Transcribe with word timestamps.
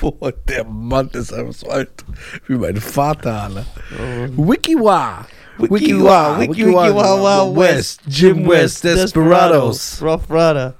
Boah, 0.00 0.32
der 0.48 0.64
Mann 0.64 1.08
ist 1.12 1.32
einfach 1.32 1.52
so 1.52 1.68
alt 1.68 1.90
wie 2.46 2.54
mein 2.56 2.76
Vater, 2.76 3.42
Alter. 3.44 3.66
Wikiwa. 4.36 5.26
Wikiwa, 5.58 6.40
Wiki, 6.40 6.66
Wiki, 6.66 6.74
Wa, 6.74 7.22
Wa, 7.22 7.56
West, 7.56 8.00
Jim 8.06 8.46
West, 8.48 8.82
Desperados. 8.84 10.02
Rough 10.02 10.28
Rider. 10.28 10.74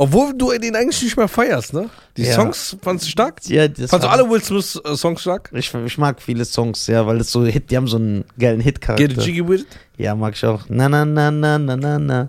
Obwohl 0.00 0.32
du 0.32 0.56
den 0.56 0.76
eigentlich 0.76 1.02
nicht 1.02 1.16
mehr 1.16 1.26
feierst, 1.26 1.72
ne? 1.74 1.90
Die 2.16 2.22
Ja. 2.22 2.34
Songs 2.34 2.76
fandst 2.80 3.04
du 3.06 3.10
stark? 3.10 3.40
Ja, 3.48 3.66
das 3.66 3.90
Fandst 3.90 4.06
du 4.06 4.10
alle 4.10 4.30
Will 4.30 4.40
Smith 4.42 4.80
äh, 4.84 4.94
Songs 4.96 5.20
stark? 5.20 5.50
Ich, 5.52 5.74
ich 5.74 5.98
mag 5.98 6.22
viele 6.22 6.44
Songs, 6.44 6.86
ja, 6.86 7.04
weil 7.04 7.18
das 7.18 7.32
so 7.32 7.44
Hit, 7.44 7.70
die 7.70 7.76
haben 7.76 7.88
so 7.88 7.96
einen 7.96 8.24
geilen 8.38 8.60
Hit-Charakter. 8.60 9.08
Get 9.08 9.22
jiggy 9.24 9.46
with 9.48 9.62
it? 9.62 9.66
Ja, 9.96 10.14
mag 10.14 10.34
ich 10.36 10.44
auch. 10.46 10.62
Na, 10.68 10.88
na, 10.88 11.04
na, 11.04 11.32
na, 11.32 11.58
na, 11.58 11.76
na, 11.76 11.98
na. 11.98 12.28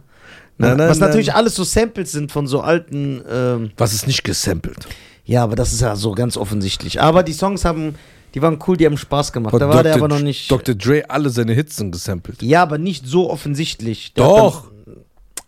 Na, 0.57 0.75
na, 0.75 0.89
Was 0.89 0.97
na. 0.99 1.05
natürlich 1.07 1.33
alles 1.33 1.53
so 1.55 1.63
Samples 1.63 2.11
sind 2.11 2.31
von 2.31 2.47
so 2.47 2.61
alten, 2.61 3.21
ähm, 3.29 3.71
Was 3.77 3.93
ist 3.93 4.07
nicht 4.07 4.23
gesampelt? 4.23 4.87
ja, 5.25 5.43
aber 5.43 5.55
das 5.55 5.71
ist 5.71 5.81
ja 5.81 5.95
so 5.95 6.11
ganz 6.13 6.37
offensichtlich. 6.37 6.99
Aber 6.99 7.21
die 7.21 7.33
Songs 7.33 7.63
haben, 7.65 7.93
die 8.33 8.41
waren 8.41 8.57
cool, 8.67 8.77
die 8.77 8.87
haben 8.87 8.97
Spaß 8.97 9.31
gemacht. 9.31 9.51
Von 9.51 9.59
da 9.59 9.69
war 9.69 9.83
der 9.83 9.93
Dr. 9.93 10.05
aber 10.05 10.15
noch 10.15 10.23
nicht. 10.23 10.49
Dr. 10.49 10.73
Dre, 10.73 11.07
alle 11.07 11.29
seine 11.29 11.53
Hits 11.53 11.77
sind 11.77 11.91
gesampelt. 11.91 12.41
Ja, 12.41 12.63
aber 12.63 12.79
nicht 12.79 13.05
so 13.05 13.29
offensichtlich. 13.29 14.13
Der 14.15 14.25
Doch. 14.25 14.63
Dann, 14.85 14.95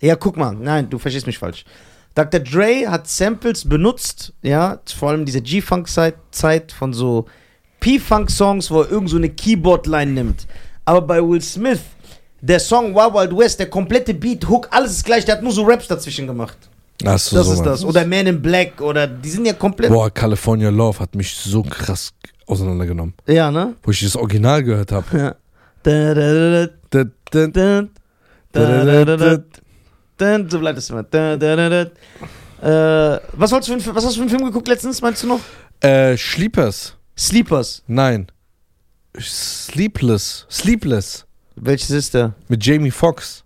ja, 0.01 0.15
guck 0.15 0.37
mal, 0.37 0.53
nein, 0.55 0.87
du 0.89 0.99
verstehst 0.99 1.25
mich 1.27 1.39
falsch. 1.39 1.65
Dr. 2.15 2.41
Dre 2.41 2.87
hat 2.87 3.07
Samples 3.07 3.67
benutzt, 3.67 4.33
ja, 4.41 4.79
vor 4.95 5.09
allem 5.09 5.25
diese 5.25 5.41
G-Funk-Zeit 5.41 6.71
von 6.71 6.93
so 6.93 7.25
P-Funk-Songs, 7.79 8.69
wo 8.69 8.81
er 8.81 8.91
irgend 8.91 9.09
so 9.09 9.17
eine 9.17 9.29
Keyboard-Line 9.29 10.11
nimmt. 10.11 10.47
Aber 10.85 11.01
bei 11.01 11.21
Will 11.21 11.41
Smith, 11.41 11.79
der 12.41 12.59
Song 12.59 12.93
Wild 12.93 13.13
Wild 13.13 13.37
West, 13.37 13.59
der 13.59 13.69
komplette 13.69 14.13
Beat, 14.13 14.47
Hook, 14.47 14.67
alles 14.71 14.91
ist 14.91 15.05
gleich, 15.05 15.25
der 15.25 15.35
hat 15.35 15.43
nur 15.43 15.53
so 15.53 15.63
Raps 15.63 15.87
dazwischen 15.87 16.27
gemacht. 16.27 16.57
Hast 17.05 17.31
du 17.31 17.37
Das 17.37 17.47
so 17.47 17.53
ist 17.53 17.63
das. 17.63 17.83
Oder 17.85 18.05
Man 18.05 18.27
in 18.27 18.41
Black, 18.41 18.81
oder 18.81 19.07
die 19.07 19.29
sind 19.29 19.45
ja 19.45 19.53
komplett. 19.53 19.89
Boah, 19.89 20.11
California 20.11 20.69
Love 20.69 20.99
hat 20.99 21.15
mich 21.15 21.33
so 21.35 21.63
krass 21.63 22.13
auseinandergenommen. 22.45 23.13
Ja, 23.27 23.49
ne? 23.49 23.75
Wo 23.83 23.91
ich 23.91 24.01
das 24.01 24.15
Original 24.15 24.63
gehört 24.63 24.91
habe. 24.91 25.17
Ja. 25.17 25.35
Da, 30.21 30.37
so 30.47 30.59
bleibt 30.59 30.77
es 30.77 30.87
immer. 30.91 31.01
Da, 31.01 31.35
da. 31.35 31.81
Äh, 32.61 33.19
was, 33.33 33.51
wolltest 33.51 33.69
du 33.71 33.79
für 33.79 33.95
was 33.95 34.05
hast 34.05 34.13
du 34.13 34.17
für 34.17 34.21
einen 34.21 34.29
Film 34.29 34.45
geguckt 34.45 34.67
letztens, 34.67 35.01
meinst 35.01 35.23
du 35.23 35.27
noch? 35.27 35.39
Äh, 35.79 36.15
Sleepers. 36.15 36.95
Sleepers. 37.17 37.83
Nein. 37.87 38.27
Sleepless. 39.19 40.45
Sleepless. 40.49 41.25
Welches 41.55 41.89
ist 41.89 42.13
der? 42.13 42.35
Mit 42.47 42.63
Jamie 42.63 42.91
Foxx. 42.91 43.43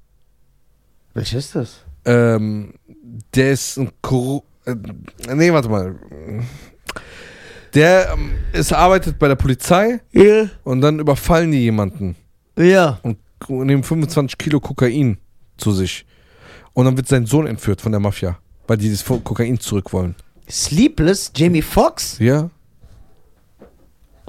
Welches 1.13 1.45
ist 1.45 1.55
das? 1.55 1.81
Ähm, 2.03 2.73
der 3.33 3.51
ist 3.53 3.77
ein 3.77 3.89
Korru 4.01 4.41
äh, 4.65 4.75
Nee, 5.33 5.53
warte 5.53 5.69
mal. 5.69 5.95
Der 7.73 8.09
ähm, 8.11 8.31
ist, 8.51 8.73
arbeitet 8.73 9.17
bei 9.17 9.29
der 9.29 9.35
Polizei 9.35 10.01
Ja. 10.11 10.49
und 10.65 10.81
dann 10.81 10.99
überfallen 10.99 11.51
die 11.51 11.59
jemanden 11.59 12.17
Ja. 12.57 12.99
und 13.01 13.17
nehmen 13.49 13.83
25 13.83 14.37
Kilo 14.37 14.59
Kokain 14.59 15.17
zu 15.57 15.71
sich. 15.71 16.05
Und 16.75 16.85
dann 16.85 16.97
wird 16.97 17.07
sein 17.07 17.25
Sohn 17.25 17.47
entführt 17.47 17.81
von 17.81 17.91
der 17.91 18.01
Mafia, 18.01 18.37
weil 18.67 18.77
die 18.77 18.91
das 18.91 19.03
Kokain 19.03 19.59
zurück 19.59 19.91
wollen. 19.93 20.13
Sleepless? 20.49 21.31
Jamie 21.35 21.61
Foxx? 21.61 22.19
Ja. 22.19 22.49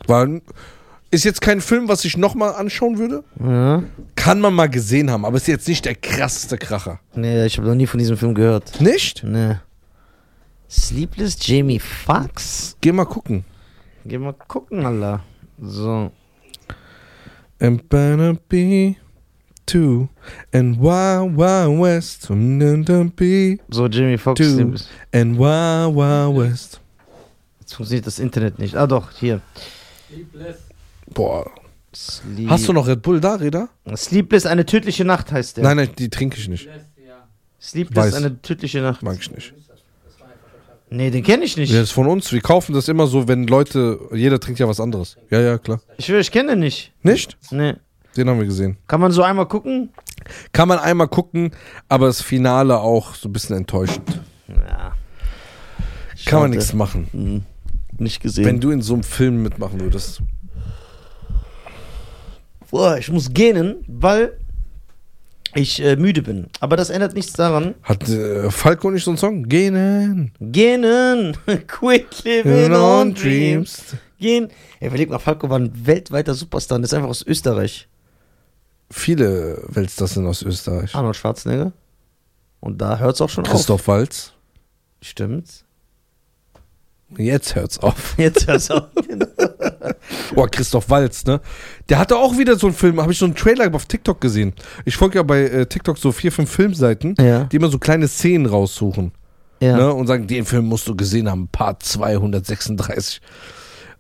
War, 0.07 0.29
ist 1.11 1.25
jetzt 1.25 1.41
kein 1.41 1.61
Film, 1.61 1.89
was 1.89 2.05
ich 2.05 2.17
nochmal 2.17 2.55
anschauen 2.55 2.99
würde. 2.99 3.25
Ja. 3.41 3.83
Kann 4.15 4.41
man 4.41 4.55
mal 4.55 4.71
gesehen 4.71 5.11
haben, 5.11 5.25
aber 5.25 5.37
ist 5.37 5.49
jetzt 5.49 5.67
nicht 5.67 5.85
der 5.85 5.97
krasseste 5.97 6.57
Kracher. 6.57 7.01
Nee, 7.15 7.45
ich 7.47 7.59
habe 7.59 7.67
noch 7.67 7.75
nie 7.75 7.87
von 7.87 7.99
diesem 7.99 8.17
Film 8.17 8.35
gehört. 8.35 8.81
Nicht? 8.81 9.25
Nee. 9.25 9.57
Sleepless 10.71 11.37
Jamie 11.41 11.81
Foxx? 11.81 12.77
Geh 12.81 12.93
mal 12.93 13.07
gucken. 13.07 13.45
Geh 14.05 14.19
mal 14.19 14.35
gucken, 14.35 14.87
Alter. 14.87 15.25
So. 15.61 16.13
And 17.59 17.89
be 17.89 18.97
two 19.67 20.09
and 20.53 20.81
Wild 20.81 21.37
Wild 21.37 21.81
West. 21.81 22.23
So, 22.23 22.35
Foxx. 24.19 24.41
Two. 24.41 24.55
Sleepless. 24.55 24.89
and 25.13 25.39
Wild 25.39 25.95
Wild 25.95 26.37
West. 26.37 26.81
Jetzt 27.61 27.75
funktioniert 27.75 28.07
das 28.07 28.19
Internet 28.19 28.59
nicht. 28.59 28.77
Ah, 28.77 28.87
doch, 28.87 29.11
hier. 29.13 29.41
Boah. 31.13 31.51
Sleep 31.95 32.51
Hast 32.51 32.69
du 32.69 32.73
noch 32.73 32.87
Red 32.87 33.03
Bull 33.03 33.21
da, 33.21 33.35
Reda? 33.35 33.69
Sleepless, 33.97 34.47
eine 34.47 34.67
tödliche 34.67 35.05
Nacht 35.05 35.33
heißt 35.33 35.57
der. 35.57 35.65
Nein, 35.65 35.79
nein, 35.79 35.89
die 35.99 36.11
trinke 36.11 36.37
ich 36.39 36.49
nicht. 36.49 36.69
Sleepless, 37.61 38.07
Weiß. 38.07 38.15
eine 38.15 38.41
tödliche 38.43 38.81
Nacht. 38.81 39.03
Mag 39.03 39.19
ich 39.19 39.31
nicht. 39.31 39.55
Nee, 40.89 41.11
den 41.11 41.25
kenne 41.25 41.45
ich 41.45 41.57
nicht. 41.57 41.73
Der 41.73 41.83
ist 41.83 41.91
von 41.91 42.07
uns. 42.07 42.31
Wir 42.33 42.41
kaufen 42.41 42.73
das 42.73 42.87
immer 42.87 43.09
so, 43.09 43.27
wenn 43.27 43.47
Leute. 43.47 43.99
Jeder 44.13 44.39
trinkt 44.39 44.61
ja 44.61 44.69
was 44.69 44.79
anderes. 44.79 45.17
Ja, 45.31 45.41
ja, 45.41 45.59
klar. 45.59 45.81
Ich 45.97 46.07
schwöre, 46.07 46.21
ich 46.21 46.31
kenne 46.31 46.51
den 46.51 46.61
nicht. 46.61 46.93
Nicht? 47.03 47.37
Nee. 47.51 47.75
Den 48.17 48.29
haben 48.29 48.39
wir 48.39 48.47
gesehen. 48.47 48.77
Kann 48.87 49.01
man 49.01 49.13
so 49.13 49.23
einmal 49.23 49.47
gucken? 49.47 49.91
Kann 50.53 50.69
man 50.69 50.79
einmal 50.79 51.09
gucken, 51.09 51.51
aber 51.89 52.07
das 52.07 52.21
Finale 52.23 52.79
auch 52.81 53.15
so 53.15 53.29
ein 53.29 53.33
bisschen 53.33 53.57
enttäuschend. 53.57 54.21
Ja. 54.49 54.93
Kann 56.25 56.41
man 56.41 56.49
Schade. 56.49 56.49
nichts 56.57 56.73
machen. 56.73 57.09
Hm, 57.13 57.43
Nicht 57.99 58.21
gesehen. 58.21 58.45
Wenn 58.45 58.61
du 58.61 58.71
in 58.71 58.83
so 58.83 58.95
einem 58.95 59.03
Film 59.03 59.43
mitmachen 59.43 59.81
würdest. 59.81 60.23
Boah, 62.71 62.99
ich 62.99 63.11
muss 63.11 63.33
gähnen, 63.33 63.85
weil 63.87 64.37
ich 65.55 65.83
äh, 65.83 65.97
müde 65.97 66.23
bin. 66.23 66.49
Aber 66.61 66.77
das 66.77 66.91
ändert 66.91 67.15
nichts 67.15 67.33
daran. 67.33 67.75
Hat 67.83 68.09
äh, 68.09 68.51
Falco 68.51 68.91
nicht 68.91 69.05
so 69.05 69.11
einen 69.13 69.19
Song? 69.19 69.45
Gehen. 69.49 70.33
Gähnen. 70.41 71.37
Quit 71.67 72.25
living 72.25 72.73
on 72.75 73.15
dreams. 73.15 73.97
Gehen. 74.19 74.49
Ey, 74.81 74.89
überleg 74.89 75.09
mal, 75.09 75.19
Falco 75.19 75.49
war 75.49 75.59
ein 75.59 75.87
weltweiter 75.87 76.35
Superstar. 76.35 76.77
und 76.77 76.85
ist 76.85 76.93
einfach 76.95 77.09
aus 77.09 77.25
Österreich. 77.27 77.89
Viele 78.91 79.63
Weltstars 79.69 80.15
sind 80.15 80.27
aus 80.27 80.43
Österreich. 80.43 80.95
Arnold 80.95 81.17
Schwarzenegger. 81.17 81.73
Und 82.61 82.81
da 82.81 82.99
hört's 82.99 83.21
auch 83.21 83.29
schon 83.29 83.45
Christoph 83.45 83.89
Walz. 83.89 84.29
auf. 84.29 85.07
Stimmt's. 85.07 85.65
Jetzt 87.17 87.55
hört's 87.55 87.79
auf. 87.79 88.15
Jetzt 88.19 88.47
hört's 88.47 88.71
auf. 88.71 88.89
Boah, 90.35 90.49
Christoph 90.49 90.91
Walz, 90.91 91.25
ne? 91.25 91.41
Der 91.89 91.99
hatte 91.99 92.17
auch 92.17 92.37
wieder 92.37 92.57
so 92.57 92.67
einen 92.67 92.75
Film, 92.75 93.01
habe 93.01 93.13
ich 93.13 93.19
so 93.19 93.25
einen 93.25 93.37
Trailer 93.37 93.73
auf 93.75 93.87
TikTok 93.87 94.21
gesehen. 94.21 94.53
Ich 94.85 94.97
folge 94.97 95.19
ja 95.19 95.23
bei 95.23 95.43
äh, 95.43 95.67
TikTok 95.67 95.99
so 95.99 96.11
vier, 96.11 96.33
fünf 96.33 96.51
Filmseiten, 96.51 97.15
ja. 97.21 97.45
die 97.45 97.57
immer 97.57 97.69
so 97.69 97.79
kleine 97.79 98.09
Szenen 98.09 98.47
raussuchen. 98.47 99.13
Ja. 99.61 99.77
Ne? 99.77 99.93
Und 99.93 100.07
sagen, 100.07 100.27
den 100.27 100.45
Film 100.45 100.67
musst 100.67 100.89
du 100.89 100.97
gesehen 100.97 101.31
haben, 101.31 101.49
Part 101.49 101.83
236. 101.85 103.21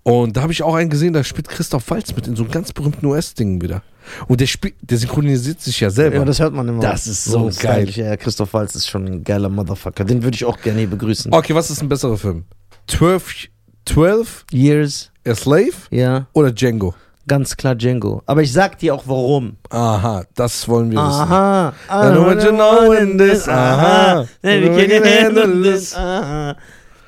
Und 0.03 0.37
da 0.37 0.43
habe 0.43 0.53
ich 0.53 0.63
auch 0.63 0.75
einen 0.75 0.91
gesehen, 0.91 1.13
da 1.13 1.25
spielt 1.25 1.49
Christoph 1.49 1.89
Walz 1.91 2.15
mit 2.15 2.27
in 2.27 2.37
so 2.37 2.43
einem 2.43 2.53
ganz 2.53 2.73
berühmten 2.73 3.07
US-Ding 3.07 3.61
wieder. 3.63 3.83
Und 4.29 4.41
der 4.41 4.47
spielt, 4.47 4.75
der 4.81 4.99
synchronisiert 4.99 5.61
sich 5.61 5.81
ja 5.81 5.91
selber. 5.91 6.17
Ja, 6.17 6.25
das 6.25 6.41
hört 6.41 6.55
man 6.55 6.69
immer. 6.69 6.83
Das 6.83 7.07
ist 7.07 7.25
so 7.25 7.45
geil. 7.45 7.89
stylisch. 7.89 7.97
Ja, 7.97 8.17
Christoph 8.17 8.53
Waltz 8.55 8.75
ist 8.75 8.89
schon 8.89 9.07
ein 9.07 9.25
geiler 9.25 9.49
Motherfucker. 9.49 10.05
Den 10.05 10.23
würde 10.23 10.35
ich 10.35 10.45
auch 10.45 10.61
gerne 10.61 10.81
hier 10.81 10.91
begrüßen. 10.91 11.33
okay, 11.33 11.55
was 11.55 11.71
ist 11.71 11.83
ein 11.83 11.89
besserer 11.89 12.17
Film? 12.17 12.45
12, 12.89 13.49
12 13.85 14.47
Years, 14.53 15.11
A 15.27 15.35
Slave 15.35 15.73
ja, 15.91 16.27
oder 16.33 16.53
Django? 16.53 16.95
ganz 17.27 17.57
klar 17.57 17.75
Django. 17.75 18.23
Aber 18.27 18.43
ich 18.43 18.53
sag 18.53 18.79
dir 18.79 18.95
auch 18.95 19.05
warum. 19.07 19.57
Aha, 19.71 20.25
das 20.35 20.69
wollen 20.69 20.91
wir 20.91 20.99
wissen. 20.99 21.21
Aha. 21.23 21.73
I 21.91 22.13
know 22.13 22.27
what 22.27 22.43
you 22.43 22.51
know 22.51 22.93
in 22.93 23.19
this. 23.19 23.49
Aha. 23.49 24.27
Then 24.43 24.77
we 24.77 24.87
can 24.87 25.05
handle 25.05 25.63
this. 25.63 25.95
Aha. 25.95 26.57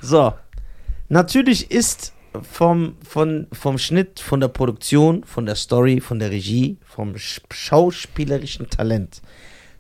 So. 0.01 0.35
Natürlich 1.09 1.71
ist 1.71 2.13
vom, 2.43 2.97
von, 3.07 3.47
vom 3.53 3.79
Schnitt, 3.79 4.21
von 4.21 4.41
der 4.41 4.49
Produktion, 4.49 5.25
von 5.25 5.47
der 5.47 5.55
Story, 5.55 6.01
von 6.01 6.19
der 6.19 6.31
Regie, 6.31 6.77
vom 6.85 7.15
sch- 7.15 7.41
schauspielerischen 7.53 8.69
Talent 8.71 9.21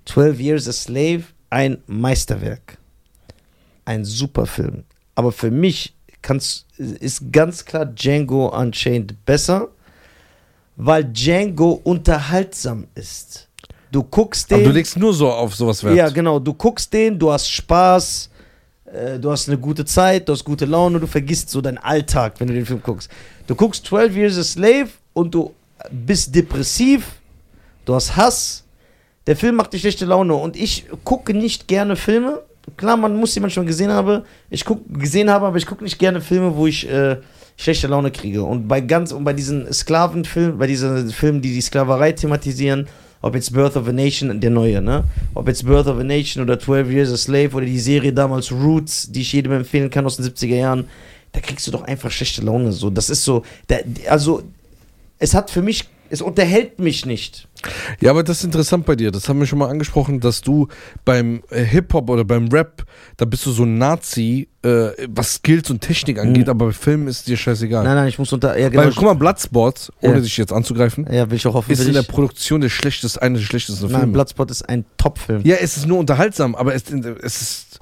12 0.06 0.41
Years 0.41 0.69
a 0.69 0.72
Slave 0.72 1.25
ein 1.50 1.78
Meisterwerk. 1.87 2.78
Ein 3.84 4.05
super 4.05 4.46
Film. 4.46 4.84
Aber 5.14 5.32
für 5.32 5.50
mich 5.50 5.94
kann's, 6.22 6.66
ist 6.76 7.32
ganz 7.32 7.64
klar 7.64 7.87
Django 7.87 8.49
Unchained 8.49 9.25
besser, 9.25 9.69
weil 10.76 11.04
Django 11.04 11.81
unterhaltsam 11.84 12.87
ist. 12.94 13.49
Du 13.90 14.02
guckst 14.02 14.50
den. 14.50 14.56
Aber 14.56 14.64
du 14.64 14.72
legst 14.72 14.96
nur 14.99 15.14
so 15.14 15.31
auf 15.31 15.54
sowas 15.54 15.82
Wert. 15.82 15.96
Ja, 15.96 16.08
genau. 16.11 16.38
Du 16.38 16.52
guckst 16.52 16.93
den, 16.93 17.19
du 17.19 17.32
hast 17.32 17.50
Spaß, 17.50 18.31
äh, 18.93 19.19
du 19.19 19.31
hast 19.31 19.49
eine 19.49 19.58
gute 19.58 19.85
Zeit, 19.85 20.29
du 20.29 20.32
hast 20.32 20.44
gute 20.44 20.64
Laune, 20.64 21.00
du 21.00 21.06
vergisst 21.06 21.50
so 21.50 21.61
deinen 21.61 21.79
Alltag, 21.79 22.35
wenn 22.38 22.49
du 22.49 22.55
den 22.55 22.67
Film 22.67 22.82
guckst. 22.82 23.11
Du 23.46 23.55
guckst 23.55 23.87
12 23.87 24.17
Years 24.17 24.38
a 24.38 24.44
Slave 24.44 24.88
und 25.12 25.35
du 25.35 25.55
bist 25.90 26.35
depressiv, 26.35 27.06
du 27.85 27.94
hast 27.94 28.17
Hass. 28.17 28.64
Der 29.26 29.37
Film 29.37 29.56
macht 29.56 29.73
dir 29.73 29.79
schlechte 29.79 30.06
Laune 30.06 30.35
und 30.35 30.56
ich 30.56 30.87
gucke 31.05 31.35
nicht 31.35 31.69
gerne 31.69 31.96
Filme. 31.96 32.43
Klar, 32.76 32.96
man 32.96 33.17
muss 33.17 33.35
sie 33.35 33.40
manchmal 33.40 33.67
gesehen 33.67 33.90
haben. 33.90 34.23
Ich 34.50 34.64
guck, 34.64 34.82
gesehen 34.88 35.31
habe, 35.31 35.46
aber 35.46 35.56
ich 35.56 35.67
gucke 35.67 35.85
nicht 35.85 35.99
gerne 35.99 36.20
Filme, 36.20 36.55
wo 36.56 36.67
ich 36.67 36.88
äh, 36.88 37.17
schlechte 37.56 37.88
Laune 37.88 38.11
kriege. 38.11 38.43
Und 38.43 38.69
bei 38.69 38.81
ganz 38.81 39.12
und 39.12 39.25
bei 39.25 39.32
diesen 39.32 39.70
Sklavenfilmen, 39.73 40.58
bei 40.58 40.67
diesen 40.67 41.11
Filmen, 41.11 41.43
die 41.43 41.52
die 41.52 41.61
Sklaverei 41.61 42.12
thematisieren, 42.12 42.87
ob 43.20 43.35
jetzt 43.35 43.53
Birth 43.53 43.76
of 43.76 43.88
a 43.88 43.93
Nation, 43.93 44.41
der 44.41 44.50
neue, 44.50 44.81
ne? 44.81 45.05
Ob 45.35 45.49
jetzt 45.49 45.65
Birth 45.65 45.87
of 45.87 45.99
a 45.99 46.05
Nation 46.05 46.43
oder 46.43 46.59
12 46.59 46.91
Years 46.91 47.12
a 47.12 47.17
Slave 47.17 47.50
oder 47.55 47.67
die 47.67 47.81
Serie 47.81 48.12
damals 48.12 48.53
Roots, 48.53 49.11
die 49.11 49.23
ich 49.23 49.32
jedem 49.32 49.53
empfehlen 49.53 49.91
kann 49.91 50.06
aus 50.06 50.17
den 50.17 50.26
70er 50.26 50.55
Jahren, 50.55 50.85
da 51.32 51.41
kriegst 51.41 51.67
du 51.67 51.70
doch 51.70 51.82
einfach 51.82 52.11
schlechte 52.11 52.43
Laune. 52.43 52.73
So, 52.73 52.91
das 52.91 53.11
ist 53.11 53.25
so, 53.25 53.43
da, 53.67 53.76
also, 54.09 54.43
es 55.19 55.35
hat 55.35 55.50
für 55.50 55.62
mich, 55.62 55.85
es 56.11 56.23
unterhält 56.23 56.79
mich 56.79 57.05
nicht. 57.05 57.48
Ja, 58.00 58.10
aber 58.10 58.22
das 58.22 58.38
ist 58.38 58.44
interessant 58.44 58.87
bei 58.87 58.94
dir. 58.96 59.10
Das 59.10 59.28
haben 59.28 59.40
wir 59.40 59.46
schon 59.46 59.58
mal 59.58 59.69
angesprochen, 59.69 60.20
dass 60.20 60.40
du 60.40 60.69
beim 61.05 61.43
äh, 61.50 61.62
Hip-Hop 61.64 62.08
oder 62.10 62.25
beim 62.25 62.49
Rap, 62.49 62.84
da 63.16 63.25
bist 63.25 63.44
du 63.46 63.50
so 63.50 63.64
ein 63.64 63.78
Nazi, 63.78 64.49
äh, 64.62 64.90
was 65.08 65.34
Skills 65.37 65.70
und 65.70 65.81
Technik 65.81 66.19
angeht, 66.19 66.46
Mhm. 66.46 66.50
aber 66.50 66.66
bei 66.66 66.72
Filmen 66.72 67.08
ist 67.08 67.26
dir 67.28 67.37
scheißegal. 67.37 67.84
Nein, 67.84 67.94
nein, 67.96 68.08
ich 68.08 68.19
muss 68.19 68.32
unter, 68.32 68.58
ja, 68.58 68.69
genau. 68.69 68.84
Weil, 68.84 68.93
guck 68.93 69.05
mal, 69.05 69.14
Bloodsport, 69.14 69.93
ohne 70.00 70.14
Ja. 70.14 70.20
dich 70.20 70.37
jetzt 70.37 70.52
anzugreifen, 70.52 71.06
ja, 71.10 71.28
will 71.31 71.37
ich 71.37 71.46
auch 71.46 71.55
hoffen, 71.55 71.72
ist 71.72 71.84
in 71.87 71.93
der. 71.94 72.02
Produktion 72.02 72.60
der 72.60 72.69
schlechteste, 72.69 73.20
eine 73.22 73.38
der 73.38 73.44
schlechtesten 73.44 73.87
Nein, 73.90 73.99
Filme. 74.00 74.12
Bloodspot 74.12 74.50
ist 74.50 74.69
ein 74.69 74.84
Top-Film. 74.96 75.43
Ja, 75.44 75.56
es 75.56 75.76
ist 75.76 75.87
nur 75.87 75.99
unterhaltsam, 75.99 76.54
aber 76.54 76.75
es, 76.75 76.84
es 77.22 77.40
ist. 77.43 77.78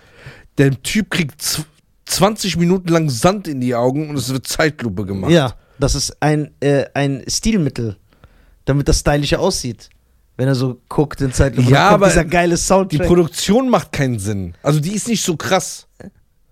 Der 0.58 0.70
Typ 0.82 1.10
kriegt 1.10 1.40
z- 1.42 1.64
20 2.06 2.56
Minuten 2.56 2.88
lang 2.88 3.10
Sand 3.10 3.46
in 3.48 3.60
die 3.60 3.74
Augen 3.74 4.08
und 4.10 4.16
es 4.16 4.32
wird 4.32 4.46
Zeitlupe 4.46 5.04
gemacht. 5.04 5.30
Ja, 5.30 5.54
das 5.78 5.94
ist 5.94 6.16
ein, 6.20 6.50
äh, 6.60 6.84
ein 6.94 7.22
Stilmittel, 7.28 7.96
damit 8.66 8.86
das 8.88 8.98
stylischer 9.00 9.40
aussieht. 9.40 9.88
Wenn 10.36 10.48
er 10.48 10.54
so 10.54 10.78
guckt 10.90 11.22
in 11.22 11.32
Zeitlupe, 11.32 11.70
Ja, 11.70 11.88
aber 11.88 12.08
dieser 12.08 12.26
geile 12.26 12.56
Die 12.56 12.60
Soundtrack. 12.60 13.06
Produktion 13.06 13.70
macht 13.70 13.90
keinen 13.92 14.18
Sinn. 14.18 14.54
Also 14.62 14.80
die 14.80 14.92
ist 14.94 15.08
nicht 15.08 15.24
so 15.24 15.34
krass. 15.34 15.86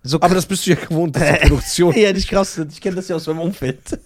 so 0.01 0.19
Aber 0.21 0.33
das 0.33 0.47
bist 0.47 0.65
du 0.65 0.71
ja 0.71 0.75
gewohnt, 0.77 1.15
dass 1.15 1.21
die 1.23 1.35
Produktion. 1.49 1.93
ja, 1.95 2.11
nicht 2.11 2.27
krass. 2.27 2.59
Ich 2.71 2.81
kenne 2.81 2.95
das 2.95 3.07
ja 3.09 3.15
aus 3.15 3.27
meinem 3.27 3.41
Umfeld. 3.41 3.79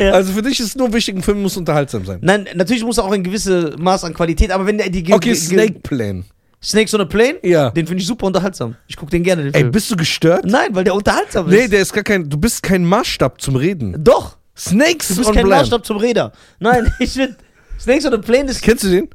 ja. 0.00 0.12
Also 0.12 0.32
für 0.32 0.42
dich 0.42 0.58
ist 0.60 0.76
nur 0.76 0.92
wichtig, 0.92 1.16
ein 1.16 1.22
Film 1.22 1.42
muss 1.42 1.56
unterhaltsam 1.56 2.04
sein. 2.06 2.18
Nein, 2.22 2.48
natürlich 2.54 2.84
muss 2.84 2.98
er 2.98 3.04
auch 3.04 3.12
ein 3.12 3.22
gewisses 3.24 3.76
Maß 3.78 4.04
an 4.04 4.14
Qualität, 4.14 4.50
aber 4.50 4.66
wenn 4.66 4.78
der 4.78 4.88
die 4.90 5.12
Okay, 5.12 5.34
Snake 5.34 5.80
Plan. 5.80 6.24
Snakes 6.62 6.92
on 6.94 7.00
a 7.00 7.04
Plane, 7.06 7.38
Ja. 7.42 7.70
den 7.70 7.86
finde 7.86 8.02
ich 8.02 8.06
super 8.06 8.26
unterhaltsam. 8.26 8.76
Ich 8.86 8.96
gucke 8.96 9.10
den 9.10 9.22
gerne, 9.22 9.44
den 9.44 9.54
Ey, 9.54 9.60
Film. 9.60 9.72
bist 9.72 9.90
du 9.90 9.96
gestört? 9.96 10.44
Nein, 10.44 10.68
weil 10.74 10.84
der 10.84 10.94
unterhaltsam 10.94 11.48
Nee, 11.48 11.60
ist. 11.64 11.72
der 11.72 11.80
ist 11.80 11.92
gar 11.92 12.04
kein. 12.04 12.28
Du 12.28 12.36
bist 12.36 12.62
kein 12.62 12.84
Maßstab 12.84 13.40
zum 13.40 13.56
Reden. 13.56 13.96
Doch, 14.04 14.36
Snakes 14.56 15.08
du 15.08 15.16
bist 15.16 15.28
on 15.30 15.34
kein 15.34 15.46
Plan. 15.46 15.60
Maßstab 15.60 15.86
zum 15.86 15.96
Räder. 15.96 16.32
Nein, 16.58 16.92
ich 16.98 17.12
finde, 17.12 17.36
Snakes 17.78 18.04
on 18.04 18.12
a 18.14 18.18
Plane 18.18 18.50
ist... 18.50 18.60
Kennst 18.60 18.84
du 18.84 18.88
den? 18.90 19.08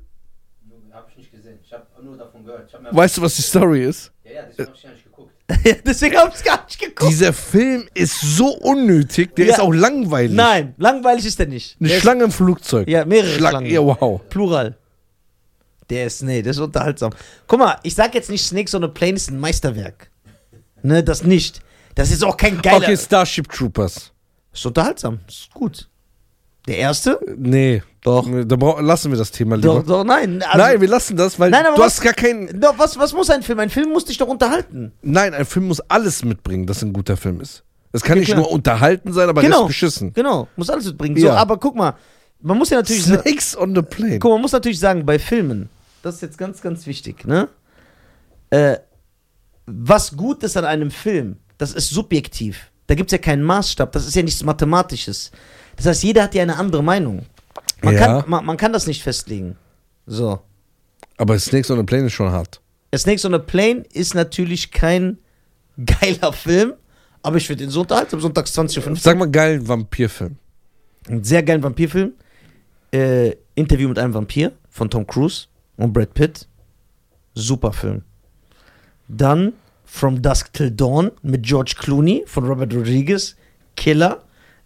Hab 0.91 1.07
ich 1.11 1.17
nicht 1.17 1.31
gesehen. 1.31 1.59
Ich 1.63 1.71
hab 1.71 1.87
nur 2.03 2.17
davon 2.17 2.43
gehört. 2.43 2.65
Ich 2.67 2.73
hab 2.73 2.81
mir 2.81 2.95
Weißt 2.95 3.17
du, 3.17 3.21
was 3.21 3.35
die 3.35 3.43
Story 3.43 3.83
ist? 3.85 4.11
ja, 4.23 4.31
ja, 4.31 4.41
deswegen 4.47 4.67
hab 4.67 4.75
ich 4.75 4.83
gar 4.83 4.91
nicht 4.91 5.03
geguckt. 5.05 5.31
Deswegen 5.85 6.17
habe 6.17 6.29
ich 6.29 6.35
es 6.37 6.43
gar 6.43 6.65
nicht 6.65 6.79
geguckt. 6.79 7.11
Dieser 7.11 7.31
Film 7.31 7.87
ist 7.93 8.19
so 8.21 8.47
unnötig, 8.57 9.35
der 9.35 9.45
Ja. 9.45 9.53
ist 9.53 9.59
auch 9.59 9.71
langweilig. 9.71 10.31
Nein, 10.35 10.73
langweilig 10.79 11.23
ist 11.27 11.37
der 11.37 11.45
nicht. 11.45 11.77
Eine 11.79 11.89
der 11.89 11.99
Schlange 11.99 12.23
im 12.23 12.31
Flugzeug. 12.31 12.87
Ja, 12.87 13.05
mehrere 13.05 13.29
Schlang- 13.29 13.49
Schlangen. 13.51 13.69
Ja, 13.71 13.81
wow. 13.83 14.21
Plural. 14.29 14.75
Der 15.89 16.07
ist, 16.07 16.23
nee, 16.23 16.41
der 16.41 16.51
ist 16.51 16.59
unterhaltsam. 16.59 17.11
Guck 17.47 17.59
mal, 17.59 17.77
ich 17.83 17.93
sag 17.95 18.15
jetzt 18.15 18.29
nicht, 18.29 18.45
Snakes 18.45 18.73
on 18.73 18.83
a 18.83 18.87
Plane 18.87 19.13
ist 19.13 19.29
ein 19.29 19.39
Meisterwerk. 19.39 20.09
Ne, 20.81 21.03
das 21.03 21.23
nicht. 21.23 21.61
Das 21.95 22.11
ist 22.11 22.23
auch 22.23 22.37
kein 22.37 22.61
geiler... 22.61 22.77
Okay, 22.77 22.97
Starship 22.97 23.49
Troopers. 23.51 24.11
Ist 24.53 24.65
unterhaltsam, 24.65 25.19
ist 25.27 25.49
gut. 25.53 25.87
Der 26.67 26.77
erste? 26.77 27.19
Nee. 27.37 27.83
Doch. 28.01 28.27
Da 28.45 28.79
lassen 28.81 29.11
wir 29.11 29.17
das 29.17 29.29
Thema 29.31 29.55
lieber. 29.55 29.75
Doch, 29.75 29.83
doch, 29.85 30.03
nein. 30.03 30.41
Also, 30.43 30.57
Nein, 30.57 30.81
wir 30.81 30.87
lassen 30.87 31.15
das, 31.15 31.39
weil 31.39 31.51
Nein, 31.51 31.63
du 31.65 31.79
was- 31.79 31.95
hast 31.97 32.01
gar 32.01 32.13
keinen. 32.13 32.59
Doch, 32.59 32.77
was, 32.77 32.97
was 32.97 33.13
muss 33.13 33.29
ein 33.29 33.43
Film? 33.43 33.59
Ein 33.59 33.69
Film 33.69 33.91
muss 33.91 34.05
dich 34.05 34.17
doch 34.17 34.27
unterhalten. 34.27 34.91
Nein, 35.03 35.33
ein 35.35 35.45
Film 35.45 35.67
muss 35.67 35.79
alles 35.81 36.23
mitbringen, 36.23 36.65
dass 36.65 36.81
ein 36.81 36.91
guter 36.93 37.17
Film 37.17 37.39
ist. 37.41 37.63
Es 37.91 38.01
kann 38.01 38.17
Ja, 38.17 38.19
nicht 38.21 38.27
klar. 38.29 38.39
nur 38.39 38.51
unterhalten 38.51 39.13
sein, 39.13 39.29
aber 39.29 39.41
Genau. 39.41 39.67
beschissen. 39.67 40.11
Genau, 40.13 40.47
muss 40.55 40.69
alles 40.69 40.85
mitbringen. 40.85 41.17
So, 41.19 41.27
Ja. 41.27 41.35
aber 41.35 41.57
guck 41.57 41.75
mal, 41.75 41.93
man 42.41 42.57
muss 42.57 42.69
ja 42.71 42.77
natürlich 42.77 43.05
sagen, 43.05 43.21
Snakes 43.21 43.55
on 43.57 43.75
the 43.75 43.81
Plane. 43.81 44.19
guck, 44.19 44.29
mal, 44.31 44.35
man 44.35 44.41
muss 44.41 44.51
natürlich 44.51 44.79
sagen, 44.79 45.05
bei 45.05 45.17
Filmen, 45.19 45.69
das 46.05 46.15
ist 46.15 46.21
jetzt 46.21 46.37
ganz, 46.37 46.61
ganz 46.61 46.85
wichtig, 46.85 47.25
ne? 47.25 47.49
Äh, 48.51 48.77
was 49.65 50.15
gut 50.15 50.43
ist 50.43 50.55
an 50.55 50.65
einem 50.65 50.91
Film, 50.91 51.37
das 51.57 51.73
ist 51.73 51.89
subjektiv. 51.89 52.71
Da 52.87 52.93
gibt 52.93 53.09
es 53.09 53.11
ja 53.13 53.17
keinen 53.17 53.41
Maßstab, 53.41 53.91
das 53.91 54.05
ist 54.05 54.15
ja 54.15 54.21
nichts 54.21 54.43
Mathematisches. 54.43 55.31
Das 55.75 55.87
heißt, 55.87 56.03
jeder 56.03 56.23
hat 56.23 56.35
ja 56.35 56.43
eine 56.43 56.57
andere 56.57 56.83
Meinung. 56.83 57.25
Man, 57.81 57.95
Ja. 57.95 57.99
kann, 58.21 58.29
man, 58.29 58.45
man 58.45 58.57
kann 58.57 58.71
das 58.71 58.85
nicht 58.85 59.01
festlegen. 59.01 59.55
So. 60.05 60.39
Aber 61.17 61.39
Snakes 61.39 61.71
on 61.71 61.77
the 61.79 61.83
Plane 61.83 62.05
ist 62.05 62.13
schon 62.13 62.31
hart. 62.31 62.61
A 62.93 62.97
Snakes 62.97 63.25
on 63.25 63.33
a 63.33 63.39
Plane 63.39 63.83
ist 63.91 64.13
natürlich 64.13 64.69
kein 64.71 65.17
geiler 65.83 66.31
Film, 66.31 66.73
aber 67.23 67.37
ich 67.37 67.47
finde 67.47 67.63
ihn 67.63 67.71
so 67.71 67.81
unterhaltsam, 67.81 68.19
sonntags 68.21 68.55
20.15 68.57 68.89
Uhr. 68.89 68.95
Sag 68.97 69.17
mal 69.17 69.29
geilen 69.31 69.67
Vampirfilm. 69.67 70.37
Einen 71.07 71.23
sehr 71.23 71.41
geilen 71.41 71.63
Vampirfilm. 71.63 72.13
Äh, 72.93 73.33
Interview 73.55 73.89
mit 73.89 73.97
einem 73.97 74.13
Vampir 74.13 74.51
von 74.69 74.89
Tom 74.89 75.07
Cruise 75.07 75.47
und 75.77 75.93
Brad 75.93 76.13
Pitt. 76.13 76.47
Super 77.33 77.73
Film. 77.73 78.03
Dann 79.07 79.53
From 79.85 80.21
Dusk 80.21 80.51
Till 80.53 80.71
Dawn 80.71 81.11
mit 81.21 81.43
George 81.43 81.75
Clooney 81.77 82.23
von 82.25 82.45
Robert 82.45 82.73
Rodriguez. 82.73 83.35
Killer. 83.75 84.21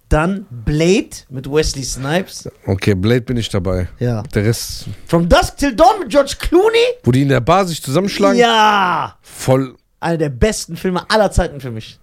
Dann 0.07 0.45
Blade 0.49 1.09
mit 1.29 1.45
Wesley 1.51 1.83
Snipes. 1.83 2.49
Okay, 2.65 2.95
Blade 2.95 3.21
bin 3.21 3.37
ich 3.37 3.47
dabei. 3.49 3.89
Ja. 3.99 4.23
Der 4.23 4.43
Rest, 4.45 4.85
From 5.05 5.29
Dusk 5.29 5.57
Till 5.57 5.75
Dawn 5.75 5.99
mit 5.99 6.09
George 6.09 6.35
Clooney? 6.39 6.95
wo 7.03 7.11
die 7.11 7.21
in 7.21 7.29
der 7.29 7.41
Bar 7.41 7.65
sich 7.67 7.81
zusammenschlagen, 7.83 8.39
Ja! 8.39 9.17
voll. 9.21 9.75
Einer 9.99 10.17
der 10.17 10.29
besten 10.29 10.77
Filme 10.77 11.07
aller 11.11 11.31
Zeiten 11.31 11.59
für 11.61 11.69
mich. 11.71 11.99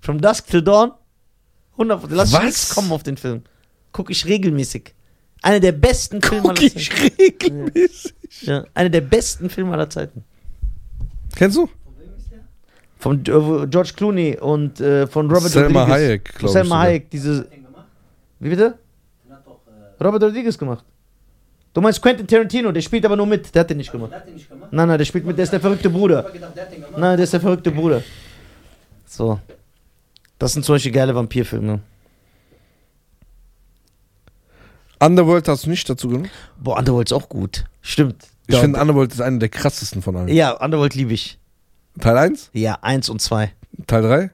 From 0.00 0.18
Dusk 0.20 0.46
Till 0.46 0.62
Dawn. 0.62 0.92
100 1.72 2.10
Lass 2.10 2.32
Was? 2.32 2.42
nichts 2.44 2.74
kommen 2.74 2.90
auf 2.92 3.02
den 3.02 3.16
Film. 3.16 3.42
Guck 3.92 4.08
ich 4.10 4.24
regelmäßig. 4.26 4.94
Einer 5.42 5.60
der 5.60 5.72
besten 5.72 6.22
Filme 6.22 6.48
aller 6.50 6.54
Zeiten. 6.56 6.78
ich 6.78 7.18
regelmäßig. 7.18 8.14
Ja, 8.42 8.64
einer 8.74 8.90
der 8.90 9.00
besten 9.00 9.50
Filme 9.50 9.72
aller 9.72 9.90
Zeiten. 9.90 10.24
Kennst 11.34 11.56
du? 11.56 11.68
Von 12.98 13.18
äh, 13.18 13.66
George 13.66 13.92
Clooney 13.96 14.38
und 14.40 14.80
äh, 14.80 15.08
von 15.08 15.28
Robert 15.28 15.50
Selma 15.50 15.80
Rodriguez. 15.82 16.00
Hayek, 16.00 16.24
glaub 16.36 16.42
ich 16.44 16.52
Selma 16.52 16.68
sogar. 16.68 16.80
Hayek, 16.82 17.10
diese. 17.10 17.48
Wie 18.38 18.48
bitte? 18.48 18.78
Doch. 19.44 19.60
Äh, 19.98 20.04
Robert 20.04 20.22
Rodriguez 20.22 20.56
gemacht. 20.56 20.84
Du 21.74 21.80
meinst 21.80 22.00
Quentin 22.00 22.26
Tarantino, 22.26 22.70
der 22.70 22.80
spielt 22.80 23.04
aber 23.04 23.16
nur 23.16 23.26
mit. 23.26 23.52
Der 23.52 23.60
hat 23.60 23.70
den 23.70 23.78
nicht 23.78 23.90
gemacht. 23.90 24.12
der 24.12 24.20
hat 24.20 24.26
den 24.28 24.34
nicht 24.34 24.48
gemacht? 24.48 24.72
Nein, 24.72 24.86
nein, 24.88 24.98
der 24.98 25.04
spielt 25.04 25.26
mit, 25.26 25.36
der 25.36 25.44
ist 25.44 25.52
der 25.52 25.60
verrückte 25.60 25.90
Bruder. 25.90 26.22
gedacht, 26.32 26.56
der. 26.56 26.68
Nein, 26.96 27.16
der 27.16 27.24
ist 27.24 27.32
der 27.32 27.40
verrückte 27.40 27.70
Bruder. 27.72 28.02
So. 29.06 29.40
Das 30.38 30.52
sind 30.52 30.64
zum 30.64 30.76
Beispiel 30.76 30.92
geile 30.92 31.14
Vampirfilme. 31.14 31.80
Underworld 35.04 35.48
hast 35.48 35.66
du 35.66 35.70
nicht 35.70 35.88
dazu 35.88 36.08
genommen? 36.08 36.30
Boah, 36.58 36.78
Underworld 36.78 37.08
ist 37.08 37.12
auch 37.12 37.28
gut. 37.28 37.64
Stimmt. 37.80 38.26
Ich 38.46 38.56
finde, 38.56 38.80
Underworld 38.80 39.12
ist 39.12 39.20
einer 39.20 39.38
der 39.38 39.48
krassesten 39.48 40.02
von 40.02 40.16
allen. 40.16 40.28
Ja, 40.28 40.52
Underworld 40.52 40.94
liebe 40.94 41.12
ich. 41.12 41.38
Teil 42.00 42.16
1, 42.16 42.50
Ja, 42.52 42.78
eins 42.82 43.08
und 43.08 43.20
zwei 43.20 43.52
Teil 43.86 44.02
3, 44.02 44.30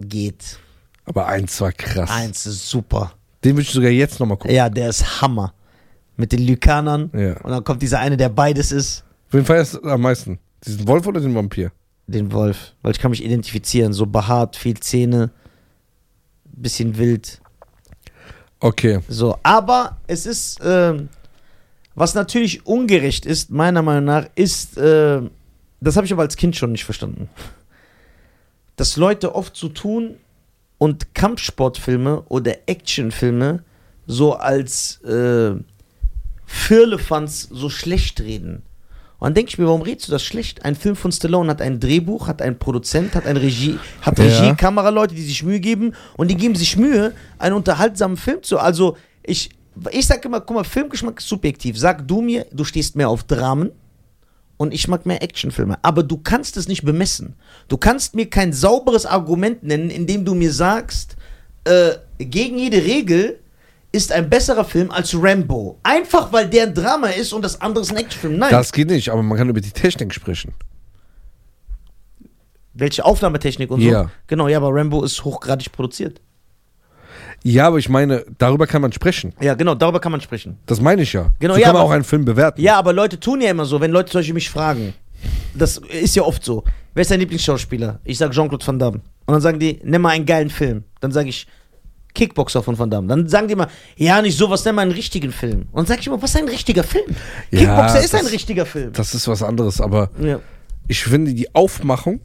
geht. 0.00 0.58
aber 1.04 1.26
1 1.26 1.60
war 1.60 1.72
krass. 1.72 2.10
Eins 2.10 2.46
ist 2.46 2.68
super. 2.68 3.12
Den 3.44 3.52
würde 3.56 3.62
ich 3.62 3.70
sogar 3.70 3.90
jetzt 3.90 4.18
nochmal 4.20 4.36
gucken. 4.38 4.54
Ja, 4.54 4.68
der 4.68 4.88
ist 4.88 5.20
Hammer. 5.20 5.52
Mit 6.16 6.32
den 6.32 6.40
Lykanern. 6.40 7.10
Ja. 7.14 7.36
Und 7.42 7.50
dann 7.50 7.62
kommt 7.64 7.82
dieser 7.82 7.98
eine, 8.00 8.16
der 8.16 8.30
beides 8.30 8.72
ist. 8.72 9.04
Wen 9.30 9.44
feierst 9.44 9.74
du 9.74 9.82
am 9.82 10.00
meisten? 10.00 10.38
Diesen 10.66 10.88
Wolf 10.88 11.06
oder 11.06 11.20
den 11.20 11.34
Vampir? 11.34 11.72
Den 12.06 12.32
Wolf. 12.32 12.72
Weil 12.82 12.92
ich 12.92 12.98
kann 12.98 13.10
mich 13.10 13.22
identifizieren. 13.22 13.92
So 13.92 14.06
behaart, 14.06 14.56
viel 14.56 14.78
Zähne. 14.80 15.30
Bisschen 16.44 16.96
wild. 16.96 17.40
Okay. 18.60 19.00
So, 19.08 19.38
aber 19.42 19.98
es 20.06 20.26
ist, 20.26 20.60
ähm, 20.64 21.08
was 21.94 22.14
natürlich 22.14 22.66
ungerecht 22.66 23.26
ist, 23.26 23.50
meiner 23.50 23.82
Meinung 23.82 24.04
nach, 24.04 24.26
ist, 24.34 24.78
äh, 24.78 25.20
das 25.80 25.96
habe 25.96 26.06
ich 26.06 26.12
aber 26.12 26.22
als 26.22 26.36
Kind 26.36 26.56
schon 26.56 26.72
nicht 26.72 26.84
verstanden, 26.84 27.28
dass 28.76 28.96
Leute 28.96 29.34
oft 29.34 29.56
so 29.56 29.68
tun 29.68 30.16
und 30.78 31.14
Kampfsportfilme 31.14 32.22
oder 32.28 32.68
Actionfilme 32.68 33.62
so 34.06 34.34
als 34.34 35.00
äh, 35.02 35.54
Firlefanz 36.46 37.48
so 37.50 37.68
schlecht 37.68 38.20
reden. 38.20 38.62
Und 39.18 39.26
dann 39.28 39.34
denke 39.34 39.50
ich 39.50 39.58
mir, 39.58 39.66
warum 39.66 39.82
redest 39.82 40.08
du 40.08 40.12
das 40.12 40.22
schlecht? 40.22 40.64
Ein 40.64 40.74
Film 40.76 40.94
von 40.94 41.10
Stallone 41.10 41.50
hat 41.50 41.62
ein 41.62 41.80
Drehbuch, 41.80 42.28
hat 42.28 42.42
einen 42.42 42.58
Produzent, 42.58 43.14
hat 43.14 43.26
ein 43.26 43.36
Regie, 43.38 43.78
hat 44.02 44.18
Ja. 44.18 44.24
Regie, 44.24 44.54
Kameraleute, 44.56 45.14
die 45.14 45.22
sich 45.22 45.42
Mühe 45.42 45.60
geben 45.60 45.92
und 46.16 46.30
die 46.30 46.36
geben 46.36 46.54
sich 46.54 46.76
Mühe, 46.76 47.12
einen 47.38 47.54
unterhaltsamen 47.54 48.18
Film 48.18 48.42
zu. 48.42 48.58
Also 48.58 48.96
ich, 49.22 49.50
ich 49.90 50.06
sage 50.06 50.28
immer, 50.28 50.40
guck 50.42 50.56
mal, 50.56 50.64
Filmgeschmack 50.64 51.18
ist 51.18 51.28
subjektiv. 51.28 51.78
Sag 51.78 52.06
du 52.06 52.20
mir, 52.20 52.46
du 52.52 52.64
stehst 52.64 52.94
mehr 52.94 53.08
auf 53.08 53.24
Dramen 53.24 53.70
und 54.58 54.74
ich 54.74 54.86
mag 54.86 55.06
mehr 55.06 55.22
Actionfilme. 55.22 55.78
Aber 55.82 56.02
du 56.02 56.18
kannst 56.18 56.58
es 56.58 56.68
nicht 56.68 56.84
bemessen. 56.84 57.36
Du 57.68 57.78
kannst 57.78 58.14
mir 58.14 58.28
kein 58.28 58.52
sauberes 58.52 59.06
Argument 59.06 59.62
nennen, 59.62 59.88
indem 59.88 60.26
du 60.26 60.34
mir 60.34 60.52
sagst, 60.52 61.16
äh, 61.64 61.92
gegen 62.18 62.58
jede 62.58 62.78
Regel 62.84 63.38
ist 63.92 64.12
ein 64.12 64.28
besserer 64.28 64.64
Film 64.64 64.90
als 64.90 65.14
Rambo. 65.14 65.78
Einfach 65.82 66.32
weil 66.32 66.48
der 66.48 66.64
ein 66.64 66.74
Drama 66.74 67.08
ist 67.08 67.32
und 67.32 67.42
das 67.42 67.60
andere 67.60 67.82
ist 67.82 67.90
ein 67.90 67.96
Actionfilm. 67.96 68.38
Nein. 68.38 68.50
Das 68.50 68.72
geht 68.72 68.88
nicht, 68.88 69.08
aber 69.08 69.22
man 69.22 69.38
kann 69.38 69.48
über 69.48 69.60
die 69.60 69.70
Technik 69.70 70.12
sprechen. 70.12 70.52
Welche 72.74 73.04
Aufnahmetechnik 73.04 73.70
und 73.70 73.80
so. 73.80 73.86
Ja. 73.88 74.10
Genau, 74.26 74.48
ja, 74.48 74.58
aber 74.58 74.68
Rambo 74.74 75.02
ist 75.02 75.24
hochgradig 75.24 75.72
produziert. 75.72 76.20
Ja, 77.42 77.68
aber 77.68 77.78
ich 77.78 77.88
meine, 77.88 78.24
darüber 78.38 78.66
kann 78.66 78.82
man 78.82 78.92
sprechen. 78.92 79.32
Ja, 79.40 79.54
genau, 79.54 79.74
darüber 79.74 80.00
kann 80.00 80.12
man 80.12 80.20
sprechen. 80.20 80.58
Das 80.66 80.80
meine 80.80 81.02
ich 81.02 81.12
ja. 81.12 81.30
Genau, 81.38 81.54
so 81.54 81.60
ja, 81.60 81.66
kann 81.66 81.74
man 81.74 81.82
aber- 81.82 81.90
auch 81.90 81.94
einen 81.94 82.04
Film 82.04 82.24
bewerten. 82.24 82.60
Ja, 82.60 82.76
aber 82.76 82.92
Leute 82.92 83.18
tun 83.20 83.40
ja 83.40 83.50
immer 83.50 83.64
so, 83.64 83.80
wenn 83.80 83.92
Leute 83.92 84.10
zum 84.10 84.18
Beispiel 84.18 84.34
mich 84.34 84.50
fragen. 84.50 84.92
Das 85.54 85.78
ist 85.78 86.16
ja 86.16 86.22
oft 86.22 86.44
so. 86.44 86.64
Wer 86.92 87.02
ist 87.02 87.10
dein 87.10 87.20
Lieblingsschauspieler? 87.20 88.00
Ich 88.04 88.18
sag 88.18 88.32
Jean-Claude 88.32 88.66
Van 88.66 88.78
Damme. 88.78 89.00
Und 89.26 89.32
dann 89.32 89.40
sagen 89.40 89.58
die, 89.58 89.80
nimm 89.84 90.02
mal 90.02 90.10
einen 90.10 90.26
geilen 90.26 90.50
Film. 90.50 90.84
Dann 91.00 91.12
sage 91.12 91.28
ich 91.30 91.46
Kickboxer 92.16 92.62
von 92.62 92.76
Van 92.78 92.90
Damme. 92.90 93.06
Dann 93.06 93.28
sagen 93.28 93.46
die 93.46 93.52
immer, 93.52 93.68
ja, 93.96 94.20
nicht 94.20 94.36
sowas, 94.36 94.64
nimm 94.64 94.74
mal 94.74 94.82
einen 94.82 94.90
richtigen 94.92 95.30
Film. 95.30 95.62
Und 95.70 95.76
dann 95.76 95.86
sage 95.86 96.00
ich 96.00 96.06
immer, 96.08 96.20
was 96.20 96.30
ist 96.30 96.36
ein 96.36 96.48
richtiger 96.48 96.82
Film? 96.82 97.14
Ja, 97.52 97.60
Kickboxer 97.60 98.00
ist 98.02 98.12
das- 98.14 98.20
ein 98.22 98.26
richtiger 98.26 98.66
Film. 98.66 98.92
Das 98.92 99.14
ist 99.14 99.28
was 99.28 99.42
anderes, 99.42 99.80
aber 99.80 100.10
Ja. 100.20 100.40
ich 100.88 101.04
finde 101.04 101.32
die 101.34 101.54
Aufmachung, 101.54 102.20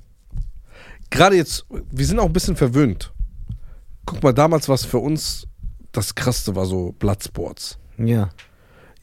gerade 1.10 1.36
jetzt, 1.36 1.66
wir 1.92 2.06
sind 2.06 2.20
auch 2.20 2.26
ein 2.26 2.34
bisschen 2.34 2.56
verwöhnt. 2.56 3.12
Guck 4.06 4.24
mal, 4.24 4.34
damals 4.34 4.68
war 4.68 4.76
es 4.76 4.86
für 4.86 4.98
uns, 4.98 5.46
das 5.92 6.16
Krasseste 6.16 6.56
war 6.56 6.66
so 6.66 6.94
Bloodsports. 6.98 7.78
ja. 7.98 8.30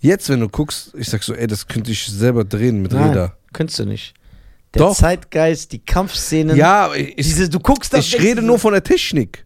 Jetzt, 0.00 0.28
wenn 0.28 0.38
du 0.38 0.48
guckst, 0.48 0.94
ich 0.96 1.08
sag 1.08 1.24
so, 1.24 1.34
ey, 1.34 1.48
das 1.48 1.66
könnte 1.66 1.90
ich 1.90 2.06
selber 2.06 2.44
drehen 2.44 2.82
mit 2.82 2.92
Nein, 2.92 3.08
Räder. 3.08 3.36
könntest 3.52 3.80
du 3.80 3.84
nicht. 3.84 4.14
Der 4.72 4.82
Doch. 4.82 4.94
Zeitgeist, 4.96 5.72
die 5.72 5.80
Kampfszenen. 5.80 6.56
Ja, 6.56 6.94
ich, 6.94 7.16
Diese, 7.16 7.48
du 7.48 7.58
guckst 7.58 7.92
das. 7.92 8.06
ich 8.06 8.22
rede 8.22 8.40
nur 8.40 8.60
von 8.60 8.72
der 8.74 8.84
Technik. 8.84 9.44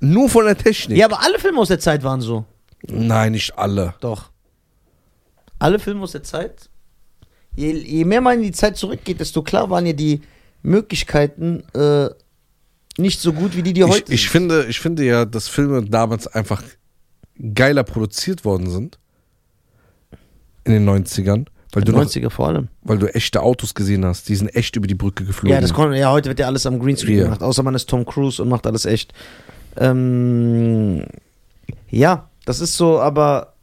Nur 0.00 0.28
von 0.28 0.44
der 0.44 0.56
Technik. 0.56 0.96
Ja, 0.98 1.06
aber 1.06 1.22
alle 1.22 1.38
Filme 1.38 1.58
aus 1.60 1.68
der 1.68 1.80
Zeit 1.80 2.02
waren 2.04 2.20
so. 2.20 2.44
Nein, 2.86 3.32
nicht 3.32 3.58
alle. 3.58 3.94
Doch. 4.00 4.30
Alle 5.58 5.78
Filme 5.78 6.02
aus 6.02 6.12
der 6.12 6.22
Zeit. 6.22 6.68
Je, 7.56 7.72
je 7.72 8.04
mehr 8.04 8.20
man 8.20 8.36
in 8.36 8.42
die 8.42 8.52
Zeit 8.52 8.76
zurückgeht, 8.76 9.18
desto 9.18 9.42
klar 9.42 9.68
waren 9.70 9.84
ja 9.86 9.92
die 9.92 10.20
Möglichkeiten 10.62 11.64
äh, 11.74 12.08
nicht 12.96 13.20
so 13.20 13.32
gut 13.32 13.56
wie 13.56 13.62
die, 13.62 13.72
die 13.72 13.80
Ich, 13.80 13.86
heute 13.88 14.12
ich, 14.14 14.22
sind. 14.22 14.30
finde, 14.30 14.66
ich 14.66 14.78
finde 14.80 15.04
ja, 15.04 15.24
dass 15.24 15.48
Filme 15.48 15.82
damals 15.84 16.26
einfach 16.28 16.62
geiler 17.54 17.82
produziert 17.82 18.44
worden 18.44 18.70
sind. 18.70 18.98
In 20.64 20.72
den 20.72 20.88
90ern. 20.88 21.46
Weil 21.72 21.82
du, 21.84 21.92
noch, 21.92 22.04
90er 22.04 22.30
vor 22.30 22.48
allem. 22.48 22.68
weil 22.82 22.98
du 22.98 23.12
echte 23.14 23.42
Autos 23.42 23.74
gesehen 23.74 24.04
hast. 24.04 24.28
Die 24.28 24.36
sind 24.36 24.48
echt 24.54 24.76
über 24.76 24.86
die 24.86 24.94
Brücke 24.94 25.24
geflogen. 25.24 25.52
Ja, 25.54 25.60
das 25.60 25.72
konnte, 25.74 25.96
ja, 25.96 26.10
heute 26.10 26.28
wird 26.28 26.38
ja 26.38 26.46
alles 26.46 26.64
am 26.66 26.78
Greenscreen 26.78 27.18
Ja. 27.18 27.24
gemacht, 27.24 27.42
außer 27.42 27.62
man 27.62 27.74
ist 27.74 27.88
Tom 27.88 28.06
Cruise 28.06 28.40
und 28.42 28.48
macht 28.48 28.66
alles 28.66 28.84
echt. 28.86 29.12
Ähm, 29.76 31.04
ja, 31.90 32.28
das 32.44 32.60
ist 32.60 32.76
so, 32.76 33.00
aber 33.00 33.54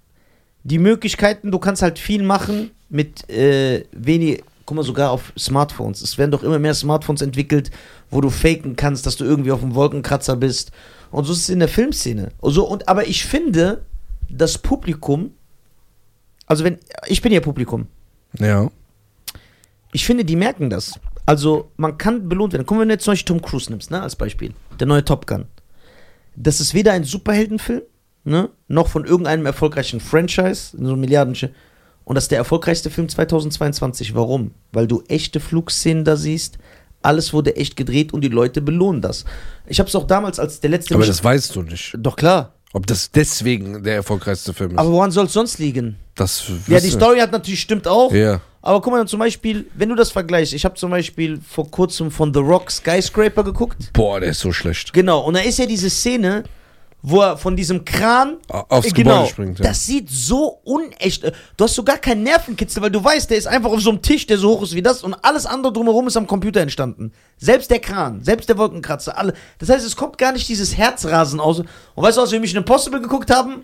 die 0.63 0.79
Möglichkeiten, 0.79 1.51
du 1.51 1.59
kannst 1.59 1.81
halt 1.81 1.99
viel 1.99 2.23
machen 2.23 2.71
mit 2.89 3.29
äh, 3.29 3.85
wenig, 3.91 4.43
guck 4.65 4.77
mal, 4.77 4.83
sogar 4.83 5.11
auf 5.11 5.33
Smartphones. 5.37 6.01
Es 6.01 6.17
werden 6.17 6.31
doch 6.31 6.43
immer 6.43 6.59
mehr 6.59 6.73
Smartphones 6.73 7.21
entwickelt, 7.21 7.71
wo 8.09 8.21
du 8.21 8.29
faken 8.29 8.75
kannst, 8.75 9.05
dass 9.05 9.15
du 9.17 9.25
irgendwie 9.25 9.51
auf 9.51 9.59
dem 9.59 9.75
Wolkenkratzer 9.75 10.35
bist. 10.35 10.71
Und 11.11 11.25
so 11.25 11.33
ist 11.33 11.39
es 11.39 11.49
in 11.49 11.59
der 11.59 11.67
Filmszene. 11.67 12.29
Und 12.41 12.51
so, 12.53 12.67
und, 12.67 12.87
aber 12.87 13.07
ich 13.07 13.25
finde, 13.25 13.83
das 14.29 14.57
Publikum, 14.57 15.31
also 16.47 16.63
wenn, 16.63 16.79
ich 17.07 17.21
bin 17.21 17.31
ja 17.31 17.39
Publikum, 17.41 17.87
Ja. 18.39 18.69
ich 19.93 20.05
finde, 20.05 20.25
die 20.25 20.35
merken 20.35 20.69
das. 20.69 20.99
Also, 21.27 21.71
man 21.77 21.97
kann 21.97 22.29
belohnt 22.29 22.53
werden. 22.53 22.65
Guck 22.67 22.77
mal, 22.77 22.81
wenn 22.81 22.89
du 22.89 22.93
jetzt 22.95 23.03
zum 23.03 23.13
Beispiel 23.13 23.39
Tom 23.39 23.41
Cruise 23.41 23.69
nimmst, 23.71 23.89
ne, 23.89 23.99
als 24.01 24.15
Beispiel. 24.15 24.53
Der 24.79 24.85
neue 24.85 25.03
Top 25.03 25.25
Gun. 25.25 25.45
Das 26.35 26.59
ist 26.59 26.73
weder 26.73 26.91
ein 26.93 27.03
Superheldenfilm, 27.03 27.81
ne, 28.23 28.49
noch 28.67 28.87
von 28.87 29.05
irgendeinem 29.05 29.45
erfolgreichen 29.45 29.99
Franchise, 29.99 30.75
so 30.77 30.95
Milliarden. 30.95 31.35
Und 32.03 32.15
das 32.15 32.25
ist 32.25 32.31
der 32.31 32.37
erfolgreichste 32.37 32.89
Film 32.89 33.09
2022. 33.09 34.13
Warum? 34.15 34.51
Weil 34.71 34.87
du 34.87 35.03
echte 35.07 35.39
Flugszenen 35.39 36.03
da 36.05 36.15
siehst. 36.15 36.57
Alles 37.01 37.33
wurde 37.33 37.55
echt 37.55 37.75
gedreht 37.75 38.13
und 38.13 38.21
die 38.21 38.29
Leute 38.29 38.61
belohnen 38.61 39.01
das. 39.01 39.25
Ich 39.67 39.79
habe 39.79 39.87
es 39.89 39.95
auch 39.95 40.07
damals 40.07 40.39
als 40.39 40.59
der 40.59 40.71
letzte. 40.71 40.93
Aber 40.95 41.01
Mich- 41.01 41.09
das 41.09 41.23
weißt 41.23 41.55
du 41.55 41.61
nicht. 41.61 41.95
Doch 41.97 42.15
klar. 42.15 42.53
Ob 42.73 42.85
das 42.87 43.09
deswegen 43.11 43.83
der 43.83 43.95
erfolgreichste 43.95 44.53
Film 44.53 44.71
ist. 44.71 44.77
Aber 44.77 44.91
woran 44.91 45.09
soll 45.11 45.25
es 45.27 45.33
sonst 45.33 45.59
liegen? 45.59 45.95
das 46.15 46.43
Ja, 46.67 46.79
die 46.79 46.89
Story 46.89 47.19
hat 47.19 47.31
natürlich 47.31 47.61
stimmt 47.61 47.87
auch. 47.87 48.11
Ja. 48.11 48.41
Aber 48.65 48.81
guck 48.81 48.93
mal, 48.93 49.07
zum 49.07 49.19
Beispiel, 49.19 49.69
wenn 49.75 49.89
du 49.89 49.95
das 49.95 50.11
vergleichst, 50.11 50.51
ich 50.51 50.65
habe 50.65 50.73
zum 50.73 50.89
Beispiel 50.89 51.39
vor 51.47 51.69
kurzem 51.69 52.09
von 52.09 52.33
The 52.33 52.39
Rock 52.39 52.71
Skyscraper 52.71 53.43
geguckt. 53.43 53.93
Boah, 53.93 54.19
der 54.19 54.31
ist 54.31 54.39
so 54.39 54.51
schlecht. 54.51 54.91
Genau, 54.91 55.19
und 55.19 55.35
da 55.35 55.41
ist 55.41 55.59
ja 55.59 55.67
diese 55.67 55.87
Szene, 55.87 56.43
wo 57.03 57.21
er 57.21 57.37
von 57.37 57.55
diesem 57.55 57.85
Kran 57.85 58.37
Aufs 58.47 58.87
äh, 58.87 58.91
Gebäude 58.91 59.27
springt. 59.27 59.59
Ja. 59.59 59.65
Das 59.65 59.85
sieht 59.85 60.09
so 60.09 60.61
unecht. 60.63 61.31
Du 61.55 61.63
hast 61.63 61.75
sogar 61.75 61.99
keinen 61.99 62.23
Nervenkitzel, 62.23 62.81
weil 62.81 62.89
du 62.89 63.03
weißt, 63.03 63.29
der 63.29 63.37
ist 63.37 63.45
einfach 63.45 63.69
auf 63.69 63.81
so 63.81 63.91
einem 63.91 64.01
Tisch, 64.01 64.25
der 64.25 64.39
so 64.39 64.49
hoch 64.49 64.63
ist 64.63 64.73
wie 64.73 64.81
das 64.81 65.03
und 65.03 65.13
alles 65.21 65.45
andere 65.45 65.71
drumherum 65.71 66.07
ist 66.07 66.17
am 66.17 66.25
Computer 66.25 66.61
entstanden. 66.61 67.11
Selbst 67.37 67.69
der 67.69 67.79
Kran, 67.79 68.23
selbst 68.23 68.49
der 68.49 68.57
Wolkenkratzer, 68.57 69.15
alle. 69.15 69.35
Das 69.59 69.69
heißt, 69.69 69.85
es 69.85 69.95
kommt 69.95 70.17
gar 70.17 70.31
nicht 70.31 70.49
dieses 70.49 70.75
Herzrasen 70.75 71.39
aus. 71.39 71.59
Und 71.59 71.67
weißt 71.93 72.17
du, 72.17 72.21
als 72.21 72.31
wir 72.31 72.39
Mission 72.39 72.63
Impossible 72.63 72.99
geguckt 72.99 73.29
haben, 73.29 73.63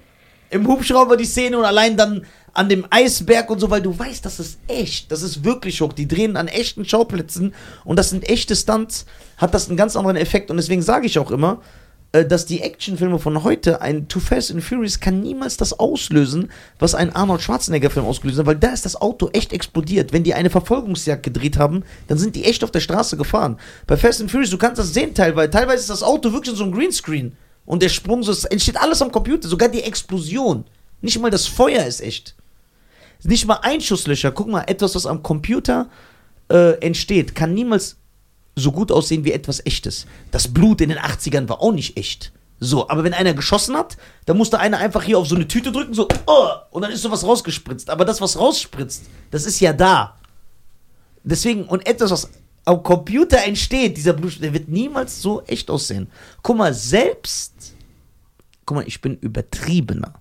im 0.52 0.68
Hubschrauber 0.68 1.18
die 1.18 1.26
Szene 1.26 1.58
und 1.58 1.66
allein 1.66 1.98
dann 1.98 2.26
an 2.54 2.68
dem 2.68 2.86
Eisberg 2.90 3.50
und 3.50 3.60
so, 3.60 3.70
weil 3.70 3.82
du 3.82 3.98
weißt, 3.98 4.26
das 4.26 4.40
ist 4.40 4.60
echt, 4.68 5.12
das 5.12 5.22
ist 5.22 5.46
wirklich 5.46 5.80
hoch. 5.82 5.94
Die 5.94 6.08
drehen 6.08 6.36
an 6.36 6.48
echten 6.48 6.86
Schauplätzen 6.86 7.54
und 7.86 7.98
das 7.98 8.10
sind 8.10 8.30
echte 8.30 8.56
Stunts, 8.56 9.06
hat 9.38 9.54
das 9.54 9.70
einen 9.70 9.78
ganz 9.78 9.96
anderen 9.96 10.18
Effekt 10.18 10.52
und 10.52 10.58
deswegen 10.58 10.82
sage 10.82 11.06
ich 11.06 11.18
auch 11.18 11.32
immer, 11.32 11.62
äh, 12.12 12.26
dass 12.26 12.46
die 12.46 12.60
Actionfilme 12.62 13.20
von 13.20 13.44
heute, 13.46 13.82
ein 13.82 14.10
Too 14.10 14.20
Fast 14.20 14.52
and 14.52 14.62
Furious 14.62 15.00
kann 15.00 15.22
niemals 15.22 15.56
das 15.56 15.80
auslösen, 15.80 16.52
was 16.78 16.94
ein 16.94 17.16
Arnold 17.16 17.42
Schwarzenegger 17.42 17.90
Film 17.90 18.06
ausgelöst 18.06 18.40
hat, 18.40 18.46
weil 18.46 18.58
da 18.58 18.74
ist 18.74 18.86
das 18.86 19.00
Auto 19.00 19.30
echt 19.32 19.54
explodiert. 19.54 20.12
Wenn 20.12 20.24
die 20.24 20.34
eine 20.34 20.50
Verfolgungsjagd 20.50 21.24
gedreht 21.24 21.58
haben, 21.58 21.84
dann 22.10 22.18
sind 22.18 22.36
die 22.36 22.44
echt 22.44 22.66
auf 22.66 22.72
der 22.72 22.82
Straße 22.82 23.16
gefahren. 23.16 23.58
Bei 23.88 23.96
Fast 23.96 24.20
and 24.20 24.30
Furious, 24.30 24.50
du 24.50 24.58
kannst 24.58 24.80
das 24.80 24.94
sehen 24.94 25.14
teilweise, 25.14 25.52
teilweise 25.52 25.80
ist 25.80 25.90
das 25.90 26.04
Auto 26.04 26.34
wirklich 26.34 26.52
in 26.52 26.58
so 26.58 26.66
einem 26.66 26.74
Greenscreen 26.74 27.38
und 27.72 27.82
der 27.82 27.88
Sprung, 27.88 28.22
so, 28.22 28.34
es 28.34 28.44
entsteht 28.44 28.76
alles 28.76 29.02
am 29.02 29.14
Computer, 29.14 29.48
sogar 29.48 29.70
die 29.70 29.82
Explosion. 29.82 30.66
Nicht 31.00 31.18
mal 31.22 31.32
das 31.32 31.48
Feuer 31.48 31.86
ist 31.86 32.02
echt. 32.02 32.36
Nicht 33.24 33.46
mal 33.46 33.60
Einschusslöcher. 33.62 34.34
Guck 34.34 34.50
mal, 34.50 34.64
etwas, 34.64 34.94
was 34.94 35.06
am 35.06 35.24
Computer 35.24 35.90
äh, 36.50 36.74
entsteht, 36.86 37.34
kann 37.34 37.54
niemals 37.54 37.96
so 38.58 38.74
gut 38.74 38.92
aussehen 38.92 39.24
wie 39.24 39.32
etwas 39.32 39.66
echtes. 39.66 40.06
Das 40.32 40.50
Blut 40.54 40.82
in 40.82 40.90
den 40.90 40.98
80ern 40.98 41.48
war 41.48 41.62
auch 41.62 41.72
nicht 41.72 41.96
echt. 41.96 42.34
So, 42.60 42.90
aber 42.90 43.06
wenn 43.06 43.14
einer 43.14 43.34
geschossen 43.34 43.78
hat, 43.78 43.96
dann 44.26 44.36
musste 44.36 44.60
einer 44.60 44.80
einfach 44.80 45.04
hier 45.04 45.18
auf 45.18 45.30
so 45.30 45.36
eine 45.36 45.48
Tüte 45.48 45.72
drücken, 45.72 45.94
so, 45.94 46.10
oh, 46.26 46.48
und 46.72 46.82
dann 46.82 46.92
ist 46.92 47.04
sowas 47.04 47.24
rausgespritzt. 47.24 47.90
Aber 47.90 48.04
das, 48.04 48.20
was 48.20 48.38
rausspritzt, 48.38 49.04
das 49.32 49.46
ist 49.46 49.62
ja 49.62 49.72
da. 49.72 50.18
Deswegen, 51.24 51.64
und 51.64 51.88
etwas, 51.88 52.12
was 52.12 52.30
am 52.66 52.84
Computer 52.84 53.44
entsteht, 53.44 53.98
dieser 53.98 54.14
Blut, 54.14 54.42
der 54.42 54.54
wird 54.54 54.68
niemals 54.68 55.22
so 55.22 55.42
echt 55.44 55.70
aussehen. 55.70 56.08
Guck 56.44 56.58
mal, 56.58 56.74
selbst, 56.74 57.74
guck 58.66 58.78
mal, 58.78 58.88
ich 58.88 59.02
bin 59.02 59.18
übertriebener. 59.18 60.14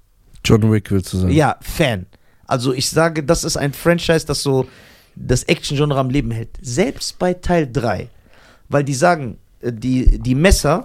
John 0.44 0.72
Wick 0.72 0.90
willst 0.90 1.12
du 1.12 1.18
sagen? 1.18 1.32
Ja, 1.32 1.56
Fan. 1.60 2.06
Also 2.46 2.72
ich 2.72 2.88
sage, 2.88 3.22
das 3.22 3.44
ist 3.44 3.56
ein 3.56 3.72
Franchise, 3.72 4.26
das 4.26 4.42
so 4.42 4.66
das 5.14 5.44
Action-Genre 5.44 5.98
am 5.98 6.10
Leben 6.10 6.30
hält. 6.30 6.50
Selbst 6.60 7.18
bei 7.18 7.34
Teil 7.34 7.68
3. 7.70 8.08
Weil 8.68 8.84
die 8.84 8.94
sagen, 8.94 9.38
äh, 9.60 9.72
die, 9.72 10.18
die 10.18 10.34
Messer, 10.34 10.84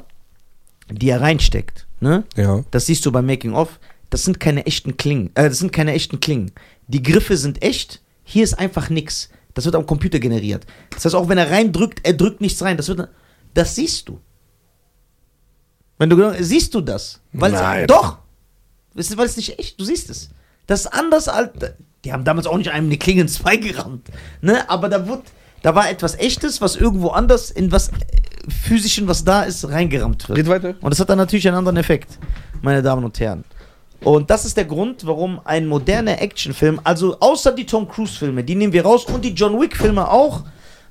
die 0.89 1.09
er 1.09 1.21
reinsteckt, 1.21 1.88
ne? 2.00 2.24
Ja. 2.35 2.63
Das 2.71 2.88
siehst 2.88 3.05
du 3.05 3.12
beim 3.12 3.25
Making 3.25 3.53
of. 3.53 3.79
Das 4.09 4.24
sind 4.24 4.39
keine 4.39 4.65
echten 4.65 4.97
Klingen. 4.97 5.31
Äh, 5.35 5.50
das 5.50 5.59
sind 5.59 5.71
keine 5.71 5.93
echten 5.93 6.19
Klingen. 6.19 6.51
Die 6.88 7.01
Griffe 7.01 7.38
sind 7.38 7.63
echt. 7.63 8.01
Hier 8.24 8.43
ist 8.43 8.57
einfach 8.57 8.89
nix. 8.89 9.29
Das 9.55 9.65
wird 9.65 9.75
am 9.75 9.85
Computer 9.88 10.19
generiert. 10.19 10.65
Das 10.91 11.05
heißt, 11.05 11.15
auch 11.15 11.27
wenn 11.29 11.38
er 11.39 11.50
reindrückt, 11.50 12.01
er 12.03 12.13
drückt 12.13 12.41
nichts 12.41 12.62
rein. 12.62 12.77
Das 12.77 12.88
wird. 12.88 13.09
Das 13.55 13.74
siehst 13.74 14.07
du. 14.07 14.19
Wenn 15.97 16.09
du 16.09 16.17
genau- 16.17 16.33
siehst 16.39 16.74
du 16.75 16.81
das? 16.81 17.21
Weil 17.31 17.53
Nein. 17.53 17.88
doch. 17.88 18.19
Weißt 18.93 19.13
du, 19.13 19.17
Weil 19.17 19.25
es 19.25 19.38
nicht 19.38 19.57
echt. 19.57 19.79
Du 19.79 19.85
siehst 19.85 20.09
es. 20.09 20.29
Das 20.67 20.81
ist 20.81 20.88
anders 20.88 21.27
als. 21.27 21.51
Die 22.03 22.13
haben 22.13 22.24
damals 22.25 22.45
auch 22.47 22.57
nicht 22.57 22.69
einem 22.69 22.88
eine 22.88 22.97
Klinge 22.97 23.21
ins 23.21 23.39
Bein 23.39 23.62
gerammt. 23.62 24.09
Ne? 24.41 24.69
Aber 24.69 24.89
da 24.89 25.07
wird. 25.07 25.24
Da 25.62 25.74
war 25.74 25.89
etwas 25.89 26.15
Echtes, 26.15 26.62
was 26.62 26.75
irgendwo 26.75 27.07
anders 27.09 27.50
in 27.50 27.71
was 27.71 27.89
Physischen, 28.47 29.07
was 29.07 29.24
da 29.24 29.41
ist, 29.43 29.67
reingerammt 29.67 30.29
wird. 30.29 30.38
Red 30.38 30.47
weiter. 30.47 30.75
Und 30.81 30.91
das 30.91 31.00
hat 31.00 31.09
dann 31.09 31.17
natürlich 31.17 31.47
einen 31.47 31.57
anderen 31.57 31.77
Effekt, 31.77 32.19
meine 32.62 32.83
Damen 32.83 33.03
und 33.03 33.19
Herren. 33.19 33.43
Und 34.05 34.29
das 34.29 34.45
ist 34.45 34.55
der 34.55 34.65
Grund, 34.65 35.07
warum 35.07 35.41
ein 35.45 35.65
moderner 35.65 36.21
Actionfilm, 36.21 36.79
also 36.83 37.19
außer 37.19 37.51
die 37.53 37.65
Tom 37.65 37.88
Cruise-Filme, 37.88 38.43
die 38.43 38.53
nehmen 38.53 38.71
wir 38.71 38.85
raus 38.85 39.05
und 39.05 39.25
die 39.25 39.33
John 39.33 39.59
Wick-Filme 39.59 40.12
auch, 40.12 40.43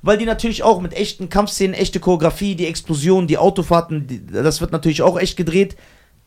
weil 0.02 0.18
die 0.18 0.24
natürlich 0.24 0.64
auch 0.64 0.80
mit 0.80 0.94
echten 0.94 1.28
Kampfszenen, 1.28 1.74
echte 1.74 2.00
Choreografie, 2.00 2.56
die 2.56 2.66
Explosionen, 2.66 3.28
die 3.28 3.38
Autofahrten, 3.38 4.08
die, 4.08 4.26
das 4.26 4.60
wird 4.60 4.72
natürlich 4.72 5.02
auch 5.02 5.16
echt 5.16 5.36
gedreht. 5.36 5.76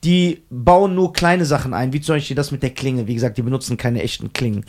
Die 0.06 0.44
bauen 0.50 0.96
nur 0.96 1.12
kleine 1.12 1.44
Sachen 1.44 1.74
ein, 1.74 1.92
wie 1.92 2.00
zum 2.00 2.16
Beispiel 2.16 2.38
das 2.38 2.52
mit 2.52 2.64
der 2.64 2.70
Klinge. 2.70 3.06
Wie 3.06 3.16
gesagt, 3.16 3.38
die 3.38 3.42
benutzen 3.42 3.76
keine 3.76 4.02
echten 4.02 4.32
Klingen. 4.32 4.64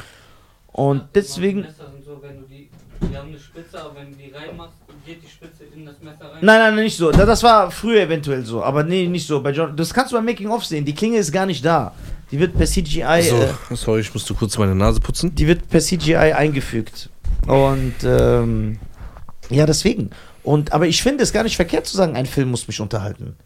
Und 0.73 1.05
deswegen. 1.15 1.67
So, 2.05 2.21
wenn 2.21 2.41
du 2.41 2.49
die, 2.49 2.58
die 3.03 3.17
haben 3.17 3.29
eine 3.29 3.39
Spitze, 3.39 3.81
aber 3.81 3.95
wenn 3.97 4.11
du 4.11 4.17
die 4.17 4.31
reinmachst, 4.33 4.75
geht 5.07 5.23
die 5.23 5.29
Spitze 5.29 5.65
in 5.75 5.87
das 5.87 5.97
Messer 6.03 6.25
rein. 6.33 6.39
Nein, 6.41 6.59
nein, 6.75 6.85
nicht 6.85 6.97
so. 6.97 7.11
Da- 7.11 7.25
Das 7.27 7.43
war 7.43 7.71
früher 7.71 8.03
eventuell 8.03 8.45
so, 8.45 8.63
aber 8.63 8.83
nee, 8.85 9.07
nicht 9.07 9.27
so. 9.27 9.41
Bei 9.43 9.51
John, 9.53 9.77
das 9.77 9.93
kannst 9.95 10.13
du 10.13 10.17
beim 10.17 10.25
Making 10.25 10.49
of 10.49 10.65
sehen. 10.65 10.85
Die 10.85 10.95
Klinge 10.95 11.19
ist 11.19 11.33
gar 11.33 11.47
nicht 11.47 11.65
da. 11.65 11.93
Die 12.31 12.39
wird 12.39 12.57
per 12.57 12.67
CGI, 12.67 13.23
So, 13.23 13.37
äh, 13.37 13.49
sorry, 13.77 14.01
ich 14.01 14.13
musste 14.13 14.35
kurz 14.35 14.59
meine 14.59 14.75
Nase 14.75 15.01
putzen. 15.01 15.35
die 15.35 15.47
wird 15.47 15.69
per 15.69 15.81
CGI 15.81 16.17
eingefügt. 16.35 17.09
Und 17.47 17.95
ähm, 18.05 18.79
ja, 19.49 19.65
deswegen. 19.65 20.11
Und 20.43 20.73
aber 20.73 20.87
ich 20.87 21.03
finde 21.03 21.23
es 21.25 21.33
gar 21.33 21.43
nicht 21.43 21.57
verkehrt 21.57 21.87
zu 21.87 21.97
sagen, 21.97 22.17
ein 22.17 22.27
Film 22.27 22.51
muss 22.51 22.67
mich 22.69 22.81
unterhalten. 22.81 23.37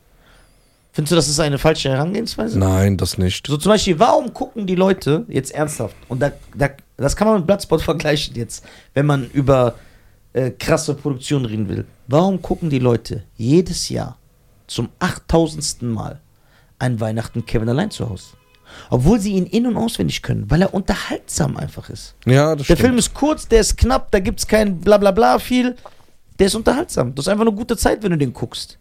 Findest 0.93 1.13
du, 1.13 1.17
das 1.17 1.29
ist 1.29 1.41
eine 1.41 1.59
falsche 1.59 1.89
Herangehensweise? 1.89 2.59
Nein, 2.59 2.99
das 2.99 3.17
nicht. 3.17 3.47
So 3.47 3.57
zum 3.57 3.71
Beispiel, 3.71 3.99
warum 3.99 4.35
gucken 4.35 4.67
die 4.67 4.75
Leute 4.75 5.25
jetzt 5.29 5.53
ernsthaft? 5.53 5.97
Und 6.09 6.21
da, 6.21 6.33
da, 6.55 6.69
das 6.99 7.17
kann 7.17 7.27
man 7.29 7.39
mit 7.39 7.47
Bloodsport 7.47 7.81
vergleichen 7.91 8.35
jetzt, 8.37 8.63
wenn 8.93 9.07
man 9.07 9.31
über 9.31 9.75
äh, 10.35 10.51
krasse 10.51 10.95
Produktion 10.95 11.47
reden 11.47 11.69
will. 11.69 11.87
Warum 12.09 12.43
gucken 12.43 12.69
die 12.69 12.79
Leute 12.79 13.25
jedes 13.37 13.89
Jahr 13.89 14.19
zum 14.67 14.91
8000. 14.99 15.83
Mal 15.83 16.21
ein 16.79 17.01
Weihnachten 17.01 17.47
Kevin 17.47 17.69
allein 17.71 17.91
zu 17.91 18.09
Hause? 18.09 18.35
Obwohl 18.91 19.21
sie 19.21 19.33
ihn 19.33 19.47
in- 19.47 19.67
und 19.67 19.77
auswendig 19.77 20.23
können, 20.23 20.51
weil 20.51 20.63
er 20.63 20.73
unterhaltsam 20.75 21.57
einfach 21.57 21.91
ist. 21.91 22.15
Ja, 22.27 22.51
das 22.57 22.67
Der 22.67 22.77
stimmt. 22.77 22.81
Film 22.81 22.99
ist 22.99 23.13
kurz, 23.15 23.47
der 23.49 23.61
ist 23.61 23.77
knapp, 23.77 24.11
da 24.11 24.19
gibt 24.19 24.41
es 24.41 24.47
kein 24.47 24.79
Blablabla 24.81 25.39
viel. 25.39 25.77
Der 26.39 26.47
ist 26.47 26.55
unterhaltsam. 26.55 27.15
Das 27.15 27.27
ist 27.27 27.29
einfach 27.29 27.47
eine 27.47 27.55
gute 27.55 27.77
Zeit, 27.77 28.03
wenn 28.03 28.13
du 28.13 28.19
den 28.19 28.33
guckst. 28.33 28.79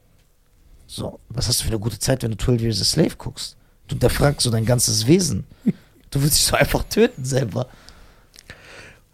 So, 0.93 1.21
was 1.29 1.48
hast 1.48 1.62
du 1.62 1.63
für 1.63 1.69
eine 1.69 1.79
gute 1.79 1.98
Zeit, 2.00 2.21
wenn 2.21 2.31
du 2.31 2.38
12 2.38 2.62
Years 2.63 2.81
a 2.81 2.83
Slave 2.83 3.15
guckst? 3.17 3.55
Du 3.88 3.93
hinterfragst 3.93 4.41
so 4.41 4.50
dein 4.50 4.65
ganzes 4.65 5.07
Wesen. 5.07 5.45
Du 6.10 6.21
willst 6.21 6.36
dich 6.38 6.43
so 6.45 6.57
einfach 6.57 6.83
töten 6.83 7.24
selber. 7.24 7.67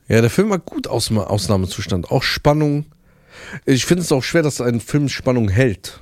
Ja, 0.07 0.21
der 0.21 0.31
Film 0.31 0.49
war 0.49 0.57
gut 0.57 0.87
aus 0.87 1.11
Ausnahmezustand. 1.11 2.09
Auch 2.09 2.23
Spannung. 2.23 2.87
Ich 3.65 3.85
finde 3.85 4.01
es 4.01 4.11
auch 4.11 4.23
schwer, 4.23 4.41
dass 4.41 4.59
ein 4.59 4.79
Film 4.81 5.07
Spannung 5.07 5.49
hält. 5.49 5.99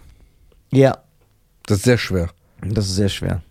Ja, 0.72 0.98
Das 1.66 1.80
ist 1.80 1.84
sehr 1.84 1.98
schwer. 1.98 2.30
das 2.62 2.86
ist 2.86 2.96
sehr 2.96 3.10
schwer. 3.10 3.42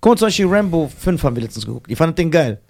Guck 0.00 0.12
mal, 0.12 0.16
zum 0.16 0.26
Beispiel 0.28 0.46
Rambo 0.46 0.88
5 0.98 1.22
haben 1.22 1.36
wir 1.36 1.42
letztens 1.42 1.66
geguckt. 1.66 1.90
Ich 1.90 1.98
fand 1.98 2.16
den 2.16 2.30
geil. 2.30 2.62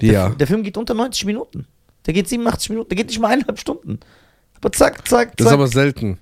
Der, 0.00 0.12
Ja. 0.12 0.28
der 0.30 0.46
Film 0.46 0.62
geht 0.62 0.78
unter 0.78 0.94
90 0.94 1.26
Minuten. 1.26 1.66
Der 2.06 2.14
geht 2.14 2.30
87 2.30 2.70
Minuten. 2.70 2.88
Der 2.88 2.96
geht 2.96 3.08
nicht 3.08 3.18
mal 3.20 3.28
eineinhalb 3.28 3.58
Stunden. 3.58 4.00
Aber 4.54 4.72
zack, 4.72 5.06
zack, 5.06 5.36
Das 5.36 5.44
ist 5.44 5.50
zack, 5.50 5.54
aber 5.54 5.68
selten. 5.68 6.18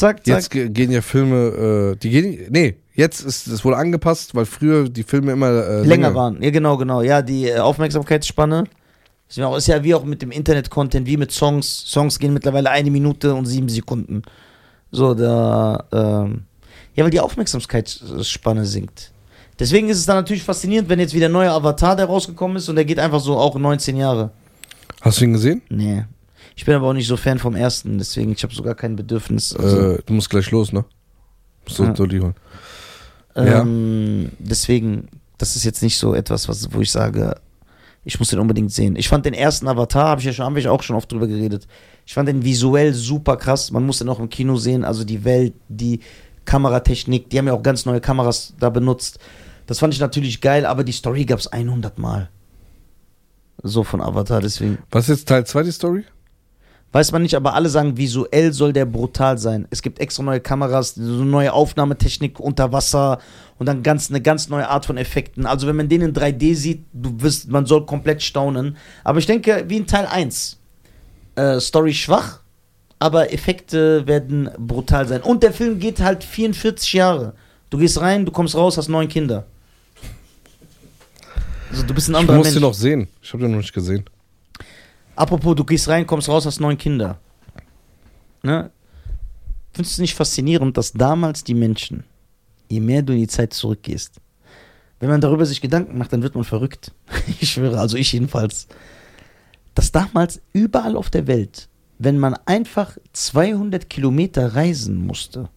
Zack, 0.00 0.16
zack. 0.18 0.26
Jetzt 0.26 0.50
ge- 0.50 0.68
gehen 0.68 0.90
ja 0.90 1.00
Filme, 1.02 1.92
äh, 1.94 1.96
die 1.96 2.10
gehen, 2.10 2.46
nee, 2.50 2.76
jetzt 2.94 3.20
ist 3.20 3.46
es 3.46 3.64
wohl 3.64 3.74
angepasst, 3.74 4.34
weil 4.34 4.46
früher 4.46 4.88
die 4.88 5.02
Filme 5.04 5.32
immer 5.32 5.48
äh, 5.50 5.82
länger 5.86 6.14
waren. 6.14 6.42
Ja, 6.42 6.50
genau, 6.50 6.76
genau. 6.76 7.02
Ja, 7.02 7.22
die 7.22 7.48
äh, 7.48 7.58
Aufmerksamkeitsspanne. 7.58 8.64
Ist 9.28 9.36
ja 9.38 9.46
auch- 9.46 9.56
Ist 9.56 9.68
ja 9.68 9.82
wie 9.84 9.94
auch 9.94 10.04
mit 10.04 10.22
dem 10.22 10.30
Internet-Content, 10.32 11.06
wie 11.06 11.16
mit 11.16 11.30
Songs. 11.32 11.84
Songs 11.86 12.18
gehen 12.18 12.32
mittlerweile 12.32 12.70
eine 12.70 12.90
Minute 12.90 13.34
und 13.34 13.46
sieben 13.46 13.68
Sekunden. 13.68 14.22
So, 14.90 15.14
da, 15.14 15.84
ähm, 15.92 16.42
ja, 16.96 17.04
weil 17.04 17.10
die 17.12 17.20
Aufmerksamkeitsspanne 17.20 18.66
sinkt. 18.66 19.12
Deswegen 19.58 19.88
ist 19.88 19.98
es 19.98 20.06
dann 20.06 20.16
natürlich 20.16 20.42
faszinierend, 20.42 20.88
wenn 20.88 20.98
jetzt 20.98 21.14
wieder 21.14 21.26
ein 21.26 21.32
neuer 21.32 21.52
Avatar, 21.52 21.94
der 21.94 22.06
rausgekommen 22.06 22.56
ist 22.56 22.68
und 22.68 22.76
der 22.76 22.84
geht 22.84 22.98
einfach 22.98 23.20
so 23.20 23.36
auch 23.36 23.56
19 23.56 23.96
Jahre. 23.96 24.30
Hast 25.00 25.20
du 25.20 25.24
ihn 25.26 25.34
gesehen? 25.34 25.62
Nee. 25.68 26.04
Ich 26.60 26.66
bin 26.66 26.74
aber 26.74 26.88
auch 26.88 26.92
nicht 26.92 27.06
so 27.06 27.16
Fan 27.16 27.38
vom 27.38 27.56
ersten, 27.56 27.96
deswegen 27.96 28.32
ich 28.32 28.42
habe 28.42 28.54
sogar 28.54 28.74
kein 28.74 28.94
Bedürfnis. 28.94 29.56
Also, 29.56 29.92
Äh, 29.94 30.02
du 30.04 30.12
musst 30.12 30.28
gleich 30.28 30.50
los, 30.50 30.74
ne? 30.74 30.84
So, 31.66 31.84
Ja. 31.84 31.96
so 31.96 32.04
die 32.04 32.20
holen. 32.20 32.34
ja. 33.34 33.62
ähm, 33.62 34.30
deswegen, 34.38 35.08
das 35.38 35.56
ist 35.56 35.64
jetzt 35.64 35.82
nicht 35.82 35.96
so 35.96 36.12
etwas, 36.14 36.50
was, 36.50 36.70
wo 36.74 36.82
ich 36.82 36.90
sage, 36.90 37.34
ich 38.04 38.18
muss 38.18 38.28
den 38.28 38.40
unbedingt 38.40 38.70
sehen. 38.72 38.94
Ich 38.96 39.08
fand 39.08 39.24
den 39.24 39.32
ersten 39.32 39.68
Avatar, 39.68 40.08
habe 40.08 40.20
ich 40.20 40.26
ja 40.26 40.34
schon, 40.34 40.44
haben 40.44 40.54
wir 40.54 40.62
ja 40.62 40.70
auch 40.70 40.82
schon 40.82 40.96
oft 40.96 41.10
drüber 41.10 41.26
geredet. 41.28 41.66
Ich 42.04 42.12
fand 42.12 42.28
den 42.28 42.44
visuell 42.44 42.92
super 42.92 43.38
krass. 43.38 43.70
Man 43.70 43.86
muss 43.86 43.96
den 44.00 44.10
auch 44.10 44.18
im 44.20 44.28
Kino 44.28 44.56
sehen. 44.56 44.84
Also 44.84 45.04
die 45.04 45.24
Welt, 45.24 45.54
die 45.70 46.00
Kameratechnik, 46.44 47.30
die 47.30 47.38
haben 47.38 47.46
ja 47.46 47.54
auch 47.54 47.62
ganz 47.62 47.86
neue 47.86 48.02
Kameras 48.02 48.52
da 48.60 48.68
benutzt. 48.68 49.18
Das 49.66 49.78
fand 49.78 49.94
ich 49.94 50.00
natürlich 50.00 50.42
geil, 50.42 50.66
aber 50.66 50.84
die 50.84 50.92
Story 50.92 51.24
gab 51.24 51.38
es 51.38 51.46
100 51.46 51.98
Mal. 51.98 52.28
So 53.62 53.82
von 53.82 54.02
Avatar, 54.02 54.42
deswegen. 54.42 54.76
Was 54.90 55.08
ist 55.08 55.20
jetzt 55.20 55.28
Teil 55.30 55.46
2 55.46 55.62
die 55.62 55.72
Story? 55.72 56.04
Weiß 56.92 57.12
man 57.12 57.22
nicht, 57.22 57.36
aber 57.36 57.54
alle 57.54 57.68
sagen, 57.68 57.96
visuell 57.96 58.52
soll 58.52 58.72
der 58.72 58.84
brutal 58.84 59.38
sein. 59.38 59.68
Es 59.70 59.80
gibt 59.80 60.00
extra 60.00 60.24
neue 60.24 60.40
Kameras, 60.40 60.96
so 60.96 61.02
eine 61.02 61.24
neue 61.24 61.52
Aufnahmetechnik 61.52 62.40
unter 62.40 62.72
Wasser 62.72 63.20
und 63.58 63.66
dann 63.66 63.84
ganz, 63.84 64.10
eine 64.10 64.20
ganz 64.20 64.48
neue 64.48 64.68
Art 64.68 64.86
von 64.86 64.96
Effekten. 64.96 65.46
Also 65.46 65.68
wenn 65.68 65.76
man 65.76 65.88
den 65.88 66.00
in 66.00 66.12
3D 66.12 66.56
sieht, 66.56 66.84
du 66.92 67.14
wirst, 67.20 67.48
man 67.48 67.64
soll 67.64 67.86
komplett 67.86 68.22
staunen. 68.22 68.76
Aber 69.04 69.20
ich 69.20 69.26
denke, 69.26 69.64
wie 69.68 69.76
in 69.76 69.86
Teil 69.86 70.06
1. 70.06 70.58
Äh, 71.36 71.60
Story 71.60 71.94
schwach, 71.94 72.40
aber 72.98 73.32
Effekte 73.32 74.04
werden 74.08 74.50
brutal 74.58 75.06
sein. 75.06 75.22
Und 75.22 75.44
der 75.44 75.52
Film 75.52 75.78
geht 75.78 76.00
halt 76.00 76.24
44 76.24 76.92
Jahre. 76.92 77.34
Du 77.70 77.78
gehst 77.78 78.00
rein, 78.00 78.26
du 78.26 78.32
kommst 78.32 78.56
raus, 78.56 78.76
hast 78.76 78.88
neun 78.88 79.08
Kinder. 79.08 79.46
Also 81.70 81.84
du 81.84 81.94
bist 81.94 82.08
ein 82.08 82.14
Ich 82.14 82.18
anderer 82.18 82.36
muss 82.38 82.46
Mensch. 82.46 82.56
den 82.56 82.62
noch 82.62 82.74
sehen. 82.74 83.06
Ich 83.22 83.32
habe 83.32 83.44
den 83.44 83.52
noch 83.52 83.58
nicht 83.58 83.72
gesehen. 83.72 84.04
Apropos, 85.16 85.54
du 85.54 85.64
gehst 85.64 85.88
rein, 85.88 86.06
kommst 86.06 86.28
raus, 86.28 86.46
hast 86.46 86.60
neun 86.60 86.78
Kinder. 86.78 87.18
Ne? 88.42 88.70
Findest 89.72 89.98
du 89.98 90.02
nicht 90.02 90.14
faszinierend, 90.14 90.76
dass 90.76 90.92
damals 90.92 91.44
die 91.44 91.54
Menschen, 91.54 92.04
je 92.68 92.80
mehr 92.80 93.02
du 93.02 93.12
in 93.12 93.20
die 93.20 93.28
Zeit 93.28 93.52
zurückgehst, 93.52 94.20
wenn 94.98 95.08
man 95.08 95.20
darüber 95.20 95.46
sich 95.46 95.60
Gedanken 95.60 95.96
macht, 95.96 96.12
dann 96.12 96.22
wird 96.22 96.34
man 96.34 96.44
verrückt. 96.44 96.92
Ich 97.40 97.50
schwöre, 97.52 97.78
also 97.78 97.96
ich 97.96 98.12
jedenfalls. 98.12 98.68
Dass 99.74 99.92
damals 99.92 100.42
überall 100.52 100.96
auf 100.96 101.10
der 101.10 101.26
Welt, 101.26 101.68
wenn 101.98 102.18
man 102.18 102.34
einfach 102.44 102.98
200 103.12 103.88
Kilometer 103.88 104.54
reisen 104.54 105.06
musste, 105.06 105.48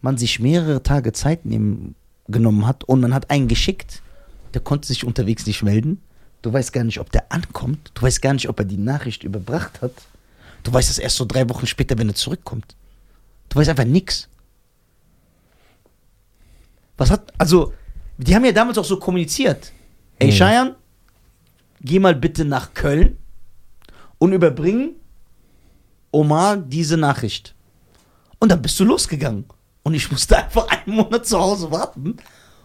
man 0.00 0.18
sich 0.18 0.40
mehrere 0.40 0.82
Tage 0.82 1.12
Zeit 1.12 1.44
nehmen, 1.44 1.94
genommen 2.28 2.66
hat 2.66 2.84
und 2.84 3.00
man 3.00 3.14
hat 3.14 3.30
einen 3.30 3.48
geschickt, 3.48 4.02
der 4.54 4.60
konnte 4.60 4.86
sich 4.88 5.04
unterwegs 5.04 5.46
nicht 5.46 5.62
melden. 5.62 6.00
Du 6.42 6.52
weißt 6.52 6.72
gar 6.72 6.84
nicht, 6.84 7.00
ob 7.00 7.10
der 7.10 7.30
ankommt. 7.32 7.90
Du 7.94 8.02
weißt 8.02 8.22
gar 8.22 8.32
nicht, 8.32 8.48
ob 8.48 8.58
er 8.58 8.64
die 8.64 8.76
Nachricht 8.76 9.24
überbracht 9.24 9.82
hat. 9.82 9.92
Du 10.62 10.72
weißt 10.72 10.90
es 10.90 10.98
erst 10.98 11.16
so 11.16 11.24
drei 11.24 11.48
Wochen 11.48 11.66
später, 11.66 11.98
wenn 11.98 12.08
er 12.08 12.14
zurückkommt. 12.14 12.76
Du 13.48 13.58
weißt 13.58 13.70
einfach 13.70 13.84
nix. 13.84 14.28
Was 16.96 17.10
hat, 17.10 17.32
also, 17.38 17.72
die 18.16 18.34
haben 18.34 18.44
ja 18.44 18.52
damals 18.52 18.78
auch 18.78 18.84
so 18.84 18.98
kommuniziert. 18.98 19.72
Ey, 20.18 20.28
Mhm. 20.28 20.32
Cheyenne, 20.32 20.76
geh 21.80 21.98
mal 21.98 22.14
bitte 22.14 22.44
nach 22.44 22.74
Köln 22.74 23.16
und 24.18 24.32
überbring 24.32 24.94
Omar 26.10 26.56
diese 26.56 26.96
Nachricht. 26.96 27.54
Und 28.40 28.50
dann 28.50 28.62
bist 28.62 28.78
du 28.80 28.84
losgegangen. 28.84 29.44
Und 29.82 29.94
ich 29.94 30.10
musste 30.10 30.36
einfach 30.36 30.66
einen 30.68 30.96
Monat 30.96 31.26
zu 31.26 31.38
Hause 31.38 31.70
warten. 31.70 32.16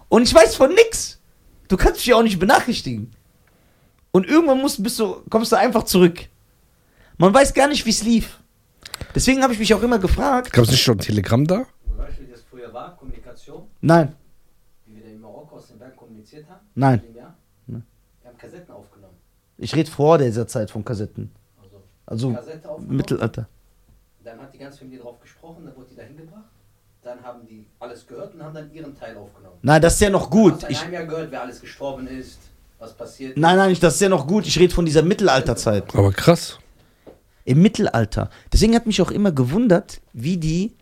Und 0.09 0.23
ich 0.23 0.33
weiß 0.33 0.55
von 0.55 0.73
nix. 0.73 1.19
Du 1.67 1.77
kannst 1.77 1.97
mich 1.97 2.07
ja 2.07 2.15
auch 2.15 2.23
nicht 2.23 2.39
benachrichtigen. 2.39 3.11
Und 4.15 4.27
irgendwann 4.27 4.59
musst, 4.61 4.81
bist 4.83 4.99
du, 4.99 5.23
kommst 5.29 5.51
du 5.51 5.55
einfach 5.57 5.83
zurück. 5.83 6.19
Man 7.17 7.33
weiß 7.33 7.53
gar 7.53 7.67
nicht, 7.67 7.83
wie 7.85 7.89
es 7.89 8.03
lief. 8.03 8.39
Deswegen 9.15 9.41
habe 9.41 9.53
ich 9.53 9.59
mich 9.59 9.73
auch 9.73 9.81
immer 9.81 9.97
gefragt. 9.97 10.53
Gab 10.53 10.65
es 10.65 10.71
nicht 10.71 10.83
schon 10.83 10.97
ein 10.97 10.99
Telegramm 10.99 11.47
da? 11.47 11.65
Weißt 11.97 12.19
du, 12.19 12.23
wie 12.27 12.31
das 12.31 12.41
früher 12.49 12.71
war? 12.71 12.95
Kommunikation? 12.95 13.63
Nein, 13.81 14.13
Wie 14.85 14.95
wir 14.95 15.03
da 15.03 15.09
in 15.09 15.19
Marokko 15.19 15.55
aus 15.57 15.67
den 15.67 15.79
Bergen 15.79 15.95
kommuniziert 15.97 16.47
haben? 16.47 16.61
Nein. 16.75 17.01
Dem? 17.01 17.15
Nein. 17.67 17.83
Wir 18.21 18.29
haben 18.29 18.37
Kassetten 18.37 18.71
aufgenommen. 18.73 19.15
ich 19.57 19.75
rede 19.75 19.89
vor 19.89 20.17
dieser 20.19 20.47
Zeit 20.47 20.69
von 20.69 20.85
Kassetten. 20.85 21.31
Also 21.59 21.81
Also 22.05 22.33
Kassette 22.33 22.69
aufgenommen. 22.69 22.95
Mittelalter. 22.97 23.47
Dann 24.23 24.39
hat 24.39 24.53
die 24.53 24.59
ganze 24.59 24.77
Familie 24.79 24.99
drauf 24.99 25.19
gesprochen, 25.19 25.65
dann 25.65 25.75
wurde 25.75 25.87
die 25.89 25.95
da 25.95 26.03
hingebracht. 26.03 26.43
Dann 27.01 27.21
haben 27.23 27.45
die 27.47 27.65
alles 27.79 28.05
gehört 28.07 28.33
und 28.35 28.43
haben 28.43 28.53
dann 28.53 28.71
ihren 28.71 28.95
Teil 28.97 29.17
aufgenommen. 29.17 29.57
Nein, 29.63 29.81
das 29.81 29.95
ist 29.95 30.01
ja 30.01 30.09
noch 30.11 30.29
Dann 30.29 30.29
gut. 30.29 30.53
hast 30.53 30.61
du 30.63 30.67
in 30.67 30.71
Ich, 30.71 30.81
einem 30.83 30.93
Jahr 30.93 31.05
gehört, 31.05 31.31
wer 31.31 31.41
alles 31.41 31.59
gestorben 31.59 32.07
ist, 32.07 32.39
was 32.83 32.93
passiert 32.93 33.37
nein, 33.37 33.55
nein, 33.55 33.77
das 33.79 33.93
ist 33.95 34.01
ja 34.01 34.09
noch 34.09 34.27
gut. 34.27 34.45
Ich 34.45 34.59
rede 34.59 34.73
von 34.73 34.85
dieser 34.85 35.01
Mittelalterzeit. 35.01 35.95
Aber 35.95 36.11
krass. 36.11 36.59
Im 37.45 37.61
Mittelalter. 37.61 38.29
Deswegen 38.51 38.75
hat 38.75 38.85
mich 38.85 39.01
auch 39.01 39.11
immer 39.11 39.31
gewundert, 39.31 40.01
wie 40.13 40.35
die. 40.37 40.73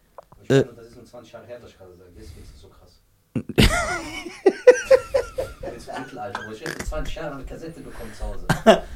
Äh. 0.47 0.63
das 0.75 0.87
ist 0.87 0.95
nur 0.95 1.05
20 1.05 1.33
Jahre 1.33 1.45
her, 1.45 1.57
was 1.61 1.69
ich 1.69 1.77
gerade 1.77 1.91
sage. 1.95 2.09
Deswegen 2.17 2.41
ist 2.41 2.55
es 2.55 2.61
so 2.61 2.69
krass. 2.69 2.99
Jetzt 5.75 5.89
im 5.89 5.95
Mittelalter, 6.03 6.41
wo 6.47 6.51
ich 6.51 6.59
jetzt 6.59 6.87
20 6.87 7.15
Jahre 7.15 7.35
eine 7.35 7.43
Kassette 7.43 7.79
bekommen 7.79 8.11
zu 8.17 8.23
Hause. 8.23 8.45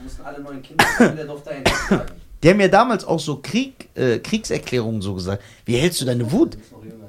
Mussten 0.04 0.22
alle 0.24 0.40
neuen 0.42 0.62
Kinder, 0.62 0.86
der 1.00 1.26
durfte 1.26 1.50
einen 1.52 1.66
sagen. 1.90 2.12
Die 2.44 2.50
haben 2.50 2.60
ja 2.60 2.68
damals 2.68 3.06
auch 3.06 3.20
so 3.20 3.40
Krieg, 3.42 3.90
äh, 3.96 4.20
Kriegserklärungen 4.20 5.02
so 5.02 5.16
gesagt. 5.16 5.42
Wie 5.66 5.78
hältst 5.78 6.02
du 6.02 6.06
deine 6.06 6.32
Wut? 6.32 6.54
Du 6.54 6.58
bist 6.60 6.72
noch 6.72 6.84
jünger? 6.84 7.05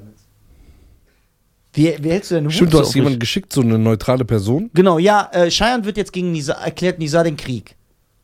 Wie, 1.77 1.95
wie 2.01 2.09
hältst 2.09 2.31
du 2.31 2.43
Wut? 2.43 2.53
Stimmt, 2.53 2.73
du 2.73 2.79
hast 2.79 2.95
jemanden 2.95 3.19
geschickt, 3.19 3.53
so 3.53 3.61
eine 3.61 3.77
neutrale 3.77 4.25
Person. 4.25 4.71
Genau, 4.73 4.97
ja, 4.97 5.29
äh, 5.31 5.51
Cheyenne 5.51 5.85
wird 5.85 5.97
jetzt 5.97 6.11
gegen 6.11 6.31
Nisa, 6.31 6.53
erklärt 6.53 6.97
Nisa 6.97 7.23
den 7.23 7.37
Krieg. 7.37 7.75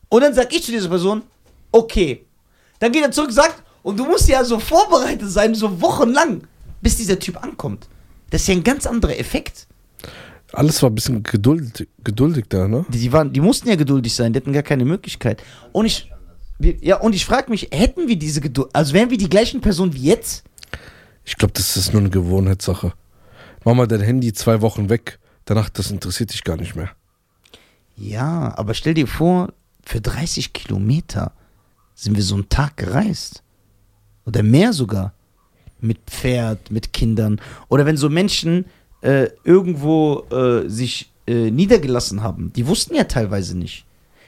Und 0.08 0.22
dann 0.22 0.34
sag 0.34 0.52
ich 0.52 0.64
zu 0.64 0.72
dieser 0.72 0.88
Person, 0.88 1.22
okay. 1.70 2.26
Dann 2.80 2.90
geht 2.90 3.04
er 3.04 3.12
zurück 3.12 3.28
und 3.28 3.34
sagt, 3.34 3.62
und 3.84 3.96
du 3.96 4.06
musst 4.06 4.28
ja 4.28 4.42
so 4.42 4.58
vorbereitet 4.58 5.30
sein, 5.30 5.54
so 5.54 5.80
wochenlang, 5.80 6.42
bis 6.82 6.96
dieser 6.96 7.16
Typ 7.16 7.40
ankommt. 7.44 7.86
Das 8.30 8.40
ist 8.40 8.48
ja 8.48 8.54
ein 8.54 8.64
ganz 8.64 8.86
anderer 8.86 9.16
Effekt. 9.16 9.68
Alles 10.52 10.82
war 10.82 10.90
ein 10.90 10.96
bisschen 10.96 11.22
geduldig, 11.22 11.86
geduldig 12.02 12.46
da, 12.48 12.66
ne? 12.66 12.84
Die, 12.88 12.98
die, 12.98 13.12
waren, 13.12 13.32
die 13.32 13.40
mussten 13.40 13.68
ja 13.68 13.76
geduldig 13.76 14.12
sein, 14.12 14.32
die 14.32 14.40
hatten 14.40 14.52
gar 14.52 14.64
keine 14.64 14.84
Möglichkeit. 14.84 15.44
Und 15.70 15.86
ich, 15.86 16.10
ja, 16.58 16.98
und 16.98 17.14
ich 17.14 17.24
frage 17.24 17.52
mich, 17.52 17.68
hätten 17.72 18.08
wir 18.08 18.16
diese 18.16 18.40
Geduld, 18.40 18.70
also 18.72 18.94
wären 18.94 19.10
wir 19.10 19.18
die 19.18 19.28
gleichen 19.28 19.60
Personen 19.60 19.94
wie 19.94 20.02
jetzt? 20.02 20.42
Ich 21.24 21.36
glaube, 21.36 21.54
das 21.54 21.76
ist 21.76 21.92
nur 21.92 22.00
eine 22.00 22.10
Gewohnheitssache. 22.10 22.94
Mach 23.64 23.74
mal 23.74 23.86
dein 23.86 24.00
Handy 24.00 24.32
zwei 24.32 24.60
Wochen 24.60 24.88
weg, 24.88 25.18
danach, 25.44 25.68
das 25.70 25.90
interessiert 25.90 26.32
dich 26.32 26.44
gar 26.44 26.56
nicht 26.56 26.76
mehr. 26.76 26.90
Ja, 27.96 28.52
aber 28.56 28.74
stell 28.74 28.94
dir 28.94 29.06
vor, 29.06 29.52
für 29.82 30.00
30 30.00 30.52
Kilometer 30.52 31.32
sind 31.94 32.16
wir 32.16 32.22
so 32.22 32.34
einen 32.34 32.48
Tag 32.48 32.76
gereist. 32.76 33.42
Oder 34.26 34.42
mehr 34.42 34.72
sogar. 34.72 35.12
mit 35.80 35.98
Pferd, 36.06 36.70
mit 36.70 36.92
Kindern. 36.92 37.40
Oder 37.68 37.84
wenn 37.86 37.96
so 37.96 38.08
Menschen 38.08 38.64
äh, 39.02 39.28
irgendwo 39.44 40.24
äh, 40.30 40.68
sich 40.68 41.12
äh, 41.26 41.50
niedergelassen 41.50 42.22
haben, 42.22 42.52
die 42.54 42.66
wussten 42.66 42.94
ja 42.94 43.04
teilweise 43.04 43.56
nicht. 43.56 43.84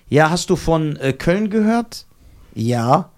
Ja, 0.09 0.31
hast 0.31 0.51
du 0.51 0.57
von 0.57 0.97
äh, 0.97 1.13
Köln 1.15 1.49
gehört? 1.51 2.07
Ja. 2.55 3.11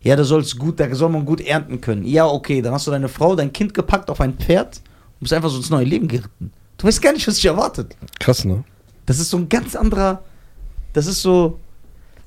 Ja, 0.00 0.16
da 0.16 0.24
soll's 0.24 0.56
gut, 0.56 0.80
da 0.80 0.92
soll 0.94 1.10
man 1.10 1.24
gut 1.24 1.40
ernten 1.40 1.80
können. 1.80 2.04
Ja, 2.04 2.26
okay, 2.26 2.62
dann 2.62 2.72
hast 2.72 2.86
du 2.86 2.90
deine 2.92 3.08
Frau, 3.08 3.34
dein 3.36 3.52
Kind 3.52 3.74
gepackt 3.74 4.10
auf 4.10 4.20
ein 4.20 4.34
Pferd 4.34 4.80
und 5.22 5.26
bist 5.26 5.32
einfach 5.32 5.50
so 5.50 5.56
ins 5.58 5.70
neue 5.70 5.84
Leben 5.84 6.08
geritten. 6.08 6.50
Du 6.78 6.86
weißt 6.88 7.00
gar 7.00 7.12
nicht, 7.12 7.28
was 7.28 7.36
dich 7.36 7.46
erwartet. 7.46 7.94
Krass, 8.18 8.44
ne? 8.44 8.64
Das 9.06 9.20
ist 9.20 9.30
so 9.30 9.36
ein 9.36 9.48
ganz 9.48 9.76
anderer. 9.76 10.20
Das 10.92 11.06
ist 11.06 11.22
so. 11.22 11.60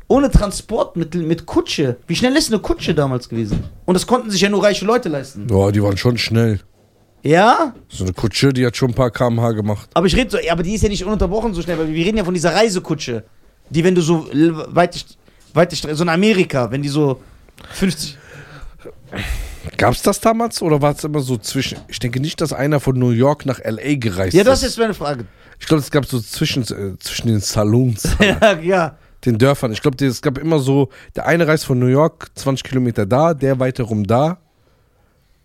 Ohne 0.08 0.31
Transportmittel 0.31 1.23
mit 1.23 1.45
Kutsche. 1.45 1.97
Wie 2.08 2.15
schnell 2.15 2.38
ist 2.38 2.49
eine 2.53 2.62
Kutsche 2.62 2.93
damals 2.95 3.27
gewesen? 3.27 3.63
Und 3.84 3.95
das 3.95 4.08
konnten 4.08 4.31
sich 4.31 4.39
ja 4.39 4.47
nur 4.49 4.63
reiche 4.63 4.86
Leute 4.86 5.10
leisten. 5.10 5.47
Boah, 5.47 5.73
die 5.73 5.84
waren 5.84 5.97
schon 5.97 6.17
schnell. 6.17 6.62
Ja? 7.21 7.73
So 7.89 8.05
eine 8.05 8.13
Kutsche, 8.13 8.53
die 8.53 8.65
hat 8.65 8.77
schon 8.77 8.91
ein 8.91 8.93
paar 8.93 9.12
kmh 9.12 9.51
gemacht. 9.51 9.89
Aber 9.93 10.08
ich 10.08 10.15
rede 10.15 10.29
so, 10.29 10.38
aber 10.49 10.63
die 10.63 10.75
ist 10.75 10.84
ja 10.84 10.89
nicht 10.89 11.03
ununterbrochen 11.03 11.53
so 11.53 11.62
schnell, 11.62 11.77
weil 11.79 11.89
wir 11.91 12.05
reden 12.05 12.17
ja 12.17 12.23
von 12.23 12.34
dieser 12.34 12.53
Reisekutsche. 12.53 13.23
Die, 13.69 13.84
wenn 13.84 13.95
du 13.95 14.01
so 14.01 14.27
weite 14.69 14.99
Stre- 15.75 15.95
so 15.95 16.03
in 16.03 16.10
Amerika, 16.10 16.69
wenn 16.71 16.81
die 16.84 16.89
so 16.89 17.19
50. 17.73 18.17
Gab's 19.78 20.01
das 20.01 20.19
damals 20.21 20.62
oder 20.62 20.82
war 20.82 20.93
es 20.95 21.04
immer 21.04 21.19
so 21.21 21.38
zwischen? 21.38 21.78
Ich 21.88 21.99
denke 21.99 22.19
nicht, 22.19 22.39
dass 22.41 22.54
einer 22.54 22.80
von 22.80 22.97
New 22.97 23.10
York 23.12 23.45
nach 23.45 23.60
LA 23.63 23.95
gereist 23.95 24.34
Ja, 24.34 24.43
das 24.43 24.63
ist. 24.63 24.69
ist 24.71 24.78
meine 24.80 24.93
Frage. 24.93 25.25
Ich 25.60 25.65
glaube, 25.67 25.82
es 25.82 25.91
gab 25.91 26.06
so 26.06 26.19
zwischen, 26.19 26.63
äh, 26.63 26.97
zwischen 26.99 27.28
den 27.28 27.39
Saloons, 27.39 28.08
ja, 28.19 28.54
ja. 28.60 28.97
den 29.25 29.38
Dörfern. 29.38 29.71
Ich 29.71 29.82
glaube, 29.82 30.04
es 30.06 30.21
gab 30.21 30.38
immer 30.38 30.60
so, 30.60 30.89
der 31.15 31.25
eine 31.28 31.47
reist 31.47 31.65
von 31.65 31.80
New 31.80 31.88
York 31.88 32.28
20 32.36 32.63
Kilometer 32.63 33.06
da, 33.06 33.34
der 33.34 33.60
weiter 33.60 33.84
rum 33.86 34.06
da. 34.06 34.38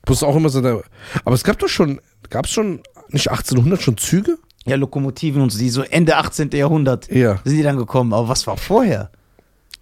Plus 0.04 0.22
auch 0.22 0.34
immer 0.36 0.48
so 0.48 0.60
der, 0.60 0.82
aber 1.24 1.34
es 1.34 1.44
gab 1.44 1.58
doch 1.58 1.68
schon, 1.68 2.00
gab 2.30 2.46
es 2.46 2.50
schon, 2.52 2.80
nicht 3.10 3.28
1800 3.30 3.82
schon 3.82 3.96
Züge? 3.98 4.38
Ja, 4.66 4.76
Lokomotiven 4.76 5.40
und 5.42 5.50
so, 5.50 5.58
die 5.58 5.70
so 5.70 5.82
Ende 5.82 6.16
18. 6.16 6.50
Jahrhundert 6.52 7.10
Ja. 7.10 7.38
sind 7.44 7.56
die 7.56 7.62
dann 7.62 7.76
gekommen. 7.76 8.12
Aber 8.12 8.28
was 8.28 8.46
war 8.46 8.56
vorher? 8.56 9.10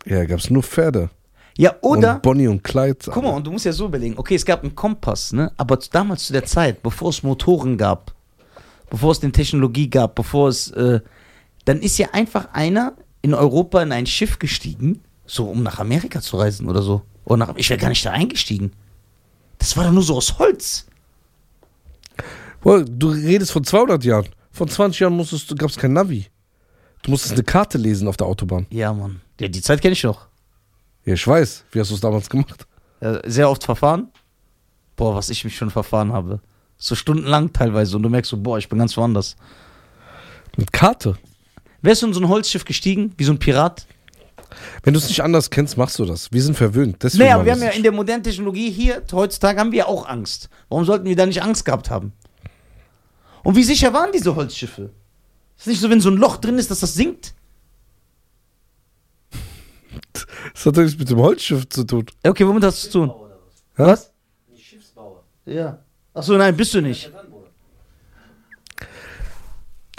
Ja, 0.06 0.24
gab 0.24 0.38
es 0.38 0.50
nur 0.50 0.62
Pferde. 0.62 1.10
Ja, 1.58 1.74
oder. 1.82 2.14
Und 2.14 2.22
Bonnie 2.22 2.46
und 2.48 2.62
Clyde. 2.64 2.98
Guck 3.10 3.22
mal, 3.22 3.30
und 3.30 3.46
du 3.46 3.50
musst 3.50 3.64
ja 3.66 3.72
so 3.72 3.86
überlegen, 3.86 4.14
okay, 4.16 4.36
es 4.36 4.44
gab 4.46 4.62
einen 4.62 4.74
Kompass, 4.74 5.32
ne? 5.32 5.52
Aber 5.56 5.78
zu- 5.80 5.90
damals 5.90 6.24
zu 6.26 6.32
der 6.32 6.44
Zeit, 6.46 6.82
bevor 6.82 7.10
es 7.10 7.22
Motoren 7.22 7.76
gab, 7.76 8.14
bevor 8.88 9.10
es 9.12 9.22
eine 9.22 9.32
Technologie 9.32 9.90
gab, 9.90 10.14
bevor 10.14 10.48
es, 10.48 10.70
äh, 10.70 11.00
dann 11.64 11.80
ist 11.80 11.98
ja 11.98 12.08
einfach 12.12 12.48
einer 12.52 12.94
in 13.22 13.34
Europa 13.34 13.82
in 13.82 13.90
ein 13.92 14.06
Schiff 14.06 14.38
gestiegen, 14.38 15.00
so 15.26 15.46
um 15.50 15.62
nach 15.64 15.80
Amerika 15.80 16.20
zu 16.22 16.36
reisen 16.38 16.68
oder 16.68 16.80
so. 16.80 17.02
Oder 17.24 17.38
nach, 17.38 17.56
ich 17.56 17.68
wäre 17.68 17.80
gar 17.80 17.88
nicht 17.88 18.06
da 18.06 18.12
eingestiegen. 18.12 18.72
Das 19.58 19.76
war 19.76 19.84
doch 19.84 19.92
nur 19.92 20.04
so 20.04 20.14
aus 20.16 20.38
Holz. 20.38 20.86
Boah, 22.60 22.84
du 22.84 23.08
redest 23.10 23.50
von 23.50 23.64
200 23.64 24.04
Jahren. 24.04 24.28
Vor 24.52 24.68
20 24.68 25.00
Jahren 25.00 25.16
musstest 25.16 25.50
du, 25.50 25.56
gab 25.56 25.70
es 25.70 25.76
kein 25.76 25.92
Navi. 25.92 26.26
Du 27.02 27.10
musstest 27.10 27.34
eine 27.34 27.42
Karte 27.42 27.78
lesen 27.78 28.06
auf 28.06 28.16
der 28.16 28.28
Autobahn. 28.28 28.66
Ja, 28.70 28.92
Mann. 28.92 29.20
Ja, 29.40 29.48
die 29.48 29.60
Zeit 29.60 29.80
kenne 29.82 29.92
ich 29.94 30.02
noch. 30.04 30.27
Ja, 31.04 31.14
ich 31.14 31.26
weiß. 31.26 31.64
Wie 31.70 31.80
hast 31.80 31.90
du 31.90 31.94
es 31.94 32.00
damals 32.00 32.28
gemacht? 32.28 32.66
Sehr 33.24 33.48
oft 33.48 33.64
verfahren. 33.64 34.08
Boah, 34.96 35.14
was 35.14 35.30
ich 35.30 35.44
mich 35.44 35.56
schon 35.56 35.70
verfahren 35.70 36.12
habe. 36.12 36.40
So 36.76 36.94
stundenlang 36.94 37.52
teilweise. 37.52 37.96
Und 37.96 38.02
du 38.02 38.08
merkst 38.08 38.30
so, 38.30 38.36
boah, 38.36 38.58
ich 38.58 38.68
bin 38.68 38.78
ganz 38.78 38.96
woanders. 38.96 39.36
Mit 40.56 40.72
Karte. 40.72 41.16
Wärst 41.82 42.02
du 42.02 42.08
in 42.08 42.12
so 42.12 42.20
ein 42.20 42.28
Holzschiff 42.28 42.64
gestiegen, 42.64 43.14
wie 43.16 43.24
so 43.24 43.32
ein 43.32 43.38
Pirat? 43.38 43.86
Wenn 44.82 44.94
du 44.94 44.98
es 44.98 45.08
nicht 45.08 45.22
anders 45.22 45.50
kennst, 45.50 45.76
machst 45.76 45.98
du 45.98 46.04
das. 46.04 46.32
Wir 46.32 46.42
sind 46.42 46.56
verwöhnt. 46.56 47.02
Deswegen 47.02 47.24
Naja, 47.24 47.44
wir 47.44 47.52
haben 47.52 47.62
ja 47.62 47.68
in 47.70 47.82
der 47.82 47.92
modernen 47.92 48.22
Technologie 48.22 48.70
hier, 48.70 49.02
heutzutage 49.12 49.60
haben 49.60 49.72
wir 49.72 49.86
auch 49.88 50.08
Angst. 50.08 50.48
Warum 50.68 50.84
sollten 50.84 51.04
wir 51.04 51.16
da 51.16 51.26
nicht 51.26 51.42
Angst 51.42 51.64
gehabt 51.64 51.90
haben? 51.90 52.12
Und 53.44 53.56
wie 53.56 53.62
sicher 53.62 53.92
waren 53.92 54.10
diese 54.12 54.34
Holzschiffe? 54.34 54.90
Ist 55.56 55.66
nicht 55.66 55.80
so, 55.80 55.90
wenn 55.90 56.00
so 56.00 56.10
ein 56.10 56.16
Loch 56.16 56.38
drin 56.38 56.58
ist, 56.58 56.70
dass 56.70 56.80
das 56.80 56.94
sinkt? 56.94 57.34
Das 60.54 60.66
hat 60.66 60.76
doch 60.76 60.82
nichts 60.82 60.98
mit 60.98 61.10
dem 61.10 61.18
Holzschiff 61.18 61.68
zu 61.68 61.84
tun. 61.84 62.06
Okay, 62.22 62.46
womit 62.46 62.64
hast 62.64 62.84
du 62.84 62.90
zu 62.90 62.98
tun? 63.06 63.12
Was? 63.76 64.12
Schiffsbauer. 64.56 65.22
Ja. 65.46 65.78
Achso, 66.14 66.36
nein, 66.36 66.56
bist 66.56 66.74
du 66.74 66.80
nicht. 66.80 67.12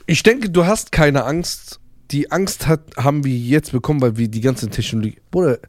Ich 0.06 0.24
denke, 0.24 0.50
du 0.50 0.66
hast 0.66 0.92
keine 0.92 1.24
Angst. 1.26 1.80
Die 2.12 2.32
Angst 2.32 2.68
hat, 2.68 2.82
haben 2.98 3.24
wir 3.24 3.38
jetzt 3.38 3.72
bekommen, 3.72 4.02
weil 4.02 4.18
wir 4.18 4.28
die 4.28 4.42
ganze 4.42 4.68
Technologie. 4.68 5.22
Bruder, 5.30 5.60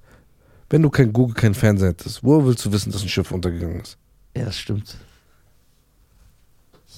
wenn 0.71 0.83
du 0.83 0.89
kein 0.89 1.13
Google, 1.13 1.35
kein 1.35 1.55
Fernseher 1.55 1.89
hättest, 1.91 2.25
wo 2.25 2.45
willst 2.47 2.65
du 2.65 2.73
wissen, 2.73 2.91
dass 2.91 3.03
ein 3.03 3.09
Schiff 3.09 3.31
untergegangen 3.31 3.81
ist? 3.81 3.99
Ja, 4.37 4.47
das 4.47 4.57
stimmt. 4.57 4.97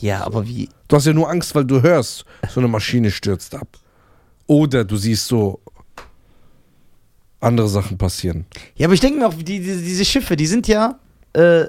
Ja, 0.01 0.25
aber 0.25 0.47
wie? 0.47 0.69
Du 0.89 0.97
hast 0.97 1.07
ja 1.07 1.13
nur 1.13 1.29
Angst, 1.29 1.55
weil 1.55 1.65
du 1.65 1.83
hörst, 1.83 2.25
so 2.49 2.61
eine 2.61 2.69
Maschine 2.69 3.11
stürzt 3.11 3.55
ab. 3.55 3.79
Oder 4.47 4.85
du 4.85 4.97
siehst 4.97 5.27
so 5.27 5.61
andere 7.43 7.69
Sachen 7.69 7.99
passieren. 7.99 8.47
Ja, 8.77 8.87
aber 8.87 8.95
ich 8.95 9.01
denke 9.01 9.19
mir 9.19 9.27
auch, 9.27 9.35
die, 9.35 9.45
die, 9.45 9.61
diese 9.61 10.05
Schiffe, 10.05 10.37
die 10.37 10.47
sind 10.47 10.69
ja, 10.69 10.99
äh, 11.33 11.65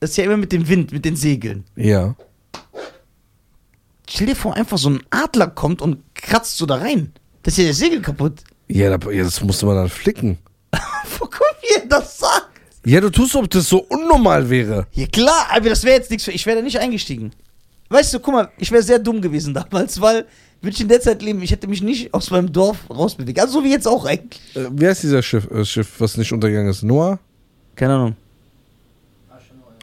das 0.00 0.10
ist 0.10 0.16
ja 0.16 0.24
immer 0.24 0.36
mit 0.36 0.52
dem 0.52 0.68
Wind, 0.68 0.92
mit 0.92 1.04
den 1.04 1.16
Segeln. 1.16 1.64
Ja. 1.76 2.16
Stell 4.08 4.26
dir 4.26 4.36
vor, 4.36 4.54
einfach 4.56 4.78
so 4.78 4.90
ein 4.90 5.02
Adler 5.10 5.48
kommt 5.48 5.80
und 5.80 6.02
kratzt 6.14 6.58
so 6.58 6.66
da 6.66 6.76
rein. 6.76 7.12
Das 7.42 7.54
ist 7.54 7.58
ja 7.58 7.64
der 7.64 7.74
Segel 7.74 8.02
kaputt. 8.02 8.40
Ja, 8.68 8.96
da, 8.96 9.10
ja, 9.10 9.24
das 9.24 9.42
musste 9.42 9.66
man 9.66 9.76
dann 9.76 9.88
flicken. 9.88 10.38
Guck, 11.18 11.40
wie 11.62 11.80
er 11.80 11.86
das 11.86 12.18
sagt. 12.18 12.48
Ja, 12.84 13.00
du 13.00 13.10
tust, 13.10 13.36
ob 13.36 13.48
das 13.48 13.68
so 13.68 13.78
unnormal 13.78 14.50
wäre. 14.50 14.86
Ja 14.92 15.06
klar, 15.06 15.46
aber 15.50 15.68
das 15.68 15.84
wäre 15.84 15.96
jetzt 15.96 16.10
nichts 16.10 16.24
für. 16.24 16.32
Ich 16.32 16.44
wäre 16.46 16.56
da 16.56 16.62
nicht 16.62 16.78
eingestiegen. 16.78 17.32
Weißt 17.88 18.12
du, 18.12 18.20
guck 18.20 18.34
mal, 18.34 18.50
ich 18.58 18.72
wäre 18.72 18.82
sehr 18.82 18.98
dumm 18.98 19.20
gewesen 19.20 19.54
damals, 19.54 20.00
weil 20.00 20.26
würde 20.62 20.74
ich 20.74 20.80
in 20.80 20.88
der 20.88 21.00
Zeit 21.00 21.20
leben, 21.22 21.42
ich 21.42 21.50
hätte 21.50 21.66
mich 21.68 21.82
nicht 21.82 22.14
aus 22.14 22.30
meinem 22.30 22.52
Dorf 22.52 22.78
rausbewegt. 22.88 23.38
Also 23.40 23.58
so 23.60 23.64
wie 23.64 23.70
jetzt 23.70 23.86
auch 23.88 24.04
eigentlich. 24.04 24.40
Äh, 24.56 24.68
wie 24.72 24.86
heißt 24.86 25.02
dieser 25.02 25.22
Schiff, 25.22 25.50
äh, 25.50 25.64
Schiff, 25.64 26.00
was 26.00 26.16
nicht 26.16 26.32
untergegangen 26.32 26.70
ist? 26.70 26.82
Noah? 26.82 27.18
Keine 27.74 27.94
Ahnung. 27.94 28.16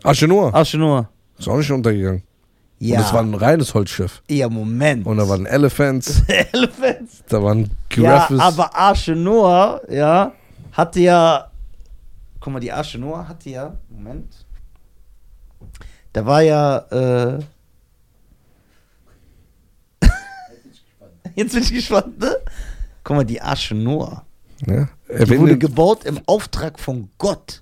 Arche 0.03 0.27
Noah. 0.27 0.53
Arche 0.53 0.77
Noah. 0.77 1.09
Ist 1.37 1.47
auch 1.47 1.57
nicht 1.57 1.71
untergegangen. 1.71 2.23
Ja. 2.79 2.95
Und 2.97 3.03
das 3.03 3.13
war 3.13 3.21
ein 3.21 3.33
reines 3.33 3.73
Holzschiff. 3.73 4.21
ja, 4.29 4.47
Moment. 4.47 5.05
Und 5.05 5.17
da 5.17 5.27
waren 5.27 5.45
Elephants, 5.45 6.23
Elephants. 6.53 7.23
da 7.27 7.43
waren 7.43 7.63
Ja, 7.63 7.67
Giraffes. 7.89 8.39
aber 8.39 8.73
Arche 8.75 9.15
Noah, 9.17 9.81
ja, 9.89 10.31
hatte 10.71 11.01
ja. 11.01 11.51
Guck 12.39 12.53
mal, 12.53 12.59
die 12.61 12.71
Arche 12.71 12.97
Noah 12.97 13.27
hatte 13.27 13.49
ja. 13.49 13.75
Moment. 13.89 14.33
Da 16.13 16.25
war 16.25 16.41
ja. 16.41 16.77
Äh, 16.89 17.39
jetzt 21.35 21.53
bin 21.53 21.63
ich 21.63 21.73
gespannt, 21.73 22.19
ne? 22.19 22.35
Guck 23.03 23.15
mal, 23.17 23.23
die 23.25 23.41
Arche 23.41 23.75
Noah. 23.75 24.25
ja, 24.67 24.87
Die 25.25 25.39
wurde 25.39 25.57
gebaut 25.57 26.05
im 26.05 26.19
Auftrag 26.25 26.79
von 26.79 27.09
Gott. 27.17 27.59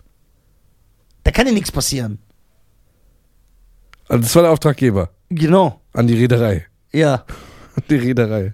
Da 1.24 1.32
kann 1.32 1.46
ja 1.48 1.54
nichts 1.54 1.72
passieren. 1.72 2.20
also 4.08 4.22
das 4.22 4.36
war 4.36 4.44
der 4.44 4.52
Auftraggeber 4.52 5.10
Genau. 5.30 5.82
an 5.94 6.08
die 6.08 6.16
Reederei. 6.16 6.66
Ja. 6.94 7.26
An 7.76 7.84
die 7.90 7.96
Reederei. 7.96 8.54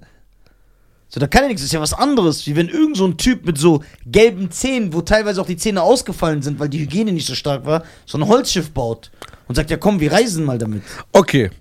So, 1.07 1.19
da 1.19 1.27
kann 1.27 1.43
ja 1.43 1.47
nichts. 1.49 1.61
Das 1.61 1.67
ist 1.67 1.73
ja 1.73 1.79
was 1.81 1.93
anderes, 1.93 2.47
wie 2.47 2.55
wenn 2.55 2.69
irgend 2.69 2.97
so 2.97 3.05
ein 3.05 3.17
Typ 3.17 3.45
mit 3.45 3.59
so 3.59 3.83
gelben 4.07 4.49
Zähnen, 4.49 4.93
wo 4.93 5.01
teilweise 5.01 5.39
auch 5.41 5.45
die 5.45 5.57
Zähne 5.57 5.83
ausgefallen 5.83 6.41
sind, 6.41 6.59
weil 6.59 6.69
die 6.69 6.79
Hygiene 6.79 7.11
nicht 7.11 7.27
so 7.27 7.35
stark 7.35 7.65
war, 7.67 7.83
so 8.07 8.17
ein 8.17 8.27
Holzschiff 8.27 8.71
baut 8.71 9.11
und 9.47 9.53
sagt, 9.53 9.69
ja 9.69 9.77
komm, 9.77 9.99
wir 9.99 10.11
reisen 10.11 10.43
mal 10.43 10.57
damit. 10.57 10.81
Okay. 11.11 11.51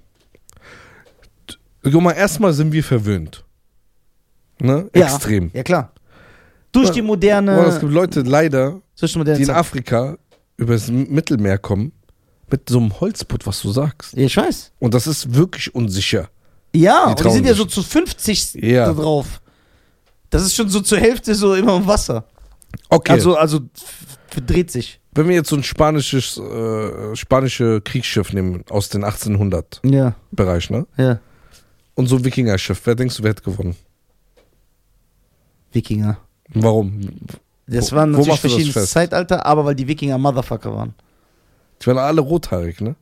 Guck 1.82 2.00
mal, 2.00 2.12
erstmal 2.12 2.52
sind 2.52 2.72
wir 2.72 2.84
verwöhnt. 2.84 3.44
Ne? 4.60 4.88
Ja. 4.94 5.06
Extrem. 5.06 5.50
Ja, 5.52 5.62
klar. 5.62 5.92
Durch 6.70 6.88
Ja. 6.88 6.94
die 6.94 7.02
moderne. 7.02 7.54
Boah, 7.56 7.66
es 7.66 7.80
gibt 7.80 7.92
Leute 7.92 8.20
leider, 8.22 8.80
die 9.00 9.04
in 9.06 9.44
Zeit. 9.46 9.50
Afrika 9.56 10.16
übers 10.56 10.88
Mittelmeer 10.88 11.58
kommen, 11.58 11.92
mit 12.50 12.68
so 12.68 12.78
einem 12.78 12.98
Holzboot, 13.00 13.46
was 13.46 13.60
du 13.62 13.72
sagst. 13.72 14.12
Ja, 14.14 14.24
ich 14.24 14.36
weiß. 14.36 14.72
Und 14.78 14.94
das 14.94 15.06
ist 15.06 15.34
wirklich 15.34 15.74
unsicher. 15.74 16.28
Ja, 16.74 17.06
Die 17.14 17.22
und 17.22 17.30
die 17.30 17.34
sind 17.36 17.44
ja 17.46 17.52
sich. 17.52 17.58
so 17.58 17.64
zu 17.66 17.82
50 17.82 18.54
Ja. 18.54 18.86
da 18.86 18.92
drauf. 18.92 19.40
Das 20.30 20.42
ist 20.42 20.54
schon 20.54 20.68
so 20.68 20.80
zur 20.80 20.98
Hälfte 20.98 21.34
so 21.34 21.54
immer 21.54 21.76
im 21.76 21.86
Wasser. 21.86 22.24
Okay. 22.88 23.12
Also, 23.12 23.36
also 23.36 23.60
verdreht 24.28 24.70
sich. 24.70 25.00
Wenn 25.14 25.28
wir 25.28 25.34
jetzt 25.34 25.50
so 25.50 25.56
ein 25.56 25.62
spanisches, 25.62 26.38
äh, 26.38 27.14
spanische 27.16 27.82
Kriegsschiff 27.82 28.32
nehmen 28.32 28.64
aus 28.70 28.88
den 28.88 29.04
1800 29.04 29.80
Ja, 29.84 30.14
Bereich, 30.30 30.70
ne? 30.70 30.86
ja. 30.96 31.18
Und 31.94 32.06
so 32.06 32.16
ein 32.16 32.24
Wikingerschiff, 32.24 32.80
wer 32.84 32.94
denkst 32.94 33.16
du, 33.16 33.22
wer 33.22 33.30
hätte 33.30 33.42
gewonnen? 33.42 33.76
Wikinger. 35.72 36.18
Warum? 36.54 37.00
Das 37.66 37.92
Wo- 37.92 37.96
waren 37.96 38.10
natürlich 38.12 38.72
fest? 38.72 38.92
Zeitalter, 38.92 39.46
aber 39.46 39.64
weil 39.64 39.74
die 39.74 39.88
Wikinger 39.88 40.18
Motherfucker 40.18 40.74
waren. 40.74 40.94
Die 41.80 41.86
waren 41.86 41.98
alle 41.98 42.20
rothaarig, 42.20 42.80
ne? 42.80 42.94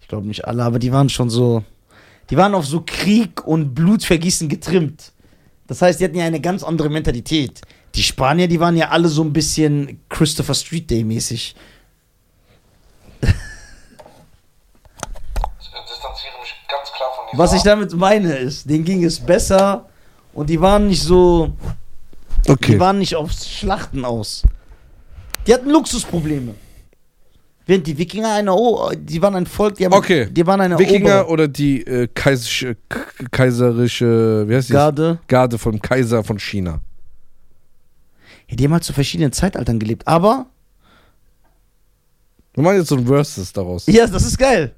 Ich 0.00 0.08
glaube 0.08 0.26
nicht 0.26 0.44
alle, 0.44 0.62
aber 0.64 0.78
die 0.78 0.92
waren 0.92 1.08
schon 1.08 1.30
so. 1.30 1.64
Die 2.30 2.36
waren 2.36 2.54
auf 2.54 2.66
so 2.66 2.82
Krieg 2.86 3.46
und 3.46 3.74
Blutvergießen 3.74 4.48
getrimmt. 4.48 5.12
Das 5.66 5.82
heißt, 5.82 6.00
die 6.00 6.04
hatten 6.04 6.16
ja 6.16 6.24
eine 6.24 6.40
ganz 6.40 6.62
andere 6.62 6.88
Mentalität. 6.90 7.60
Die 7.94 8.02
Spanier, 8.02 8.48
die 8.48 8.60
waren 8.60 8.76
ja 8.76 8.88
alle 8.90 9.08
so 9.08 9.22
ein 9.22 9.32
bisschen 9.32 10.00
Christopher 10.08 10.54
Street 10.54 10.90
Day 10.90 11.04
mäßig. 11.04 11.54
Was 17.36 17.52
ich 17.52 17.62
damit 17.62 17.92
meine 17.94 18.34
ist, 18.36 18.68
denen 18.68 18.84
ging 18.84 19.04
es 19.04 19.18
besser 19.20 19.88
und 20.32 20.48
die 20.50 20.60
waren 20.60 20.86
nicht 20.88 21.02
so, 21.02 21.52
die 22.46 22.50
Okay. 22.52 22.78
waren 22.78 22.98
nicht 22.98 23.14
aufs 23.16 23.48
Schlachten 23.48 24.04
aus. 24.04 24.42
Die 25.46 25.54
hatten 25.54 25.70
Luxusprobleme. 25.70 26.54
Während 27.66 27.86
die 27.86 27.96
Wikinger 27.96 28.32
eine, 28.34 28.52
oh, 28.52 28.90
die 28.94 29.22
waren 29.22 29.34
ein 29.36 29.46
Volk, 29.46 29.76
die 29.76 29.86
haben, 29.86 29.94
Okay. 29.94 30.28
die 30.30 30.46
waren 30.46 30.60
eine 30.60 30.78
Wikinger 30.78 31.22
Ober- 31.22 31.30
oder 31.30 31.48
die 31.48 31.86
äh, 31.86 32.08
kaiserische, 32.12 32.76
kaiserische, 33.30 34.44
wie 34.48 34.54
heißt 34.56 34.68
die? 34.68 34.72
Garde. 34.74 35.18
Garde 35.28 35.56
vom 35.58 35.80
Kaiser 35.80 36.22
von 36.22 36.38
China. 36.38 36.80
Ja, 38.48 38.56
die 38.56 38.64
haben 38.64 38.72
halt 38.74 38.84
zu 38.84 38.92
verschiedenen 38.92 39.32
Zeitaltern 39.32 39.78
gelebt. 39.78 40.06
Aber, 40.06 40.46
Wir 42.52 42.62
machen 42.62 42.76
jetzt 42.76 42.88
so 42.88 42.96
ein 42.96 43.06
Versus 43.06 43.52
daraus. 43.52 43.86
ja, 43.86 44.06
das 44.06 44.24
ist 44.24 44.38
geil. 44.38 44.74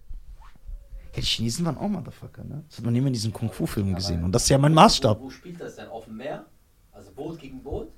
Ja, 1.16 1.22
die 1.22 1.26
Chinesen 1.26 1.64
waren 1.64 1.78
auch 1.78 1.88
Motherfucker, 1.88 2.44
ne? 2.44 2.62
Das 2.68 2.76
hat 2.78 2.84
man 2.84 2.94
immer 2.94 3.06
in 3.06 3.14
diesen 3.14 3.32
Kung-Fu-Filmen 3.32 3.94
gesehen. 3.94 4.22
Und 4.22 4.32
das 4.32 4.42
ist 4.42 4.50
ja 4.50 4.58
mein 4.58 4.74
Maßstab. 4.74 5.18
Wo, 5.18 5.24
wo 5.24 5.30
spielt 5.30 5.58
das 5.60 5.76
denn? 5.76 5.88
Auf 5.88 6.04
dem 6.04 6.18
Meer? 6.18 6.44
Also 6.92 7.10
Boot 7.12 7.38
gegen 7.38 7.62
Boot? 7.62 7.88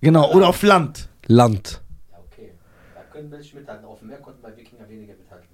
Genau, 0.00 0.32
oder 0.32 0.48
auf 0.48 0.62
Land. 0.62 1.08
Land. 1.26 1.82
Ja, 2.10 2.18
okay. 2.18 2.52
Da 2.94 3.02
können 3.12 3.28
Menschen 3.28 3.58
mithalten. 3.58 3.84
Auf 3.84 3.98
dem 3.98 4.08
Meer 4.08 4.18
konnten 4.18 4.40
bei 4.40 4.56
Wikinger 4.56 4.88
weniger 4.88 5.14
mithalten. 5.14 5.48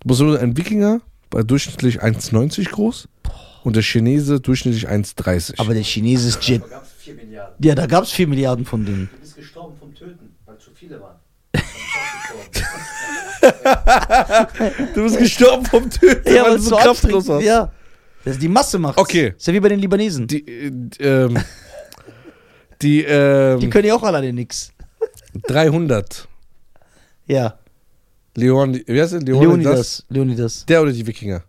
Du 0.00 0.08
musst 0.08 0.20
nur 0.20 0.38
ein 0.38 0.56
Wikinger 0.56 1.00
war 1.30 1.44
durchschnittlich 1.44 2.02
1,90 2.02 2.70
groß 2.70 3.08
und 3.64 3.76
der 3.76 3.82
Chinese 3.82 4.40
durchschnittlich 4.40 4.88
1,30. 4.88 5.58
Aber 5.58 5.74
der 5.74 5.84
Chinese 5.84 6.28
ist 6.28 6.46
Jet. 6.46 6.62
Da 6.62 6.68
gab 6.68 6.82
es 6.84 6.92
4 6.92 7.14
Milliarden. 7.14 7.56
Ja, 7.64 7.74
da 7.74 7.86
gab 7.86 8.04
es 8.04 8.10
4 8.10 8.28
Milliarden 8.28 8.64
von 8.64 8.84
denen. 8.84 9.08
Du 9.12 9.20
bist 9.20 9.36
gestorben 9.36 9.76
vom 9.78 9.94
Töten, 9.94 10.36
weil 10.44 10.58
zu 10.58 10.70
viele 10.74 11.00
waren. 11.00 11.16
Dann 11.52 11.62
bist 11.62 11.74
du 12.30 12.34
auch 12.34 12.50
gestorben. 12.50 13.29
du 14.94 15.02
bist 15.04 15.18
gestorben 15.18 15.64
vom 15.66 15.88
Töten, 15.90 16.24
weil 16.34 16.56
du 16.56 16.62
so 16.62 16.76
kraftlos 16.76 17.28
warst. 17.28 17.44
Ja. 17.46 17.72
Das 18.24 18.34
ist 18.34 18.42
die 18.42 18.48
Masse 18.48 18.78
macht. 18.78 18.98
Okay. 18.98 19.34
Ist 19.36 19.46
ja 19.46 19.52
wie 19.54 19.60
bei 19.60 19.68
den 19.70 19.78
Libanesen. 19.80 20.26
Die, 20.26 20.44
Die, 20.44 21.02
äh, 21.02 21.24
ähm, 21.24 21.38
die, 22.82 23.02
ähm, 23.04 23.70
können 23.70 23.86
ja 23.88 23.94
auch 23.94 24.02
alleine 24.02 24.32
nix. 24.32 24.72
300. 25.46 26.28
Ja. 27.26 27.58
Leon, 28.36 28.80
wie 28.86 29.00
heißt 29.00 29.12
der? 29.14 29.20
Leonidas? 29.20 29.44
Leonidas. 29.54 30.04
Leonidas. 30.08 30.66
Der 30.66 30.82
oder 30.82 30.92
die 30.92 31.06
Wikinger? 31.06 31.42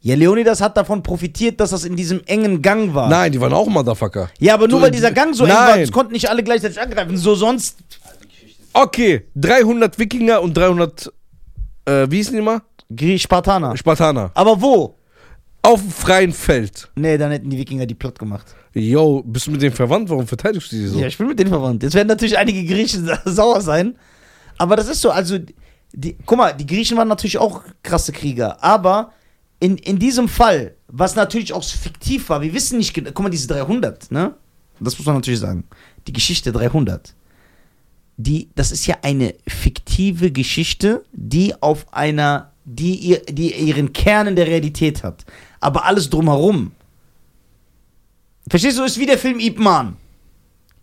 Ja, 0.00 0.14
Leonidas 0.16 0.60
hat 0.60 0.76
davon 0.76 1.02
profitiert, 1.02 1.58
dass 1.60 1.70
das 1.70 1.84
in 1.84 1.96
diesem 1.96 2.22
engen 2.26 2.60
Gang 2.60 2.92
war. 2.94 3.08
Nein, 3.08 3.32
die 3.32 3.40
waren 3.40 3.54
auch 3.54 3.66
Motherfucker. 3.66 4.30
Ja, 4.38 4.54
aber 4.54 4.68
nur 4.68 4.78
Du- 4.80 4.84
weil 4.84 4.90
dieser 4.90 5.12
Gang 5.12 5.34
so 5.34 5.44
eng 5.44 5.50
war, 5.52 5.70
Nein. 5.70 5.80
es 5.84 5.92
konnten 5.92 6.12
nicht 6.12 6.28
alle 6.28 6.42
gleichzeitig 6.42 6.78
angreifen. 6.80 7.16
So 7.16 7.34
sonst. 7.34 7.78
Also 8.02 8.18
die 8.22 8.28
Geschichte 8.28 8.62
ist 8.62 8.63
Okay, 8.74 9.28
300 9.36 9.98
Wikinger 9.98 10.42
und 10.42 10.56
300, 10.56 11.12
äh, 11.84 12.06
wie 12.10 12.16
hießen 12.16 12.34
die 12.34 12.42
mal? 12.42 12.60
Griech 12.94 13.22
Spartaner. 13.22 13.76
Spartaner. 13.76 14.30
Aber 14.34 14.60
wo? 14.60 14.96
Auf 15.62 15.80
dem 15.80 15.90
freien 15.90 16.32
Feld. 16.32 16.90
Nee, 16.96 17.16
dann 17.16 17.30
hätten 17.30 17.48
die 17.48 17.56
Wikinger 17.56 17.86
die 17.86 17.94
platt 17.94 18.18
gemacht. 18.18 18.54
Yo, 18.74 19.22
bist 19.24 19.46
du 19.46 19.52
mit 19.52 19.62
denen 19.62 19.74
verwandt? 19.74 20.10
Warum 20.10 20.26
verteidigst 20.26 20.70
du 20.72 20.76
die 20.76 20.86
so? 20.88 20.98
Ja, 20.98 21.06
ich 21.06 21.16
bin 21.16 21.28
mit 21.28 21.38
denen 21.38 21.50
verwandt. 21.50 21.82
Jetzt 21.84 21.94
werden 21.94 22.08
natürlich 22.08 22.36
einige 22.36 22.64
Griechen 22.64 23.06
sa- 23.06 23.22
sauer 23.24 23.60
sein. 23.60 23.96
Aber 24.58 24.76
das 24.76 24.88
ist 24.88 25.00
so, 25.00 25.10
also, 25.10 25.38
die, 25.92 26.16
guck 26.26 26.36
mal, 26.36 26.52
die 26.52 26.66
Griechen 26.66 26.98
waren 26.98 27.08
natürlich 27.08 27.38
auch 27.38 27.62
krasse 27.82 28.12
Krieger. 28.12 28.62
Aber 28.62 29.12
in, 29.60 29.78
in 29.78 29.98
diesem 29.98 30.28
Fall, 30.28 30.74
was 30.88 31.14
natürlich 31.14 31.52
auch 31.52 31.64
fiktiv 31.64 32.28
war, 32.28 32.42
wir 32.42 32.52
wissen 32.52 32.76
nicht 32.78 32.92
genau, 32.92 33.10
guck 33.14 33.22
mal, 33.22 33.30
diese 33.30 33.46
300, 33.48 34.10
ne? 34.10 34.34
Das 34.80 34.98
muss 34.98 35.06
man 35.06 35.14
natürlich 35.14 35.40
sagen. 35.40 35.64
Die 36.08 36.12
Geschichte 36.12 36.50
300. 36.52 37.14
Die, 38.16 38.48
das 38.54 38.70
ist 38.72 38.86
ja 38.86 38.96
eine 39.02 39.34
fiktive 39.46 40.30
Geschichte, 40.30 41.04
die 41.12 41.54
auf 41.60 41.92
einer, 41.92 42.52
die, 42.64 42.94
ihr, 42.94 43.20
die 43.24 43.52
ihren 43.52 43.92
Kern 43.92 44.28
in 44.28 44.36
der 44.36 44.46
Realität 44.46 45.02
hat. 45.02 45.24
Aber 45.60 45.84
alles 45.84 46.08
drumherum. 46.10 46.72
Verstehst 48.48 48.78
du, 48.78 48.84
ist 48.84 48.98
wie 48.98 49.06
der 49.06 49.18
Film 49.18 49.40
Ip 49.40 49.58
Man. 49.58 49.96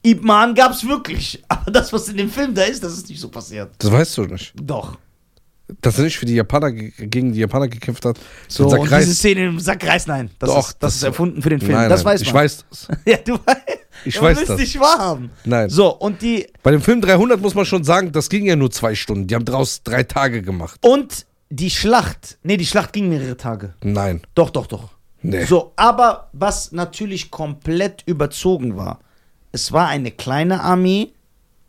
Ip 0.03 0.23
Man 0.23 0.55
gab's 0.55 0.85
wirklich. 0.85 1.41
Aber 1.47 1.71
das, 1.71 1.93
was 1.93 2.09
in 2.09 2.17
dem 2.17 2.29
Film 2.29 2.53
da 2.53 2.63
ist, 2.63 2.83
das 2.83 2.93
ist 2.93 3.07
nicht 3.07 3.19
so 3.21 3.29
passiert. 3.29 3.71
Das 3.77 3.91
weißt 3.91 4.17
du 4.17 4.25
nicht. 4.25 4.53
Doch. 4.61 4.97
Dass 5.79 5.97
er 5.99 6.03
nicht 6.03 6.17
für 6.17 6.25
die 6.25 6.33
Japaner 6.33 6.71
ge- 6.71 6.91
gegen 7.07 7.31
die 7.31 7.39
Japaner 7.39 7.67
gekämpft 7.69 8.03
hat. 8.03 8.19
So, 8.49 8.67
und 8.67 8.91
Reis- 8.91 9.05
diese 9.05 9.15
Szene 9.15 9.45
im 9.45 9.59
Sack 9.59 9.85
Reis, 9.87 10.05
nein. 10.05 10.29
Das, 10.39 10.49
Doch, 10.49 10.57
ist, 10.59 10.67
das, 10.73 10.77
das- 10.79 10.95
ist 10.97 11.03
erfunden 11.03 11.41
für 11.41 11.49
den 11.49 11.61
Film. 11.61 11.71
Nein, 11.73 11.89
das 11.89 12.03
nein, 12.03 12.13
weiß 12.13 12.21
man. 12.21 12.27
Ich 12.27 12.33
weiß 12.33 12.65
das. 12.69 12.87
Ja, 13.05 13.17
du 13.17 13.33
weißt. 13.35 13.80
Ich 14.05 14.15
Ja, 14.15 14.21
man 14.21 14.31
weiß 14.31 14.37
will's 14.39 14.47
das. 14.49 14.59
nicht 14.59 14.79
wahrhaben. 14.79 15.29
Nein. 15.45 15.69
So, 15.69 15.95
und 15.95 16.21
die. 16.21 16.47
Bei 16.63 16.71
dem 16.71 16.81
Film 16.81 17.01
300 17.01 17.39
muss 17.41 17.55
man 17.55 17.65
schon 17.65 17.83
sagen, 17.83 18.11
das 18.11 18.29
ging 18.29 18.45
ja 18.45 18.55
nur 18.55 18.71
zwei 18.71 18.95
Stunden. 18.95 19.27
Die 19.27 19.35
haben 19.35 19.45
daraus 19.45 19.83
drei 19.83 20.03
Tage 20.03 20.41
gemacht. 20.41 20.79
Und 20.81 21.25
die 21.49 21.69
Schlacht. 21.69 22.37
Nee, 22.43 22.57
die 22.57 22.65
Schlacht 22.65 22.93
ging 22.93 23.09
mehrere 23.09 23.37
Tage. 23.37 23.73
Nein. 23.83 24.21
Doch, 24.35 24.49
doch, 24.49 24.67
doch. 24.67 24.89
Nee. 25.21 25.45
So, 25.45 25.73
aber 25.75 26.29
was 26.33 26.71
natürlich 26.71 27.29
komplett 27.29 28.03
überzogen 28.05 28.75
war, 28.75 28.99
es 29.51 29.71
war 29.71 29.87
eine 29.87 30.11
kleine 30.11 30.61
Armee 30.61 31.11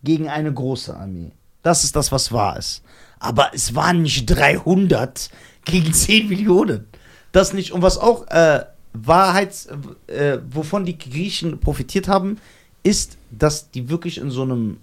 gegen 0.02 0.28
eine 0.28 0.52
große 0.52 0.96
Armee. 0.96 1.32
Das 1.62 1.84
ist 1.84 1.94
das, 1.96 2.10
was 2.12 2.32
wahr 2.32 2.56
ist. 2.58 2.82
Aber 3.18 3.50
es 3.54 3.74
waren 3.74 4.02
nicht 4.02 4.26
300 4.26 5.28
gegen 5.64 5.92
10 5.92 6.28
Millionen. 6.28 6.88
Das 7.32 7.52
nicht. 7.52 7.72
Und 7.72 7.82
was 7.82 7.98
auch 7.98 8.26
äh, 8.28 8.64
Wahrheits, 8.92 9.68
äh, 10.06 10.38
wovon 10.50 10.84
die 10.84 10.98
Griechen 10.98 11.58
profitiert 11.60 12.08
haben, 12.08 12.38
ist, 12.82 13.16
dass 13.30 13.70
die 13.70 13.88
wirklich 13.88 14.18
in 14.18 14.30
so 14.30 14.42
einem 14.42 14.78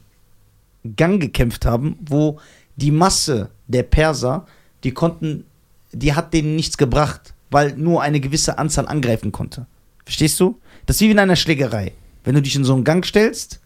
Gang 0.96 1.22
gekämpft 1.22 1.66
haben, 1.66 1.98
wo 2.02 2.40
die 2.76 2.92
Masse 2.92 3.50
der 3.68 3.84
Perser, 3.84 4.48
die 4.84 4.92
konnten, 4.92 5.46
die 5.92 6.14
hat 6.14 6.34
denen 6.34 6.56
nichts 6.56 6.78
gebracht, 6.78 7.34
weil 7.52 7.76
nur 7.76 8.02
eine 8.02 8.20
gewisse 8.20 8.58
Anzahl 8.58 8.88
angreifen 8.88 9.32
konnte. 9.32 9.68
Verstehst 10.06 10.40
du? 10.40 10.60
Das 10.86 10.96
ist 10.96 11.02
wie 11.02 11.12
in 11.12 11.20
einer 11.20 11.36
Schlägerei. 11.36 11.94
Wenn 12.24 12.36
du 12.36 12.42
dich 12.42 12.56
in 12.56 12.64
so 12.64 12.74
einen 12.74 12.84
Gang 12.84 13.06
stellst, 13.06 13.60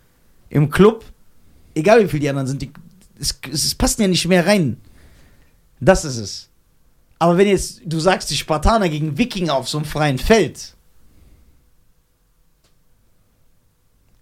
im 0.49 0.69
Club, 0.69 1.05
egal 1.75 2.03
wie 2.03 2.07
viele 2.07 2.21
die 2.21 2.29
anderen 2.29 2.47
sind, 2.47 2.61
die, 2.61 2.71
es, 3.19 3.39
es 3.51 3.75
passen 3.75 4.01
ja 4.01 4.07
nicht 4.07 4.27
mehr 4.27 4.45
rein. 4.45 4.77
Das 5.79 6.05
ist 6.05 6.17
es. 6.17 6.49
Aber 7.23 7.37
wenn 7.37 7.47
jetzt 7.47 7.79
du 7.85 8.01
sagst, 8.01 8.29
die 8.31 8.35
Spartaner 8.35 8.89
gegen 8.89 9.17
Wikinger 9.17 9.53
auf 9.53 9.69
so 9.69 9.77
einem 9.77 9.85
freien 9.85 10.17
Feld, 10.17 10.75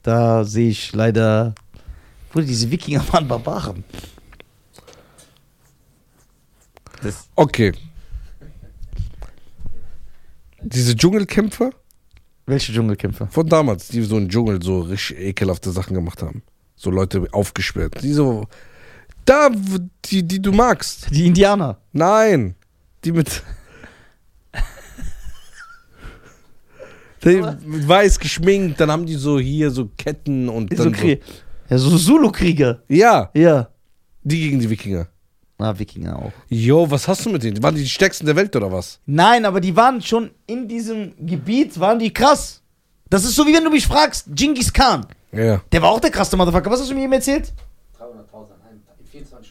da 0.03 0.43
sehe 0.43 0.69
ich 0.69 0.93
leider, 0.93 1.55
Bruder, 2.31 2.45
diese 2.45 2.69
Wikinger 2.69 3.03
waren 3.11 3.27
Barbaren. 3.27 3.83
Das, 7.01 7.27
Okay. 7.35 7.71
Diese 10.61 10.95
Dschungelkämpfer 10.95 11.71
welche 12.45 12.71
Dschungelkämpfer? 12.71 13.29
von 13.31 13.49
damals, 13.49 13.87
die 13.87 14.03
so 14.03 14.15
im 14.19 14.29
Dschungel 14.29 14.61
so 14.61 14.81
richtig 14.81 15.17
ekelhafte 15.17 15.71
Sachen 15.71 15.95
gemacht 15.95 16.21
haben. 16.21 16.43
So 16.75 16.91
Leute 16.91 17.27
aufgesperrt. 17.31 18.03
Die 18.03 18.13
so. 18.13 18.45
Da, 19.25 19.49
die, 20.05 20.21
die 20.21 20.39
du 20.39 20.51
magst. 20.51 21.07
Die 21.09 21.25
Indianer. 21.25 21.79
Nein. 21.93 22.53
Die 23.03 23.11
mit. 23.11 23.43
die 27.23 27.41
mit 27.65 27.87
weiß 27.87 28.19
geschminkt, 28.19 28.79
dann 28.79 28.91
haben 28.91 29.05
die 29.05 29.15
so 29.15 29.39
hier 29.39 29.69
so 29.71 29.89
Ketten 29.97 30.49
und 30.49 30.75
So 30.75 30.85
dann. 30.85 30.93
Krie- 30.95 31.19
ja, 31.69 31.77
so 31.77 31.95
Zulu-Krieger. 31.97 32.81
So, 32.89 32.95
ja, 32.95 33.29
Ja. 33.33 33.69
die 34.23 34.39
gegen 34.41 34.59
die 34.59 34.69
Wikinger. 34.69 35.07
Ah, 35.59 35.77
Wikinger 35.77 36.17
auch. 36.17 36.31
Jo, 36.49 36.89
was 36.89 37.07
hast 37.07 37.23
du 37.25 37.29
mit 37.29 37.43
denen? 37.43 37.61
Waren 37.61 37.75
die 37.75 37.83
die 37.83 37.89
stärksten 37.89 38.25
der 38.25 38.35
Welt 38.35 38.55
oder 38.55 38.71
was? 38.71 38.99
Nein, 39.05 39.45
aber 39.45 39.61
die 39.61 39.75
waren 39.75 40.01
schon 40.01 40.31
in 40.47 40.67
diesem 40.67 41.13
Gebiet, 41.19 41.79
waren 41.79 41.99
die 41.99 42.11
krass. 42.11 42.61
Das 43.09 43.23
ist 43.23 43.35
so, 43.35 43.45
wie 43.45 43.53
wenn 43.53 43.63
du 43.63 43.69
mich 43.69 43.85
fragst, 43.85 44.25
Genghis 44.29 44.73
Khan. 44.73 45.05
Ja. 45.31 45.61
Der 45.71 45.81
war 45.83 45.91
auch 45.91 45.99
der 45.99 46.09
krasse 46.09 46.35
Motherfucker. 46.35 46.71
Was 46.71 46.79
hast 46.81 46.89
du 46.89 46.95
mir 46.95 47.03
eben 47.03 47.13
erzählt? 47.13 47.53
300.000 47.99 48.53
an 48.53 48.61
einem 48.69 48.83
Tag, 48.85 48.95
in 48.99 49.05
24 49.05 49.50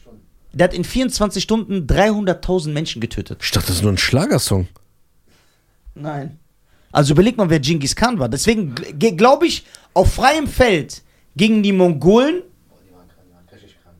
Der 0.53 0.65
hat 0.65 0.73
in 0.73 0.83
24 0.83 1.41
Stunden 1.43 1.85
300.000 1.87 2.69
Menschen 2.69 2.99
getötet. 3.01 3.39
Ich 3.41 3.51
dachte, 3.51 3.67
das 3.67 3.77
ist 3.77 3.83
nur 3.83 3.93
ein 3.93 3.97
Schlagersong. 3.97 4.67
Nein. 5.95 6.39
Also 6.91 7.13
überleg 7.13 7.37
mal, 7.37 7.49
wer 7.49 7.59
Genghis 7.59 7.95
Khan 7.95 8.19
war. 8.19 8.27
Deswegen 8.27 8.75
glaube 8.75 9.47
ich, 9.47 9.65
auf 9.93 10.13
freiem 10.13 10.47
Feld 10.47 11.01
gegen 11.37 11.63
die 11.63 11.71
Mongolen, 11.71 12.41
Boah, 12.41 12.77
die 12.85 12.93
waren 12.93 13.07
krank, 13.07 13.23
die 13.25 13.33
waren 13.33 13.49
richtig 13.53 13.77
krank. 13.81 13.95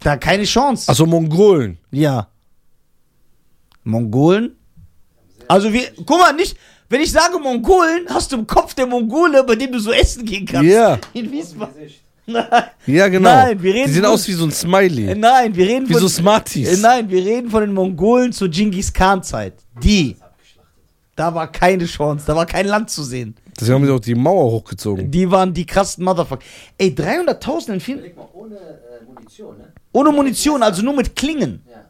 da 0.00 0.16
keine 0.16 0.44
Chance. 0.44 0.88
Also 0.88 1.04
Mongolen. 1.04 1.76
Ja. 1.90 2.28
Mongolen? 3.84 4.56
Also 5.48 5.72
wir, 5.72 5.90
guck 6.06 6.18
mal, 6.18 6.32
nicht, 6.32 6.56
wenn 6.88 7.00
ich 7.00 7.12
sage 7.12 7.38
Mongolen, 7.38 8.06
hast 8.08 8.32
du 8.32 8.36
im 8.36 8.46
Kopf 8.46 8.74
der 8.74 8.86
Mongole, 8.86 9.44
bei 9.44 9.56
dem 9.56 9.72
du 9.72 9.78
so 9.78 9.92
essen 9.92 10.24
gehen 10.24 10.46
kannst. 10.46 10.70
Ja. 10.70 10.98
In 11.12 11.30
Wiesbaden. 11.30 11.74
Nein, 12.32 12.46
Ja, 12.86 13.08
genau. 13.08 13.28
Nein, 13.30 13.62
wir 13.62 13.74
reden 13.74 13.86
die 13.88 13.92
sehen 13.94 14.04
von- 14.04 14.12
aus 14.12 14.26
wie 14.28 14.32
so 14.32 14.44
ein 14.44 14.50
Smiley. 14.52 15.08
Äh, 15.08 15.14
nein, 15.14 15.54
wir 15.54 15.66
reden 15.66 15.88
Wie 15.88 15.92
von, 15.92 16.02
so 16.02 16.08
Smarties. 16.08 16.68
Äh, 16.68 16.76
Nein, 16.80 17.08
wir 17.10 17.24
reden 17.24 17.50
von 17.50 17.60
den 17.62 17.72
Mongolen 17.72 18.32
zur 18.32 18.48
Genghis 18.48 18.92
Khan 18.92 19.22
Zeit. 19.22 19.54
Die, 19.82 20.16
da 21.16 21.34
war 21.34 21.50
keine 21.50 21.86
Chance, 21.86 22.24
da 22.26 22.34
war 22.36 22.46
kein 22.46 22.66
Land 22.66 22.90
zu 22.90 23.02
sehen. 23.02 23.34
Deswegen 23.58 23.74
haben 23.74 23.84
sie 23.86 23.92
auch 23.92 24.00
die 24.00 24.14
Mauer 24.14 24.50
hochgezogen. 24.52 25.10
Die 25.10 25.30
waren 25.30 25.52
die 25.52 25.66
krassen 25.66 26.02
Motherfucker. 26.04 26.42
Ey, 26.78 26.88
300.000 26.94 27.74
in 27.74 27.80
vielen, 27.80 28.16
mal, 28.16 28.26
ohne 28.32 28.56
äh, 28.56 29.04
Munition, 29.06 29.58
ne? 29.58 29.72
ohne 29.92 30.12
Munition, 30.12 30.62
also 30.62 30.82
nur 30.82 30.94
mit 30.94 31.14
Klingen. 31.14 31.62
Ja. 31.70 31.84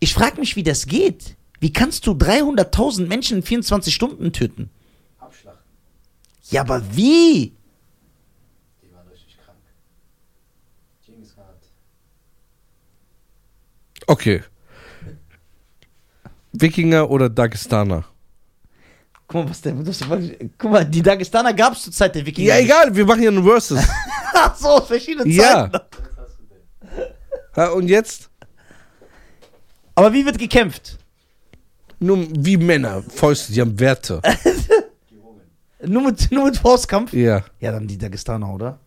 Ich 0.00 0.12
frage 0.12 0.40
mich, 0.40 0.56
wie 0.56 0.62
das 0.64 0.86
geht. 0.86 1.36
Wie 1.60 1.72
kannst 1.72 2.06
du 2.06 2.12
300.000 2.12 3.06
Menschen 3.06 3.38
in 3.38 3.42
24 3.44 3.94
Stunden 3.94 4.32
töten? 4.32 4.68
Abschlachten. 5.20 5.62
Ja, 6.50 6.62
aber 6.62 6.82
wie? 6.94 7.52
Die 8.82 8.92
waren 8.92 9.06
richtig 9.08 9.36
krank. 9.42 9.56
Genghis 11.06 11.34
Khan 11.34 11.44
hat. 11.46 11.62
Okay. 14.06 14.42
Wikinger 16.52 17.10
oder 17.10 17.28
Dagestaner? 17.28 18.04
Guck 19.28 19.44
mal, 19.44 19.50
was 19.50 19.60
der. 19.60 19.72
Das, 19.74 20.00
guck 20.56 20.70
mal, 20.70 20.84
die 20.84 21.02
Dagestaner 21.02 21.52
gab 21.52 21.72
es 21.74 21.82
zur 21.82 21.92
Zeit 21.92 22.14
der 22.14 22.24
Wikinger. 22.24 22.48
Ja, 22.48 22.58
egal, 22.58 22.94
wir 22.94 23.04
machen 23.04 23.22
ja 23.22 23.30
einen 23.30 23.42
Versus. 23.44 23.80
Ach 24.34 24.56
so, 24.56 24.80
verschiedene 24.82 25.28
Ja. 25.28 25.70
Zeiten. 25.70 25.86
Ja, 27.56 27.68
und 27.70 27.88
jetzt? 27.88 28.30
Aber 29.94 30.12
wie 30.12 30.24
wird 30.24 30.38
gekämpft? 30.38 30.98
Nur 31.98 32.26
wie 32.30 32.56
Männer, 32.58 33.02
Fäuste, 33.02 33.52
die 33.52 33.60
haben 33.60 33.78
Werte. 33.80 34.20
Nur 35.84 36.02
mit, 36.02 36.32
nur 36.32 36.44
mit 36.46 36.56
Faustkampf? 36.56 37.12
Ja. 37.12 37.44
Ja, 37.60 37.70
dann 37.70 37.86
die 37.86 37.98
Dagestaner, 37.98 38.52
oder? 38.52 38.78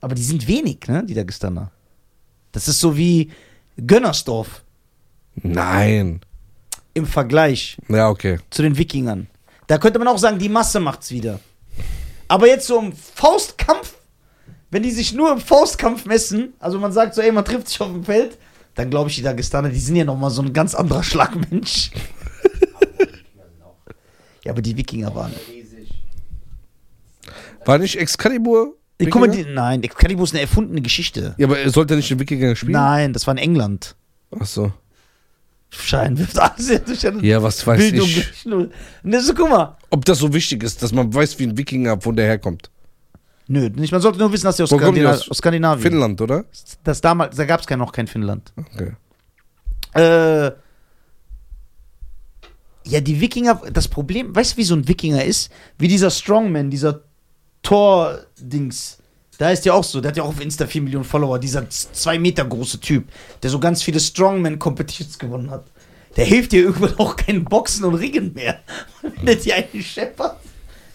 Aber 0.00 0.14
die 0.14 0.22
sind 0.22 0.46
wenig, 0.46 0.86
ne, 0.86 1.04
die 1.04 1.12
Dagestaner. 1.12 1.70
Das 2.52 2.68
ist 2.68 2.80
so 2.80 2.96
wie 2.96 3.30
Gönnersdorf 3.86 4.62
Nein. 5.34 6.20
im 6.94 7.06
Vergleich 7.06 7.76
Ja, 7.88 8.08
okay. 8.08 8.38
zu 8.50 8.62
den 8.62 8.76
Wikingern. 8.76 9.28
Da 9.66 9.78
könnte 9.78 9.98
man 9.98 10.08
auch 10.08 10.18
sagen, 10.18 10.38
die 10.38 10.48
Masse 10.48 10.80
macht's 10.80 11.10
wieder. 11.10 11.40
Aber 12.28 12.46
jetzt 12.46 12.66
so 12.66 12.78
im 12.78 12.92
Faustkampf, 12.92 13.94
wenn 14.70 14.82
die 14.82 14.90
sich 14.90 15.12
nur 15.12 15.32
im 15.32 15.40
Faustkampf 15.40 16.04
messen, 16.06 16.54
also 16.58 16.78
man 16.78 16.92
sagt 16.92 17.14
so, 17.14 17.20
ey, 17.22 17.32
man 17.32 17.44
trifft 17.44 17.68
sich 17.68 17.80
auf 17.80 17.88
dem 17.92 18.04
Feld, 18.04 18.38
dann 18.74 18.88
glaube 18.90 19.10
ich, 19.10 19.16
die 19.16 19.22
Dagestaner, 19.22 19.68
die 19.68 19.78
sind 19.80 19.96
ja 19.96 20.04
nochmal 20.04 20.30
so 20.30 20.42
ein 20.42 20.52
ganz 20.52 20.74
anderer 20.74 21.02
Schlagmensch. 21.10 21.90
Aber 22.72 22.82
die 22.92 23.02
Wikinger 23.02 23.44
sind 23.50 23.62
auch 23.64 23.76
Ja, 24.44 24.52
aber 24.52 24.62
die 24.62 24.76
Wikinger 24.76 25.14
waren. 25.14 25.34
War 27.66 27.78
nicht 27.78 27.96
Excalibur? 27.98 28.74
Ich 29.00 29.06
Wikinger? 29.06 29.28
die, 29.28 29.44
nein, 29.44 29.82
Excalibur 29.82 30.24
ist 30.24 30.32
eine 30.32 30.42
erfundene 30.42 30.82
Geschichte. 30.82 31.34
Ja, 31.38 31.46
aber 31.46 31.58
er 31.58 31.70
sollte 31.70 31.96
nicht 31.96 32.10
den 32.10 32.18
Wikinger 32.18 32.54
spielen? 32.54 32.72
Nein, 32.72 33.12
das 33.12 33.26
war 33.26 33.32
in 33.32 33.38
England. 33.38 33.96
Ach 34.38 34.46
so. 34.46 34.72
Schein 35.70 36.18
wirft 36.18 36.38
alles 36.38 36.68
ja 36.68 36.78
durch 36.78 37.06
eine 37.06 37.24
Ja, 37.24 37.42
was 37.42 37.66
weiß 37.66 37.78
Bildung. 37.78 38.08
ich. 38.08 38.18
ist 38.18 39.26
so, 39.26 39.34
guck 39.34 39.48
mal. 39.48 39.76
Ob 39.90 40.04
das 40.04 40.18
so 40.18 40.32
wichtig 40.34 40.62
ist, 40.62 40.82
dass 40.82 40.92
man 40.92 41.12
weiß, 41.14 41.38
wie 41.38 41.44
ein 41.44 41.56
Wikinger 41.56 42.00
von 42.00 42.16
der 42.16 42.26
herkommt. 42.26 42.70
Nö, 43.46 43.68
nicht, 43.68 43.90
man 43.92 44.00
sollte 44.00 44.18
nur 44.18 44.32
wissen, 44.32 44.44
dass 44.44 44.56
sie 44.56 44.62
aus, 44.64 44.70
kommen 44.70 44.80
die 44.82 44.86
Skandina 45.00 45.10
aus? 45.10 45.28
aus 45.28 45.38
Skandinavien. 45.38 45.82
Finnland, 45.82 46.20
oder? 46.20 46.44
Das 46.84 47.00
damals, 47.00 47.36
da 47.36 47.44
gab 47.44 47.60
es 47.60 47.68
noch 47.76 47.92
kein 47.92 48.06
Finnland. 48.06 48.52
Okay. 48.56 48.92
Äh, 49.94 50.52
ja, 52.86 53.00
die 53.00 53.20
Wikinger, 53.20 53.60
das 53.72 53.88
Problem, 53.88 54.34
weißt 54.34 54.52
du, 54.52 54.56
wie 54.58 54.64
so 54.64 54.74
ein 54.74 54.86
Wikinger 54.86 55.24
ist? 55.24 55.50
Wie 55.78 55.88
dieser 55.88 56.10
Strongman, 56.10 56.70
dieser 56.70 57.02
Thor-Dings. 57.62 58.98
Da 59.38 59.50
ist 59.50 59.64
ja 59.64 59.72
auch 59.72 59.84
so, 59.84 60.00
der 60.00 60.10
hat 60.10 60.16
ja 60.18 60.22
auch 60.22 60.28
auf 60.28 60.40
Insta 60.40 60.66
4 60.66 60.82
Millionen 60.82 61.04
Follower, 61.04 61.38
dieser 61.38 61.68
z- 61.70 61.94
zwei 61.96 62.18
Meter 62.18 62.44
große 62.44 62.78
Typ, 62.80 63.04
der 63.42 63.48
so 63.50 63.58
ganz 63.58 63.82
viele 63.82 63.98
Strongman-Competitions 63.98 65.18
gewonnen 65.18 65.50
hat. 65.50 65.64
Der 66.16 66.24
hilft 66.26 66.52
dir 66.52 66.62
irgendwann 66.62 66.98
auch 66.98 67.16
kein 67.16 67.44
Boxen 67.44 67.84
und 67.84 67.94
Ringen 67.94 68.34
mehr. 68.34 68.60
Wenn 69.02 69.24
der 69.26 69.36
dir 69.36 69.54
einen 69.54 69.82
scheppert. 69.82 70.36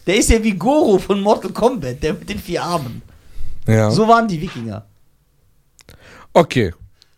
Der 0.06 0.17
ist 0.17 0.30
ja 0.30 0.43
wie 0.43 0.51
Goro 0.51 0.99
von 0.99 1.19
Mortal 1.21 1.51
Kombat, 1.51 2.04
der 2.04 2.13
mit 2.13 2.30
den 2.30 2.38
vier 2.38 2.62
Armen. 2.62 3.01
Ja. 3.65 3.89
So 3.89 4.08
waren 4.08 4.28
die 4.28 4.39
Wikinger. 4.39 4.86
Okay. 6.34 6.73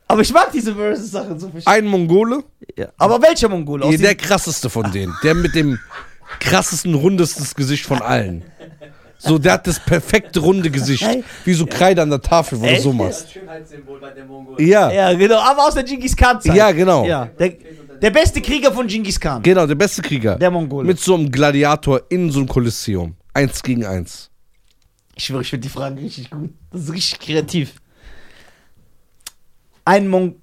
Aber 0.07 0.21
ich 0.21 0.31
mag 0.31 0.51
diese 0.53 0.73
Versus-Sachen 0.73 1.37
so 1.37 1.49
viel. 1.49 1.61
Ein 1.65 1.85
Mongole, 1.87 2.43
Ja. 2.77 2.87
Aber 2.97 3.21
welcher 3.21 3.49
Mongole? 3.49 3.83
Aus 3.83 3.97
der 3.97 4.15
krasseste 4.15 4.69
von 4.69 4.89
denen. 4.93 5.13
Der 5.23 5.33
mit 5.33 5.53
dem 5.55 5.77
krassesten, 6.39 6.93
rundesten 6.93 7.45
Gesicht 7.57 7.85
von 7.85 8.01
allen. 8.01 8.43
So, 9.19 9.39
der 9.39 9.53
hat 9.53 9.65
das 9.65 9.79
perfekte 9.79 10.39
runde 10.39 10.69
Gesicht. 10.69 11.05
Wie 11.43 11.53
so 11.53 11.65
Kreide 11.65 12.01
an 12.03 12.09
der 12.09 12.21
Tafel, 12.21 12.59
wo 12.59 12.65
du 12.65 12.69
Echt? 12.69 12.83
so 12.83 12.89
Das 12.89 12.97
machst. 12.97 13.31
Schönheitssymbol 13.31 13.99
bei 13.99 14.11
der 14.11 14.25
Mongolen. 14.25 14.67
Ja, 14.67 14.91
Ja, 14.91 15.13
genau, 15.13 15.39
aber 15.39 15.65
aus 15.67 15.73
der 15.73 15.83
Genghis 15.83 16.15
Khan-Zeit. 16.15 16.55
ja, 16.55 16.71
genau. 16.71 17.03
Ja, 17.05 17.25
der, 17.39 17.53
der 18.01 18.11
beste 18.11 18.41
Krieger 18.41 18.71
von 18.71 18.85
Genghis 18.85 19.19
Khan. 19.19 19.41
Genau, 19.41 19.65
der 19.65 19.75
beste 19.75 20.01
Krieger. 20.03 20.35
Der 20.35 20.51
Mongole. 20.51 20.85
Mit 20.85 20.99
so 20.99 21.15
einem 21.15 21.31
Gladiator 21.31 22.01
in 22.09 22.29
so 22.31 22.39
einem 22.39 22.47
Kolosseum. 22.47 23.15
Eins 23.33 23.61
gegen 23.63 23.85
eins. 23.85 24.29
ich 25.15 25.25
schwöre, 25.25 25.41
ich 25.41 25.49
finde 25.49 25.67
die 25.67 25.73
Frage 25.73 25.99
richtig 26.01 26.29
gut. 26.29 26.51
Das 26.71 26.81
ist 26.83 26.93
richtig 26.93 27.19
kreativ. 27.19 27.73
Ein 29.85 30.07
Mong... 30.09 30.35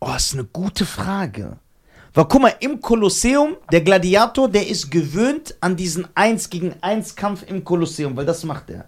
Oh, 0.00 0.08
das 0.12 0.26
ist 0.26 0.34
eine 0.34 0.44
gute 0.44 0.84
Frage. 0.86 1.58
Weil 2.14 2.24
guck 2.26 2.42
mal, 2.42 2.54
im 2.60 2.80
Kolosseum, 2.80 3.56
der 3.72 3.80
Gladiator, 3.80 4.48
der 4.48 4.68
ist 4.68 4.88
gewöhnt 4.90 5.56
an 5.60 5.74
diesen 5.74 6.06
1 6.14 6.48
gegen 6.48 6.72
1 6.80 7.16
Kampf 7.16 7.42
im 7.48 7.64
Kolosseum, 7.64 8.16
weil 8.16 8.24
das 8.24 8.44
macht 8.44 8.70
er. 8.70 8.84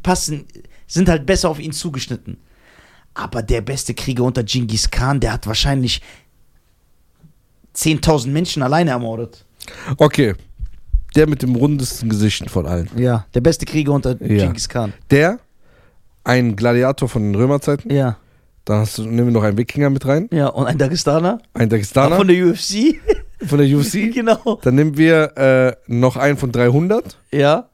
passen, 0.04 0.46
sind 0.88 1.10
halt 1.10 1.26
besser 1.26 1.50
auf 1.50 1.60
ihn 1.60 1.72
zugeschnitten. 1.72 2.38
Aber 3.14 3.42
der 3.42 3.62
beste 3.62 3.94
Krieger 3.94 4.24
unter 4.24 4.44
Genghis 4.44 4.90
Khan, 4.92 5.20
der 5.20 5.34
hat 5.34 5.48
wahrscheinlich 5.48 6.02
10.000 7.76 8.30
Menschen 8.30 8.64
alleine 8.64 8.92
ermordet. 8.92 9.46
Okay. 9.98 10.36
Der 11.16 11.28
mit 11.28 11.42
dem 11.42 11.56
rundesten 11.56 12.10
Gesicht 12.10 12.50
von 12.50 12.66
allen. 12.68 12.90
Ja, 12.96 13.26
der 13.34 13.42
beste 13.42 13.66
Krieger 13.66 13.94
unter 13.94 14.12
Ja. 14.22 14.46
Genghis 14.46 14.70
Khan. 14.70 14.94
Der, 15.10 15.40
ein 16.24 16.56
Gladiator 16.56 17.10
von 17.10 17.24
den 17.24 17.36
Römerzeiten. 17.36 17.92
Ja. 17.92 18.18
Dann 18.66 18.82
hast 18.82 18.98
du, 18.98 19.04
nehmen 19.04 19.28
wir 19.28 19.32
noch 19.32 19.44
einen 19.44 19.58
Wikinger 19.58 19.90
mit 19.90 20.06
rein. 20.06 20.28
Ja, 20.32 20.48
und 20.48 20.68
ein 20.68 20.78
Dagestaner. 20.78 21.40
Einen 21.54 21.70
Dagestaner 21.70 22.18
Von 22.18 22.28
der 22.28 22.46
UFC. 22.46 23.00
von 23.48 23.60
der 23.60 23.78
UFC. 23.78 23.92
genau. 24.14 24.60
Dann 24.62 24.76
nehmen 24.76 24.98
wir 24.98 25.38
äh, 25.38 25.76
noch 25.88 26.18
einen 26.18 26.38
von 26.38 26.52
300. 26.52 27.18
Ja. 27.32 27.70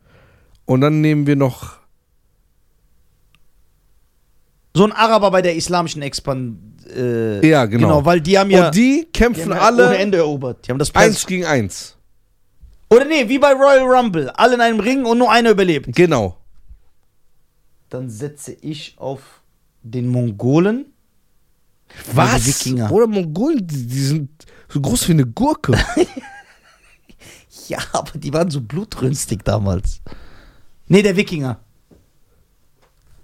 Und 0.66 0.82
dann 0.82 1.02
nehmen 1.02 1.26
wir 1.26 1.36
noch. 1.36 1.80
So 4.76 4.86
ein 4.86 4.92
Araber 4.92 5.30
bei 5.32 5.42
der 5.42 5.56
islamischen 5.56 6.02
Expand. 6.02 6.60
Äh, 6.96 7.48
Ja, 7.48 7.66
genau. 7.66 7.88
Genau, 7.88 8.06
weil 8.06 8.22
die 8.22 8.38
haben 8.38 8.50
ja, 8.50 8.68
und 8.68 8.76
die 8.76 9.06
die 9.06 9.12
kämpfen 9.12 9.52
ja 9.52 9.60
alle 9.60 9.88
ohne 9.88 9.98
Ende 9.98 10.18
erobert. 10.18 10.66
Die 10.68 10.72
haben 10.72 10.80
das 10.80 10.94
eins 10.96 11.16
Pers 11.16 11.28
gegen 11.28 11.46
eins. 11.46 11.96
Oder 12.90 13.06
nee, 13.06 13.28
wie 13.28 13.40
bei 13.40 13.54
Royal 13.54 13.82
Rumble. 13.88 14.30
Alle 14.32 14.56
in 14.56 14.62
einem 14.62 14.80
Ring 14.80 15.06
und 15.06 15.18
nur 15.18 15.32
einer 15.32 15.52
überlebt. 15.52 15.96
Genau. 15.96 16.38
Dann 17.90 18.10
setze 18.10 18.54
ich 18.54 18.96
auf 18.98 19.42
den 19.84 20.08
Mongolen. 20.08 20.88
Was? 22.14 22.44
Die 22.44 22.48
Wikinger. 22.48 22.92
Oder 22.92 23.08
Mongolen, 23.08 23.66
die, 23.66 23.86
die 23.88 24.00
sind 24.04 24.30
so 24.68 24.82
groß 24.82 25.08
wie 25.08 25.14
eine 25.14 25.26
Gurke. 25.26 25.78
Ja, 27.70 27.78
aber 27.94 28.20
die 28.20 28.34
waren 28.34 28.52
so 28.52 28.60
blutrünstig 28.60 29.42
damals. 29.44 30.02
Nee, 30.88 31.02
der 31.02 31.16
Wikinger. 31.16 31.60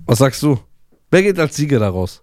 Was 0.05 0.19
sagst 0.19 0.41
du? 0.41 0.57
Wer 1.11 1.23
geht 1.23 1.39
als 1.39 1.55
Sieger 1.55 1.79
daraus? 1.79 2.21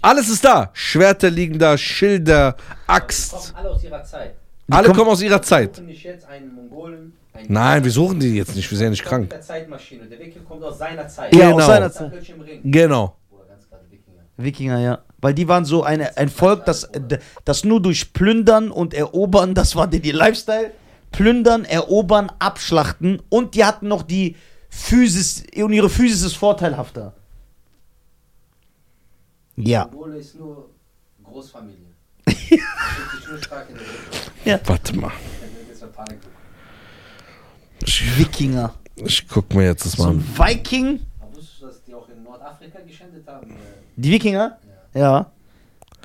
Alles 0.00 0.28
ist 0.28 0.44
da. 0.44 0.70
Schwerter 0.72 1.30
liegen 1.30 1.58
da, 1.58 1.76
Schilder, 1.76 2.56
Die 2.58 2.88
Axt. 2.88 3.32
kommen 3.32 3.54
alle 3.54 3.70
aus 3.70 3.84
ihrer 3.84 4.04
Zeit. 4.04 4.34
Alle 4.70 4.86
kommen- 4.86 4.98
kommen 4.98 5.10
aus 5.10 5.22
ihrer 5.22 5.42
Zeit. 5.42 5.76
Suchen 5.76 5.86
nicht 5.86 6.04
jetzt 6.04 6.26
einen 6.26 6.54
Mongolen. 6.54 7.12
Einen 7.34 7.52
Nein, 7.52 7.82
wir 7.84 7.90
suchen 7.90 8.20
die 8.20 8.36
jetzt 8.36 8.54
nicht. 8.54 8.70
Wir 8.70 8.78
sind 8.78 8.84
ja 8.86 8.90
nicht 8.90 9.04
krank. 9.04 9.30
der 9.30 9.40
Zeitmaschine. 9.40 10.04
Der 10.06 10.18
Wikinger 10.18 10.44
kommt 10.44 10.62
aus 10.62 10.78
seiner 10.78 11.08
Zeit. 11.08 11.34
Ja, 11.34 11.46
Genau. 11.46 11.56
aus 11.58 11.66
seiner 11.66 11.90
Zeit. 11.90 12.12
Genau. 12.62 13.16
Die 13.90 13.92
Wikinger. 13.92 14.22
Wikinger, 14.36 14.78
ja. 14.80 14.98
Weil 15.18 15.34
die 15.34 15.48
waren 15.48 15.64
so 15.64 15.82
eine, 15.82 16.16
ein 16.16 16.28
Volk, 16.28 16.64
das, 16.66 16.88
das 17.44 17.64
nur 17.64 17.80
durch 17.80 18.12
Plündern 18.12 18.70
und 18.70 18.92
Erobern, 18.94 19.54
das 19.54 19.74
war 19.76 19.86
denen 19.88 20.04
ihr 20.04 20.14
Lifestyle. 20.14 20.72
Plündern, 21.10 21.64
erobern, 21.64 22.30
abschlachten 22.38 23.22
und 23.28 23.54
die 23.54 23.64
hatten 23.64 23.88
noch 23.88 24.02
die 24.02 24.36
Physis, 24.74 25.44
und 25.56 25.72
ihre 25.72 25.90
Physis 25.90 26.22
ist 26.22 26.34
vorteilhafter. 26.36 27.12
Ja. 29.56 29.84
Mongole 29.92 30.16
ist 30.16 30.34
nur 30.38 30.70
Großfamilie. 31.22 31.76
Welt. 34.44 34.60
Warte 34.66 34.96
mal. 34.96 35.12
Ich, 37.84 38.18
Wikinger. 38.18 38.74
ich 38.96 39.28
guck 39.28 39.52
mir 39.54 39.64
jetzt 39.66 39.84
das 39.84 39.92
So 39.92 40.04
mal 40.04 40.10
ein 40.12 40.16
an. 40.18 40.48
Viking. 40.48 41.00
Aber 41.20 41.36
wusstest 41.36 41.60
du, 41.62 41.66
dass 41.66 41.82
die 41.84 41.94
auch 41.94 42.08
in 42.08 42.22
Nordafrika 42.22 42.80
geschändet 42.80 43.26
haben? 43.26 43.54
Die 43.96 44.10
Wikinger? 44.10 44.58
Ja. 44.94 45.30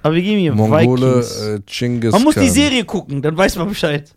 Aber 0.04 0.14
wir 0.16 0.22
geben 0.22 0.40
hier 0.40 0.54
Mongole, 0.54 1.18
Vikings. 1.22 1.42
äh, 1.42 1.60
Genghis 1.66 2.12
Man 2.12 2.24
muss 2.24 2.36
die. 2.36 2.50
Serie 2.50 2.84
gucken, 2.86 3.22
dann 3.22 3.36
weiß 3.38 3.56
man 3.56 3.70
Bescheid. 3.70 4.14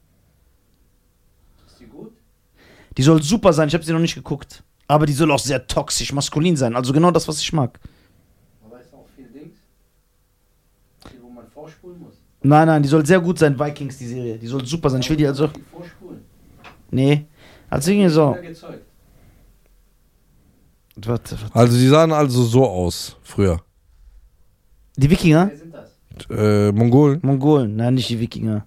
Die 3.00 3.04
soll 3.04 3.22
super 3.22 3.50
sein, 3.54 3.66
ich 3.66 3.72
habe 3.72 3.82
sie 3.82 3.94
noch 3.94 3.98
nicht 3.98 4.14
geguckt. 4.14 4.62
Aber 4.86 5.06
die 5.06 5.14
soll 5.14 5.30
auch 5.30 5.38
sehr 5.38 5.66
toxisch, 5.66 6.12
maskulin 6.12 6.54
sein. 6.54 6.76
Also 6.76 6.92
genau 6.92 7.10
das, 7.10 7.26
was 7.26 7.40
ich 7.40 7.50
mag. 7.50 7.80
Aber 8.62 8.78
ist 8.78 8.92
auch 8.92 9.06
viel 9.16 9.26
Dings. 9.28 9.56
Wo 11.22 11.30
man 11.30 11.48
vorspulen 11.48 11.98
muss. 11.98 12.12
Nein, 12.42 12.66
nein, 12.66 12.82
die 12.82 12.90
soll 12.90 13.06
sehr 13.06 13.18
gut 13.18 13.38
sein, 13.38 13.58
Vikings, 13.58 13.96
die 13.96 14.06
Serie. 14.06 14.36
Die 14.36 14.46
soll 14.46 14.66
super 14.66 14.90
sein. 14.90 15.00
Ich 15.00 15.08
will 15.08 15.16
die 15.16 15.26
also. 15.26 15.46
Die 15.46 15.62
vorspulen. 15.62 16.20
Nee. 16.90 17.24
Also 17.70 17.90
irgendwie 17.90 18.10
so. 18.10 18.36
Also 21.54 21.78
die 21.78 21.88
sahen 21.88 22.12
also 22.12 22.42
so 22.42 22.68
aus 22.68 23.16
früher. 23.22 23.62
Die 24.98 25.08
Wikinger? 25.08 25.48
Wer 25.48 25.56
sind 25.56 25.72
das? 25.74 25.88
Äh, 26.28 26.70
Mongolen. 26.70 27.18
Mongolen. 27.22 27.76
Nein, 27.76 27.94
nicht 27.94 28.10
die 28.10 28.20
Wikinger. 28.20 28.66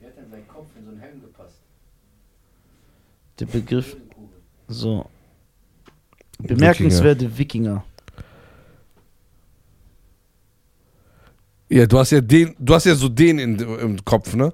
Wer 0.00 0.08
hat 0.08 0.16
denn 0.16 0.30
seinen 0.30 0.48
Kopf 0.48 0.68
in 0.78 0.84
so 0.86 0.92
einen 0.92 1.00
Helm 1.00 1.20
gepasst? 1.20 1.56
Der 3.38 3.46
Begriff. 3.46 3.96
So. 4.68 5.06
Bemerkenswerte 6.38 7.36
Wikinger. 7.36 7.84
Ja, 11.68 11.86
du 11.86 11.98
hast 11.98 12.10
ja 12.12 12.20
den, 12.20 12.54
du 12.58 12.74
hast 12.74 12.86
ja 12.86 12.94
so 12.94 13.08
den 13.08 13.38
in, 13.38 13.58
im 13.58 14.04
Kopf, 14.04 14.34
ne? 14.34 14.52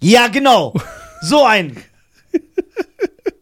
Ja, 0.00 0.26
genau. 0.28 0.74
So 1.22 1.44
ein. 1.44 1.76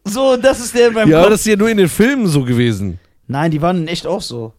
So, 0.04 0.36
das 0.36 0.60
ist 0.60 0.74
der 0.74 0.88
in 0.88 0.94
meinem 0.94 1.10
Ja, 1.10 1.18
aber 1.18 1.24
Kopf. 1.28 1.32
das 1.34 1.40
ist 1.40 1.46
ja 1.46 1.56
nur 1.56 1.70
in 1.70 1.78
den 1.78 1.88
Filmen 1.88 2.26
so 2.26 2.44
gewesen. 2.44 2.98
Nein, 3.26 3.50
die 3.50 3.62
waren 3.62 3.78
in 3.78 3.88
echt 3.88 4.06
auch 4.06 4.20
so. 4.20 4.52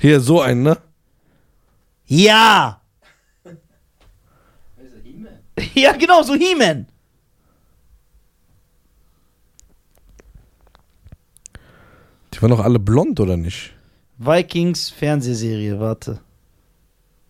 Hier, 0.00 0.20
so 0.20 0.40
ein, 0.40 0.62
ne? 0.62 0.78
Ja. 2.06 2.80
He-Man? 5.02 5.38
Ja, 5.74 5.92
genau, 5.96 6.22
so 6.22 6.34
He-Man. 6.34 6.86
Die 12.36 12.42
waren 12.42 12.50
doch 12.50 12.60
alle 12.60 12.78
blond, 12.78 13.18
oder 13.18 13.38
nicht? 13.38 13.72
Vikings 14.18 14.90
Fernsehserie, 14.90 15.80
warte. 15.80 16.20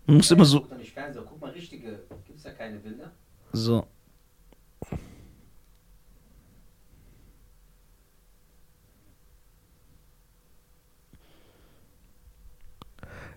Man 0.07 0.17
muss 0.17 0.31
immer 0.33 0.45
so. 0.45 0.63
Guck 0.63 0.71
doch 0.71 0.79
nicht 0.79 0.93
Fernseher, 0.93 1.23
guck 1.29 1.41
mal 1.41 1.53
richtige. 1.53 2.01
Gibt's 2.27 2.43
da 2.43 2.51
keine 2.51 2.79
Bilder? 2.79 3.13
So. 3.53 3.87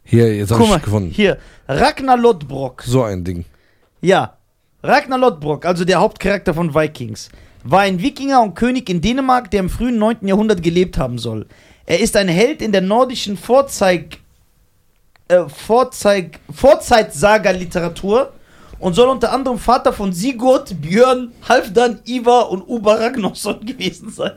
Hier, 0.04 0.36
jetzt 0.36 0.52
habe 0.52 0.64
ich 0.64 0.70
mal, 0.72 0.80
gefunden. 0.80 1.12
hier. 1.12 1.38
Ragnar 1.68 2.18
Lodbrok. 2.18 2.82
So 2.82 3.04
ein 3.04 3.24
Ding. 3.24 3.46
Ja. 4.02 4.38
Ragnar 4.82 5.20
Lodbrok, 5.20 5.66
also 5.66 5.86
der 5.86 6.00
Hauptcharakter 6.00 6.56
von 6.56 6.74
Vikings, 6.74 7.30
war 7.64 7.82
ein 7.82 8.02
Wikinger 8.02 8.42
und 8.42 8.56
König 8.56 8.90
in 8.90 9.02
Dänemark, 9.02 9.52
der 9.52 9.60
im 9.62 9.70
frühen 9.70 9.98
9. 9.98 10.28
Jahrhundert 10.28 10.64
gelebt 10.64 10.98
haben 10.98 11.18
soll. 11.18 11.46
Er 11.86 12.00
ist 12.00 12.16
ein 12.16 12.28
Held 12.28 12.62
in 12.62 12.72
der 12.72 12.82
nordischen 12.82 13.38
Vorzeig, 13.38 14.18
äh, 15.28 15.48
Vorzeig, 15.48 16.40
Vorzeitsaga-Literatur 16.54 18.32
und 18.80 18.94
soll 18.94 19.10
unter 19.10 19.32
anderem 19.34 19.58
Vater 19.58 19.92
von 19.92 20.14
Sigurd, 20.14 20.82
Björn, 20.82 21.32
Halfdan, 21.48 22.00
Ivar 22.06 22.50
und 22.50 22.62
Uber 22.68 23.00
Ragnarsson 23.00 23.66
gewesen 23.66 24.10
sein. 24.10 24.32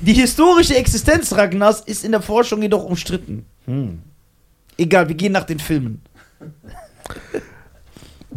Die 0.00 0.14
historische 0.14 0.76
Existenz 0.76 1.32
Ragnars 1.32 1.80
ist 1.80 2.04
in 2.04 2.12
der 2.12 2.22
Forschung 2.22 2.62
jedoch 2.62 2.84
umstritten. 2.84 3.46
Hm. 3.66 4.00
Egal, 4.76 5.08
wir 5.08 5.14
gehen 5.14 5.32
nach 5.32 5.44
den 5.44 5.58
Filmen. 5.58 6.02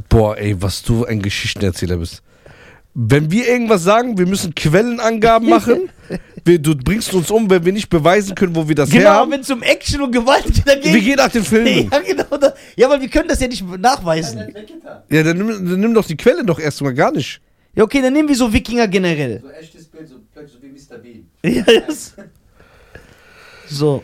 Boah, 0.10 0.38
ey, 0.38 0.62
was 0.62 0.84
du 0.84 1.06
ein 1.06 1.22
Geschichtenerzähler 1.22 1.98
bist. 1.98 2.22
Wenn 3.00 3.30
wir 3.30 3.48
irgendwas 3.48 3.84
sagen, 3.84 4.18
wir 4.18 4.26
müssen 4.26 4.56
Quellenangaben 4.56 5.48
machen. 5.48 5.92
wir, 6.46 6.58
du 6.58 6.76
bringst 6.76 7.14
uns 7.14 7.30
um, 7.30 7.48
wenn 7.48 7.64
wir 7.64 7.72
nicht 7.72 7.90
beweisen 7.90 8.34
können, 8.34 8.56
wo 8.56 8.68
wir 8.68 8.74
das 8.74 8.92
her 8.92 9.02
Genau, 9.02 9.12
haben. 9.12 9.32
wenn 9.32 9.42
es 9.42 9.52
um 9.52 9.62
Action 9.62 10.02
und 10.02 10.12
Gewalt 10.12 10.48
wieder 10.48 10.76
geht. 10.78 10.96
Wir 10.96 11.02
gehen 11.02 11.18
nach 11.18 11.30
den 11.30 11.44
Filmen. 11.44 11.68
Ja, 11.92 12.00
genau. 12.00 12.38
Da, 12.38 12.56
ja, 12.76 12.88
aber 12.88 13.00
wir 13.00 13.08
können 13.08 13.30
das 13.30 13.40
ja 13.40 13.48
nicht 13.48 13.64
nachweisen. 13.78 14.52
Ja, 15.12 15.22
dann 15.22 15.38
nimm, 15.38 15.48
dann 15.48 15.80
nimm 15.80 15.94
doch 15.94 16.08
die 16.08 16.18
Quelle 16.18 16.44
doch 16.44 16.58
erstmal 16.58 16.96
gar 16.96 17.12
nicht. 17.12 17.40
Ja, 17.76 17.84
okay, 17.84 18.02
dann 18.02 18.14
nehmen 18.14 18.30
wir 18.30 18.36
so 18.36 18.52
Wikinger 18.52 18.88
generell. 18.88 19.42
So 19.42 19.50
echtes 19.52 19.86
Bild, 19.86 20.08
so 20.10 20.16
plötzlich 20.34 20.60
so 20.60 20.64
wie 20.64 20.96
Mr. 20.96 20.98
Bean. 20.98 21.28
Ja, 21.68 21.82
das. 21.86 22.16
So. 23.70 24.04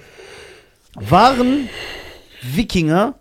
Waren 0.94 1.68
Wikinger 2.44 3.16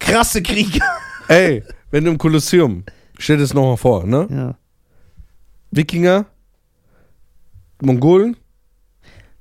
krasse 0.00 0.42
Krieger? 0.42 0.84
Ey, 1.30 1.62
wenn 1.92 2.04
du 2.04 2.10
im 2.10 2.18
Kolosseum, 2.18 2.84
stell 3.18 3.36
dir 3.36 3.42
das 3.44 3.54
nochmal 3.54 3.76
vor, 3.76 4.04
ne? 4.04 4.26
Ja. 4.30 4.54
Wikinger, 5.70 6.26
Mongolen, 7.80 8.36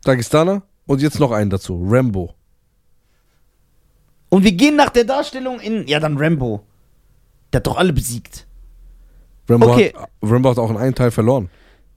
Dagestaner 0.03 0.61
und 0.85 1.01
jetzt 1.01 1.19
noch 1.19 1.31
einen 1.31 1.49
dazu, 1.49 1.83
Rambo. 1.89 2.35
Und 4.29 4.43
wir 4.43 4.51
gehen 4.51 4.75
nach 4.75 4.91
der 4.91 5.05
Darstellung 5.05 5.59
in. 5.59 5.87
Ja, 5.87 5.99
dann 5.99 6.15
Rambo. 6.17 6.61
Der 7.51 7.57
hat 7.57 7.65
doch 7.67 7.77
alle 7.77 7.91
besiegt. 7.91 8.45
Rambo, 9.49 9.73
Okay. 9.73 9.91
hat, 9.97 10.09
Rambo 10.21 10.51
hat 10.51 10.59
auch 10.59 10.69
in 10.69 10.77
einem 10.77 10.93
Teil 10.93 11.09
verloren. 11.09 11.49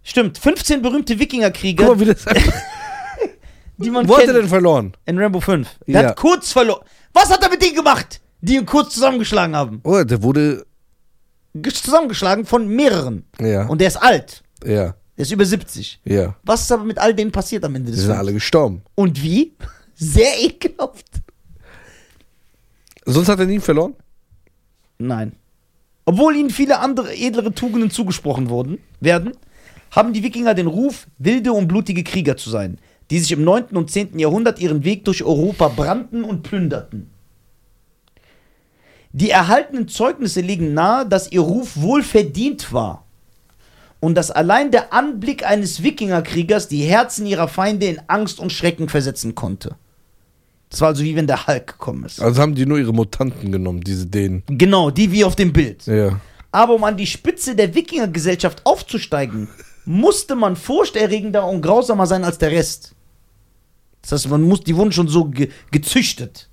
Stimmt, 0.02 0.38
15 0.38 0.80
berühmte 0.80 1.18
Wikingerkrieger, 1.18 1.84
Guck 1.84 1.98
mal, 1.98 2.00
wie 2.00 2.12
das 2.14 2.24
die 3.76 3.90
man 3.90 4.08
Wo 4.08 4.14
hat 4.14 4.20
er 4.22 4.26
kennt 4.28 4.38
denn 4.38 4.48
verloren? 4.48 4.96
in 5.04 5.18
Rambo 5.18 5.40
5. 5.40 5.68
Der 5.86 6.02
Ja. 6.02 6.08
hat 6.08 6.16
kurz 6.16 6.50
verloren. 6.50 6.82
Was 7.12 7.28
hat 7.30 7.42
er 7.42 7.50
mit 7.50 7.60
denen 7.62 7.76
gemacht, 7.76 8.20
die 8.42 8.56
ihn 8.56 8.66
kurz 8.66 8.92
zusammengeschlagen 8.94 9.56
haben? 9.56 9.80
Oh, 9.84 10.02
der 10.04 10.22
wurde. 10.22 10.66
Ge- 11.54 11.72
Zusammengeschlagen 11.72 12.44
von 12.46 12.66
mehreren. 12.68 13.24
Ja, 13.40 13.66
Und 13.68 13.80
der 13.80 13.88
ist 13.88 13.96
alt. 13.96 14.42
ja, 14.64 14.94
Der 15.16 15.22
ist 15.22 15.32
über 15.32 15.44
70. 15.44 16.00
ja. 16.04 16.34
Was 16.44 16.62
ist 16.62 16.72
aber 16.72 16.84
mit 16.84 16.98
all 16.98 17.14
denen 17.14 17.30
passiert 17.32 17.64
am 17.64 17.74
Ende 17.74 17.86
Die 17.86 17.92
des 17.92 18.00
sind 18.00 18.08
Films? 18.10 18.20
alle 18.20 18.32
gestorben. 18.32 18.82
Und 18.94 19.22
wie? 19.22 19.52
Sehr 19.94 20.42
ekelhaft. 20.42 21.06
Sonst 23.04 23.28
hat 23.28 23.38
er 23.38 23.46
nie 23.46 23.60
verloren? 23.60 23.94
Nein. 24.98 25.32
Obwohl 26.04 26.36
ihnen 26.36 26.50
viele 26.50 26.78
andere 26.80 27.14
edlere 27.14 27.52
Tugenden 27.52 27.90
zugesprochen 27.90 28.48
wurden, 28.48 28.78
werden, 29.00 29.32
haben 29.90 30.12
die 30.12 30.22
Wikinger 30.22 30.54
den 30.54 30.66
Ruf, 30.66 31.06
wilde 31.18 31.52
und 31.52 31.68
blutige 31.68 32.02
Krieger 32.02 32.36
zu 32.36 32.48
sein, 32.50 32.78
die 33.10 33.18
sich 33.18 33.30
im 33.32 33.44
9. 33.44 33.76
und 33.76 33.90
10. 33.90 34.18
Jahrhundert 34.18 34.58
ihren 34.58 34.84
Weg 34.84 35.04
durch 35.04 35.22
Europa 35.22 35.68
brannten 35.68 36.24
und 36.24 36.42
plünderten. 36.42 37.10
Die 39.12 39.30
erhaltenen 39.30 39.88
Zeugnisse 39.88 40.40
legen 40.40 40.74
nahe, 40.74 41.06
dass 41.06 41.30
ihr 41.30 41.40
Ruf 41.40 41.76
wohl 41.76 42.02
verdient 42.02 42.72
war 42.72 43.04
und 44.00 44.14
dass 44.14 44.30
allein 44.30 44.70
der 44.70 44.92
Anblick 44.92 45.46
eines 45.46 45.82
Wikingerkriegers 45.82 46.68
die 46.68 46.82
Herzen 46.82 47.26
ihrer 47.26 47.48
Feinde 47.48 47.86
in 47.86 48.00
Angst 48.08 48.40
und 48.40 48.52
Schrecken 48.52 48.88
versetzen 48.88 49.34
konnte. 49.34 49.76
Das 50.70 50.80
war 50.80 50.88
also 50.88 51.04
wie 51.04 51.14
wenn 51.14 51.26
der 51.26 51.46
Hulk 51.46 51.66
gekommen 51.66 52.04
ist. 52.06 52.20
Also 52.20 52.40
haben 52.40 52.54
die 52.54 52.64
nur 52.64 52.78
ihre 52.78 52.94
Mutanten 52.94 53.52
genommen, 53.52 53.82
diese 53.82 54.06
Dänen. 54.06 54.42
Genau, 54.46 54.90
die 54.90 55.12
wie 55.12 55.24
auf 55.24 55.36
dem 55.36 55.52
Bild. 55.52 55.86
Ja. 55.86 56.18
Aber 56.50 56.74
um 56.74 56.84
an 56.84 56.96
die 56.96 57.06
Spitze 57.06 57.54
der 57.54 57.74
Wikingergesellschaft 57.74 58.64
aufzusteigen, 58.64 59.48
musste 59.84 60.34
man 60.34 60.56
furchterregender 60.56 61.46
und 61.46 61.60
grausamer 61.60 62.06
sein 62.06 62.24
als 62.24 62.38
der 62.38 62.50
Rest. 62.50 62.94
Das 64.00 64.12
heißt, 64.12 64.30
man 64.30 64.42
muss, 64.42 64.60
die 64.62 64.74
wurden 64.74 64.92
schon 64.92 65.08
so 65.08 65.26
ge 65.26 65.50
gezüchtet. 65.70 66.48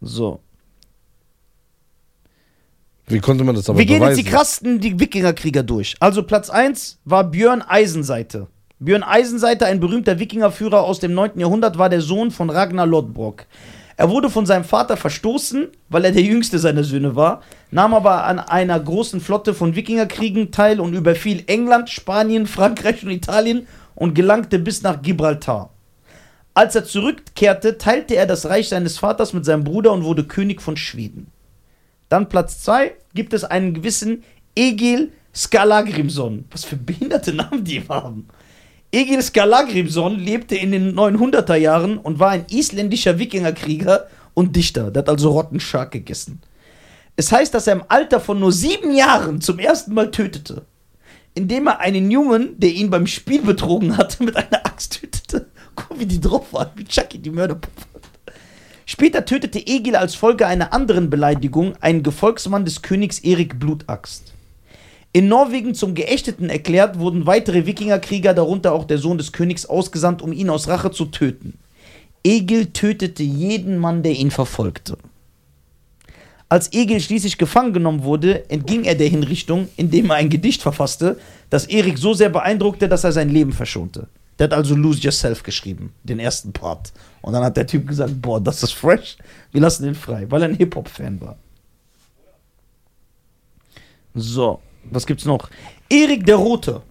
So. 0.00 0.40
Wie 3.08 3.20
konnte 3.20 3.44
man 3.44 3.54
das 3.54 3.68
aber 3.68 3.78
Wir 3.78 3.86
gehen 3.86 4.00
beweisen? 4.00 4.18
jetzt 4.18 4.26
die 4.26 4.30
krassesten 4.30 4.80
die 4.80 4.98
Wikingerkrieger 4.98 5.62
durch. 5.62 5.94
Also 6.00 6.22
Platz 6.24 6.50
1 6.50 6.98
war 7.04 7.24
Björn 7.24 7.62
Eisenseite. 7.62 8.48
Björn 8.78 9.04
Eisenseite, 9.04 9.66
ein 9.66 9.80
berühmter 9.80 10.18
Wikingerführer 10.18 10.82
aus 10.82 11.00
dem 11.00 11.14
9. 11.14 11.38
Jahrhundert, 11.38 11.78
war 11.78 11.88
der 11.88 12.00
Sohn 12.00 12.30
von 12.30 12.50
Ragnar 12.50 12.86
Lodbrok. 12.86 13.46
Er 13.96 14.10
wurde 14.10 14.28
von 14.28 14.44
seinem 14.44 14.64
Vater 14.64 14.98
verstoßen, 14.98 15.68
weil 15.88 16.04
er 16.04 16.12
der 16.12 16.22
jüngste 16.22 16.58
seiner 16.58 16.84
Söhne 16.84 17.16
war, 17.16 17.40
nahm 17.70 17.94
aber 17.94 18.24
an 18.24 18.38
einer 18.38 18.78
großen 18.78 19.20
Flotte 19.20 19.54
von 19.54 19.74
Wikingerkriegen 19.74 20.50
teil 20.50 20.80
und 20.80 20.92
überfiel 20.92 21.44
England, 21.46 21.88
Spanien, 21.88 22.46
Frankreich 22.46 23.02
und 23.04 23.10
Italien 23.10 23.66
und 23.94 24.14
gelangte 24.14 24.58
bis 24.58 24.82
nach 24.82 25.00
Gibraltar. 25.00 25.70
Als 26.52 26.74
er 26.74 26.84
zurückkehrte, 26.84 27.78
teilte 27.78 28.16
er 28.16 28.26
das 28.26 28.46
Reich 28.46 28.68
seines 28.68 28.98
Vaters 28.98 29.32
mit 29.32 29.46
seinem 29.46 29.64
Bruder 29.64 29.92
und 29.92 30.04
wurde 30.04 30.24
König 30.24 30.60
von 30.60 30.76
Schweden. 30.76 31.28
Dann 32.08 32.28
Platz 32.28 32.62
2 32.62 32.94
gibt 33.14 33.32
es 33.32 33.44
einen 33.44 33.74
gewissen 33.74 34.22
Egil 34.54 35.12
Skalagrimson. 35.34 36.44
Was 36.50 36.64
für 36.64 36.76
behinderte 36.76 37.32
Namen 37.32 37.64
die 37.64 37.82
haben. 37.88 38.28
Egil 38.92 39.20
Skalagrimson 39.20 40.18
lebte 40.18 40.56
in 40.56 40.72
den 40.72 40.94
900er 40.94 41.56
Jahren 41.56 41.98
und 41.98 42.18
war 42.18 42.30
ein 42.30 42.46
isländischer 42.50 43.18
Wikingerkrieger 43.18 44.06
und 44.34 44.54
Dichter. 44.54 44.90
Der 44.90 45.02
hat 45.02 45.08
also 45.08 45.30
Rottenschark 45.30 45.90
gegessen. 45.90 46.40
Es 47.16 47.32
heißt, 47.32 47.52
dass 47.52 47.66
er 47.66 47.74
im 47.74 47.84
Alter 47.88 48.20
von 48.20 48.38
nur 48.38 48.52
sieben 48.52 48.94
Jahren 48.94 49.40
zum 49.40 49.58
ersten 49.58 49.94
Mal 49.94 50.10
tötete. 50.10 50.66
Indem 51.34 51.66
er 51.66 51.80
einen 51.80 52.10
Jungen, 52.10 52.58
der 52.58 52.70
ihn 52.70 52.88
beim 52.88 53.06
Spiel 53.06 53.42
betrogen 53.42 53.96
hatte, 53.96 54.22
mit 54.22 54.36
einer 54.36 54.64
Axt 54.64 55.00
tötete. 55.00 55.48
Guck, 55.74 55.98
wie 55.98 56.06
die 56.06 56.20
drauf 56.20 56.52
waren, 56.52 56.70
wie 56.76 56.84
Chucky 56.84 57.18
die 57.18 57.30
Mörderpuppe. 57.30 57.95
Später 58.88 59.24
tötete 59.24 59.58
Egil 59.58 59.96
als 59.96 60.14
Folge 60.14 60.46
einer 60.46 60.72
anderen 60.72 61.10
Beleidigung 61.10 61.74
einen 61.80 62.04
Gefolgsmann 62.04 62.64
des 62.64 62.82
Königs 62.82 63.18
Erik 63.18 63.58
Blutaxt. 63.58 64.32
In 65.12 65.26
Norwegen 65.26 65.74
zum 65.74 65.96
Geächteten 65.96 66.48
erklärt, 66.48 67.00
wurden 67.00 67.26
weitere 67.26 67.66
Wikingerkrieger, 67.66 68.32
darunter 68.32 68.72
auch 68.72 68.84
der 68.84 68.98
Sohn 68.98 69.18
des 69.18 69.32
Königs, 69.32 69.66
ausgesandt, 69.66 70.22
um 70.22 70.32
ihn 70.32 70.50
aus 70.50 70.68
Rache 70.68 70.92
zu 70.92 71.06
töten. 71.06 71.58
Egil 72.22 72.66
tötete 72.66 73.24
jeden 73.24 73.76
Mann, 73.78 74.04
der 74.04 74.12
ihn 74.12 74.30
verfolgte. 74.30 74.96
Als 76.48 76.72
Egil 76.72 77.00
schließlich 77.00 77.38
gefangen 77.38 77.72
genommen 77.72 78.04
wurde, 78.04 78.48
entging 78.50 78.84
er 78.84 78.94
der 78.94 79.08
Hinrichtung, 79.08 79.68
indem 79.76 80.10
er 80.10 80.16
ein 80.16 80.30
Gedicht 80.30 80.62
verfasste, 80.62 81.18
das 81.50 81.66
Erik 81.66 81.98
so 81.98 82.14
sehr 82.14 82.28
beeindruckte, 82.28 82.88
dass 82.88 83.02
er 83.02 83.10
sein 83.10 83.30
Leben 83.30 83.52
verschonte. 83.52 84.06
Der 84.38 84.44
hat 84.44 84.52
also 84.54 84.74
Lose 84.74 85.00
Yourself 85.00 85.42
geschrieben, 85.42 85.92
den 86.02 86.18
ersten 86.18 86.52
Part. 86.52 86.92
Und 87.22 87.32
dann 87.32 87.42
hat 87.42 87.56
der 87.56 87.66
Typ 87.66 87.86
gesagt, 87.88 88.20
boah, 88.20 88.40
das 88.40 88.62
ist 88.62 88.72
fresh, 88.72 89.16
wir 89.52 89.60
lassen 89.62 89.84
den 89.84 89.94
frei, 89.94 90.26
weil 90.30 90.42
er 90.42 90.48
ein 90.48 90.54
Hip-Hop-Fan 90.56 91.20
war. 91.20 91.36
So, 94.14 94.60
was 94.90 95.06
gibt's 95.06 95.24
noch? 95.24 95.50
Erik 95.90 96.24
der 96.26 96.36
Rote, 96.36 96.82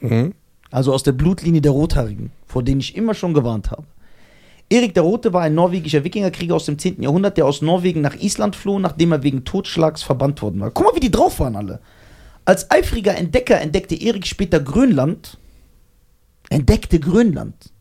Mhm. 0.00 0.34
also 0.70 0.92
aus 0.92 1.02
der 1.02 1.12
Blutlinie 1.12 1.60
der 1.60 1.72
Rothaarigen, 1.72 2.30
vor 2.46 2.62
denen 2.62 2.80
ich 2.80 2.96
immer 2.96 3.14
schon 3.14 3.34
gewarnt 3.34 3.70
habe. 3.70 3.84
Erik 4.68 4.94
der 4.94 5.04
Rote 5.04 5.32
war 5.32 5.42
ein 5.42 5.54
norwegischer 5.54 6.02
Wikingerkrieger 6.02 6.56
aus 6.56 6.66
dem 6.66 6.78
10. 6.78 7.00
Jahrhundert, 7.02 7.36
der 7.36 7.46
aus 7.46 7.62
Norwegen 7.62 8.00
nach 8.00 8.16
Island 8.16 8.56
floh, 8.56 8.80
nachdem 8.80 9.12
er 9.12 9.22
wegen 9.22 9.44
Totschlags 9.44 10.02
verbannt 10.02 10.42
worden 10.42 10.60
war. 10.60 10.70
Guck 10.72 10.86
mal, 10.86 10.96
wie 10.96 11.00
die 11.00 11.10
drauf 11.10 11.38
waren 11.38 11.54
alle. 11.54 11.80
Als 12.44 12.70
eifriger 12.70 13.16
Entdecker 13.16 13.60
entdeckte 13.60 13.94
Erik 13.94 14.26
später 14.26 14.58
Grönland, 14.60 15.38
entdeckte 16.50 17.00
Grönland 17.00 17.72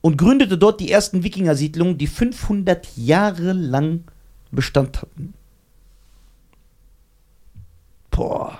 und 0.00 0.18
gründete 0.18 0.58
dort 0.58 0.80
die 0.80 0.90
ersten 0.90 1.22
Wikingersiedlungen, 1.22 1.96
die 1.96 2.06
500 2.06 2.96
Jahre 2.96 3.52
lang 3.52 4.04
Bestand 4.50 5.02
hatten. 5.02 5.34
Boah. 8.10 8.58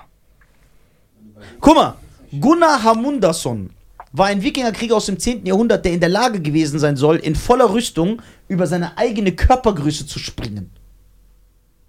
Guck 1.60 1.74
mal, 1.76 1.96
Gunnar 2.40 2.82
Hamundason 2.82 3.70
war 4.12 4.26
ein 4.26 4.42
Wikingerkrieger 4.42 4.96
aus 4.96 5.06
dem 5.06 5.18
10. 5.18 5.44
Jahrhundert, 5.44 5.84
der 5.84 5.92
in 5.92 6.00
der 6.00 6.08
Lage 6.08 6.40
gewesen 6.40 6.78
sein 6.78 6.96
soll, 6.96 7.16
in 7.16 7.34
voller 7.34 7.72
Rüstung 7.72 8.22
über 8.48 8.66
seine 8.66 8.96
eigene 8.96 9.32
Körpergröße 9.32 10.06
zu 10.06 10.18
springen. 10.18 10.70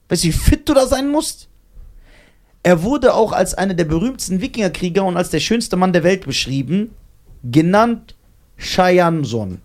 Weißt 0.10 0.24
du, 0.24 0.28
wie 0.28 0.32
fit 0.34 0.68
du 0.68 0.74
da 0.74 0.86
sein 0.86 1.10
musst? 1.10 1.48
Er 2.66 2.82
wurde 2.82 3.14
auch 3.14 3.32
als 3.32 3.54
einer 3.54 3.76
der 3.76 3.84
berühmtesten 3.84 4.42
Wikingerkrieger 4.42 5.04
und 5.06 5.18
als 5.18 5.30
der 5.30 5.40
schönste 5.40 5.78
Mann 5.78 5.94
der 5.94 6.04
Welt 6.04 6.26
beschrieben, 6.26 6.96
genannt 7.44 8.16
Shayanson. 8.58 9.62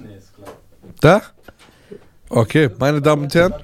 Nee, 0.00 0.16
ist 0.18 0.34
klar. 0.34 0.56
Da? 1.00 1.22
Okay, 2.28 2.70
meine 2.76 3.00
Damen 3.00 3.22
und 3.22 3.34
Herren. 3.36 3.54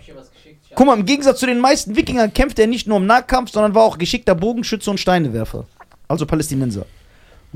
Guck 0.76 0.86
mal, 0.86 0.96
im 0.96 1.04
Gegensatz 1.04 1.40
zu 1.40 1.46
den 1.46 1.58
meisten 1.58 1.96
Wikingern 1.96 2.32
kämpfte 2.32 2.62
er 2.62 2.68
nicht 2.68 2.86
nur 2.86 2.98
im 2.98 3.06
Nahkampf, 3.06 3.50
sondern 3.50 3.74
war 3.74 3.82
auch 3.82 3.98
geschickter 3.98 4.36
Bogenschütze 4.36 4.92
und 4.92 5.00
Steinewerfer. 5.00 5.66
Also 6.06 6.26
Palästinenser. 6.26 6.86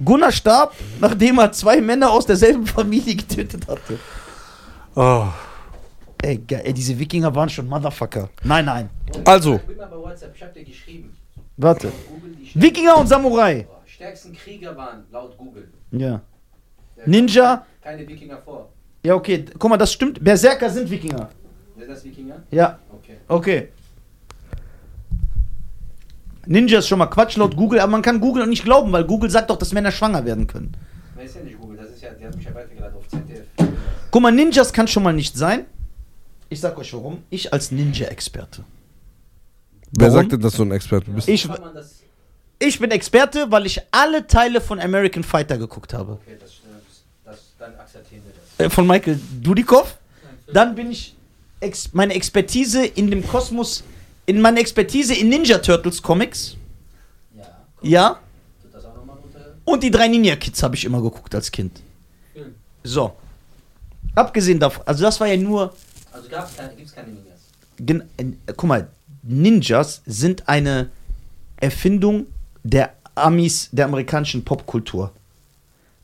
Gunnar 0.04 0.32
starb, 0.32 0.74
nachdem 1.00 1.38
er 1.38 1.52
zwei 1.52 1.80
Männer 1.80 2.10
aus 2.10 2.26
derselben 2.26 2.66
Familie 2.66 3.14
getötet 3.14 3.68
hatte. 3.68 4.00
Oh. 4.96 5.28
Ey, 6.22 6.38
geil, 6.38 6.62
ey, 6.64 6.72
diese 6.72 6.98
Wikinger 6.98 7.32
waren 7.34 7.48
schon 7.48 7.68
Motherfucker. 7.68 8.28
Nein, 8.42 8.64
nein. 8.64 8.90
Also, 9.24 9.60
Gib 9.66 9.76
mal 9.78 9.86
bei 9.86 9.96
WhatsApp, 9.96 10.34
ich 10.34 10.42
hab 10.42 10.52
dir 10.52 10.64
geschrieben. 10.64 11.16
Warte. 11.56 11.92
Die 12.54 12.60
Wikinger 12.62 12.96
und 12.98 13.06
Samurai. 13.06 13.66
Stärksten 13.86 14.32
Krieger 14.34 14.76
waren, 14.76 15.04
laut 15.12 15.36
Google. 15.36 15.68
Ja. 15.92 16.20
Der- 16.96 17.08
Ninja. 17.08 17.66
Keine 17.82 18.06
Wikinger 18.06 18.38
vor. 18.44 18.68
Ja, 19.04 19.14
okay. 19.14 19.44
Guck 19.58 19.70
mal, 19.70 19.76
das 19.76 19.92
stimmt. 19.92 20.22
Berserker 20.22 20.68
sind 20.70 20.90
Wikinger. 20.90 21.28
Sind 21.76 21.88
das 21.88 22.04
Wikinger? 22.04 22.42
Ja, 22.50 22.78
Okay. 22.92 23.16
okay. 23.28 23.68
Ninja 26.46 26.78
ist 26.78 26.88
schon 26.88 26.98
mal 26.98 27.06
Quatsch 27.06 27.36
laut 27.36 27.56
Google, 27.56 27.78
aber 27.80 27.92
man 27.92 28.02
kann 28.02 28.20
Google 28.20 28.46
nicht 28.46 28.64
glauben, 28.64 28.90
weil 28.92 29.04
Google 29.04 29.30
sagt 29.30 29.50
doch, 29.50 29.56
dass 29.56 29.72
Männer 29.72 29.90
schwanger 29.92 30.24
werden 30.24 30.46
können. 30.46 30.72
Das 31.16 31.26
ist 31.26 31.36
ja 31.36 31.42
nicht 31.42 31.60
Google, 31.60 31.76
das 31.76 31.90
ist 31.90 32.02
ja, 32.02 32.10
der 32.10 32.28
hat 32.28 32.36
mich 32.36 32.44
ja 32.44 32.54
weitergeleitet 32.54 32.96
auf 32.96 33.08
ZDF. 33.08 33.46
Guck 34.10 34.22
mal, 34.22 34.32
Ninjas 34.32 34.72
kann 34.72 34.88
schon 34.88 35.02
mal 35.02 35.12
nicht 35.12 35.36
sein. 35.36 35.66
Ich 36.50 36.60
sag 36.60 36.76
euch 36.78 36.92
warum. 36.94 37.22
Ich 37.30 37.52
als 37.52 37.70
Ninja-Experte. 37.70 38.64
wer 39.92 40.08
Warum? 40.08 40.20
sagt 40.20 40.32
denn, 40.32 40.40
dass 40.40 40.54
du 40.54 40.62
ein 40.62 40.72
Experte 40.72 41.10
bist? 41.10 41.28
Ich, 41.28 41.48
ich 42.58 42.78
bin 42.78 42.90
Experte, 42.90 43.50
weil 43.50 43.66
ich 43.66 43.80
alle 43.90 44.26
Teile 44.26 44.60
von 44.60 44.80
American 44.80 45.22
Fighter 45.22 45.58
geguckt 45.58 45.92
habe. 45.92 46.12
okay, 46.12 46.36
das, 46.40 46.50
das, 46.50 47.02
das, 47.24 47.38
dann 47.58 47.74
akzeptieren 47.74 48.22
wir 48.24 48.32
das. 48.32 48.66
Äh, 48.66 48.70
von 48.70 48.86
Michael 48.86 49.20
Dudikoff. 49.42 49.98
Dann 50.52 50.74
bin 50.74 50.90
ich 50.90 51.14
ex 51.60 51.92
meine 51.92 52.14
Expertise 52.14 52.86
in 52.86 53.10
dem 53.10 53.26
Kosmos, 53.26 53.84
in 54.24 54.40
meine 54.40 54.60
Expertise 54.60 55.14
in 55.14 55.28
Ninja 55.28 55.58
Turtles 55.58 56.00
Comics. 56.02 56.56
Ja. 57.36 57.46
Ja. 57.82 58.20
Und 59.64 59.82
die 59.82 59.90
drei 59.90 60.08
Ninja 60.08 60.34
Kids 60.36 60.62
habe 60.62 60.76
ich 60.76 60.84
immer 60.86 61.02
geguckt 61.02 61.34
als 61.34 61.50
Kind. 61.50 61.82
So. 62.82 63.12
Abgesehen 64.14 64.58
davon, 64.58 64.82
also 64.86 65.04
das 65.04 65.20
war 65.20 65.26
ja 65.26 65.36
nur. 65.36 65.74
Also 66.18 66.56
keine, 66.56 66.74
gibt's 66.74 66.94
keine 66.94 67.12
Ninjas. 67.12 67.40
Gen 67.78 68.02
äh, 68.16 68.24
guck 68.56 68.68
mal, 68.68 68.88
Ninjas 69.22 70.02
sind 70.04 70.48
eine 70.48 70.90
Erfindung 71.56 72.26
der 72.64 72.94
Amis, 73.14 73.68
der 73.72 73.86
amerikanischen 73.86 74.44
Popkultur. 74.44 75.12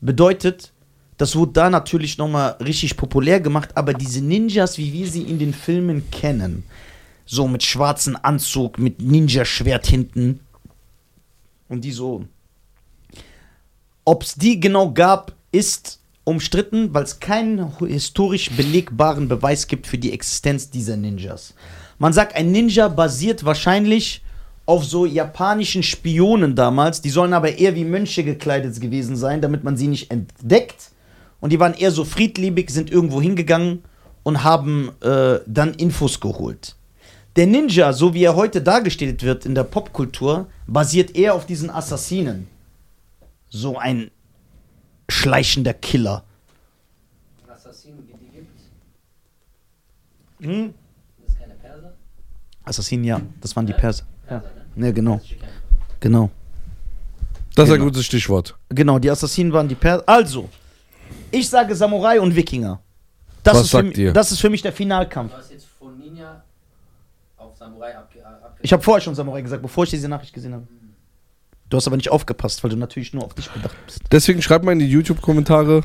Bedeutet, 0.01 0.71
das 1.17 1.35
wurde 1.35 1.53
da 1.53 1.69
natürlich 1.69 2.17
nochmal 2.17 2.51
richtig 2.63 2.97
populär 2.97 3.39
gemacht, 3.39 3.75
aber 3.75 3.93
diese 3.93 4.21
Ninjas, 4.21 4.77
wie 4.77 4.91
wir 4.93 5.07
sie 5.07 5.23
in 5.23 5.39
den 5.39 5.53
Filmen 5.53 6.09
kennen, 6.11 6.63
so 7.25 7.47
mit 7.47 7.63
schwarzem 7.63 8.17
Anzug, 8.21 8.77
mit 8.77 9.01
Ninja-Schwert 9.01 9.87
hinten 9.87 10.39
und 11.69 11.81
die 11.81 11.91
so. 11.91 12.25
Ob 14.03 14.23
es 14.23 14.35
die 14.35 14.59
genau 14.59 14.91
gab, 14.91 15.33
ist 15.51 15.99
umstritten, 16.25 16.93
weil 16.93 17.03
es 17.03 17.19
keinen 17.19 17.71
historisch 17.79 18.51
belegbaren 18.51 19.29
Beweis 19.29 19.67
gibt 19.67 19.87
für 19.87 19.97
die 19.97 20.11
Existenz 20.11 20.69
dieser 20.69 20.97
Ninjas. 20.97 21.53
Man 21.97 22.11
sagt, 22.11 22.35
ein 22.35 22.51
Ninja 22.51 22.89
basiert 22.89 23.45
wahrscheinlich 23.45 24.21
auf 24.65 24.83
so 24.83 25.05
japanischen 25.05 25.83
Spionen 25.83 26.55
damals. 26.55 27.01
Die 27.01 27.09
sollen 27.09 27.33
aber 27.33 27.57
eher 27.57 27.75
wie 27.75 27.85
Mönche 27.85 28.23
gekleidet 28.23 28.81
gewesen 28.81 29.15
sein, 29.15 29.39
damit 29.39 29.63
man 29.63 29.77
sie 29.77 29.87
nicht 29.87 30.11
entdeckt. 30.11 30.91
Und 31.39 31.53
die 31.53 31.59
waren 31.59 31.75
eher 31.75 31.91
so 31.91 32.03
friedliebig, 32.03 32.69
sind 32.71 32.91
irgendwo 32.91 33.21
hingegangen 33.21 33.83
und 34.23 34.43
haben 34.43 34.91
äh, 35.01 35.39
dann 35.45 35.75
Infos 35.75 36.19
geholt. 36.19 36.75
Der 37.35 37.45
Ninja, 37.47 37.93
so 37.93 38.13
wie 38.13 38.23
er 38.23 38.35
heute 38.35 38.61
dargestellt 38.61 39.21
wird 39.21 39.45
in 39.45 39.55
der 39.55 39.63
Popkultur, 39.63 40.47
basiert 40.65 41.15
eher 41.15 41.35
auf 41.35 41.45
diesen 41.45 41.69
Assassinen. 41.69 42.47
So 43.49 43.77
ein 43.77 44.09
schleichender 45.09 45.73
Killer. 45.73 46.23
Assassinen, 47.47 48.05
die, 48.07 48.13
die 48.25 48.31
gibt's. 48.31 48.63
Hm? 50.41 50.73
Das 51.21 51.33
ist 51.33 51.39
keine 51.39 51.53
Perser? 51.55 51.93
Assassinen, 52.63 53.03
ja. 53.03 53.21
Das 53.41 53.55
waren 53.55 53.65
die 53.65 53.73
Perser. 53.73 54.05
Ja, 54.29 54.43
ne? 54.75 54.87
ja 54.87 54.91
genau. 54.91 55.21
Genau. 55.99 56.29
Das 57.55 57.65
ist 57.67 57.71
ein 57.73 57.79
Genau. 57.79 57.85
gutes 57.91 58.05
Stichwort. 58.05 58.55
Genau, 58.69 58.99
die 58.99 59.09
Assassinen 59.09 59.53
waren 59.53 59.67
die 59.67 59.75
Perser. 59.75 60.03
Also, 60.07 60.49
ich 61.31 61.49
sage 61.49 61.75
Samurai 61.75 62.19
und 62.19 62.35
Wikinger. 62.35 62.81
Das 63.43 63.55
Was 63.55 63.61
ist 63.63 63.69
für 63.69 63.77
sagt 63.77 63.87
mich, 63.89 63.97
ihr? 63.97 64.11
Das 64.13 64.31
ist 64.31 64.39
für 64.39 64.49
mich 64.49 64.61
der 64.61 64.73
Finalkampf. 64.73 65.31
Du 65.31 65.37
hast 65.37 65.51
jetzt 65.51 65.67
von 65.79 65.97
Ninja 65.97 66.43
auf 67.37 67.55
Samurai 67.55 67.95
abge 67.95 68.25
abge 68.25 68.59
Ich 68.61 68.73
habe 68.73 68.81
vorher 68.83 69.01
schon 69.01 69.15
Samurai 69.15 69.41
gesagt, 69.41 69.61
bevor 69.61 69.83
ich 69.83 69.91
diese 69.91 70.09
Nachricht 70.09 70.33
gesehen 70.33 70.53
habe. 70.53 70.67
Du 71.69 71.77
hast 71.77 71.87
aber 71.87 71.97
nicht 71.97 72.09
aufgepasst, 72.09 72.63
weil 72.63 72.69
du 72.71 72.77
natürlich 72.77 73.13
nur 73.13 73.23
auf 73.23 73.33
dich 73.33 73.49
bedacht 73.49 73.75
bist. 73.85 73.99
Deswegen 74.11 74.41
schreibt 74.41 74.63
mal 74.65 74.71
in 74.73 74.79
die 74.79 74.89
YouTube-Kommentare, 74.89 75.81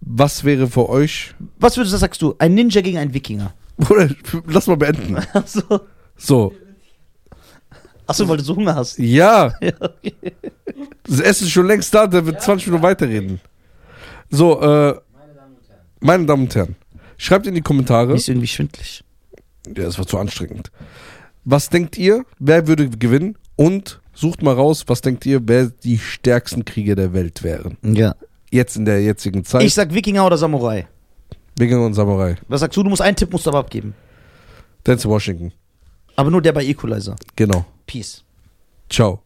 was 0.00 0.44
wäre 0.44 0.66
für 0.66 0.88
euch. 0.88 1.34
Was 1.58 1.76
würdest 1.76 1.94
du, 1.94 1.98
sagst 1.98 2.22
du? 2.22 2.34
Ein 2.38 2.54
Ninja 2.54 2.80
gegen 2.80 2.98
einen 2.98 3.12
Wikinger. 3.14 3.52
Oder 3.90 4.08
lass 4.46 4.66
mal 4.66 4.76
beenden. 4.76 5.16
Achso. 5.32 5.80
So. 6.16 6.54
Achso, 8.06 8.28
weil 8.28 8.38
du 8.38 8.42
so 8.44 8.56
Hunger 8.56 8.74
hast. 8.74 8.98
Ja, 8.98 9.54
Ja, 9.60 9.72
okay. 9.80 10.14
das 11.04 11.20
Essen 11.20 11.44
ist 11.46 11.52
schon 11.52 11.66
längst 11.66 11.94
da, 11.94 12.06
der 12.06 12.24
wird 12.26 12.36
Ja, 12.36 12.40
20 12.42 12.66
Minuten 12.68 12.82
weiterreden. 12.82 13.40
So, 14.30 14.60
äh, 14.60 14.64
Meine 14.64 15.34
Damen 15.34 15.54
und 15.56 15.68
Herren. 15.68 15.80
meine 16.00 16.26
Damen 16.26 16.42
und 16.44 16.54
Herren, 16.54 16.76
schreibt 17.16 17.46
in 17.46 17.54
die 17.54 17.60
Kommentare. 17.62 18.14
Ist 18.14 18.28
irgendwie 18.28 18.48
schwindlig. 18.48 19.04
Ja, 19.66 19.84
das 19.84 19.98
war 19.98 20.06
zu 20.06 20.18
anstrengend. 20.18 20.72
Was 21.44 21.68
denkt 21.70 21.96
ihr, 21.98 22.24
wer 22.38 22.66
würde 22.66 22.88
gewinnen? 22.90 23.36
Und 23.56 24.00
sucht 24.14 24.42
mal 24.42 24.54
raus, 24.54 24.84
was 24.86 25.00
denkt 25.00 25.26
ihr, 25.26 25.40
wer 25.46 25.66
die 25.66 25.98
stärksten 25.98 26.64
Krieger 26.64 26.94
der 26.94 27.12
Welt 27.12 27.42
wären? 27.42 27.78
Ja. 27.82 28.14
Jetzt 28.50 28.76
in 28.76 28.84
der 28.84 29.02
jetzigen 29.02 29.44
Zeit. 29.44 29.62
Ich 29.62 29.74
sag 29.74 29.94
Wikinger 29.94 30.26
oder 30.26 30.36
Samurai. 30.36 30.86
Wikinger 31.56 31.86
und 31.86 31.94
Samurai. 31.94 32.36
Was 32.48 32.60
sagst 32.60 32.76
du? 32.76 32.82
Du 32.82 32.90
musst 32.90 33.02
einen 33.02 33.16
Tipp 33.16 33.32
musst 33.32 33.46
du 33.46 33.50
aber 33.50 33.60
abgeben. 33.60 33.94
Denzel 34.86 35.10
Washington. 35.10 35.52
Aber 36.16 36.30
nur 36.30 36.42
der 36.42 36.52
bei 36.52 36.64
Equalizer. 36.64 37.16
Genau. 37.36 37.64
Peace. 37.86 38.24
Ciao. 38.90 39.22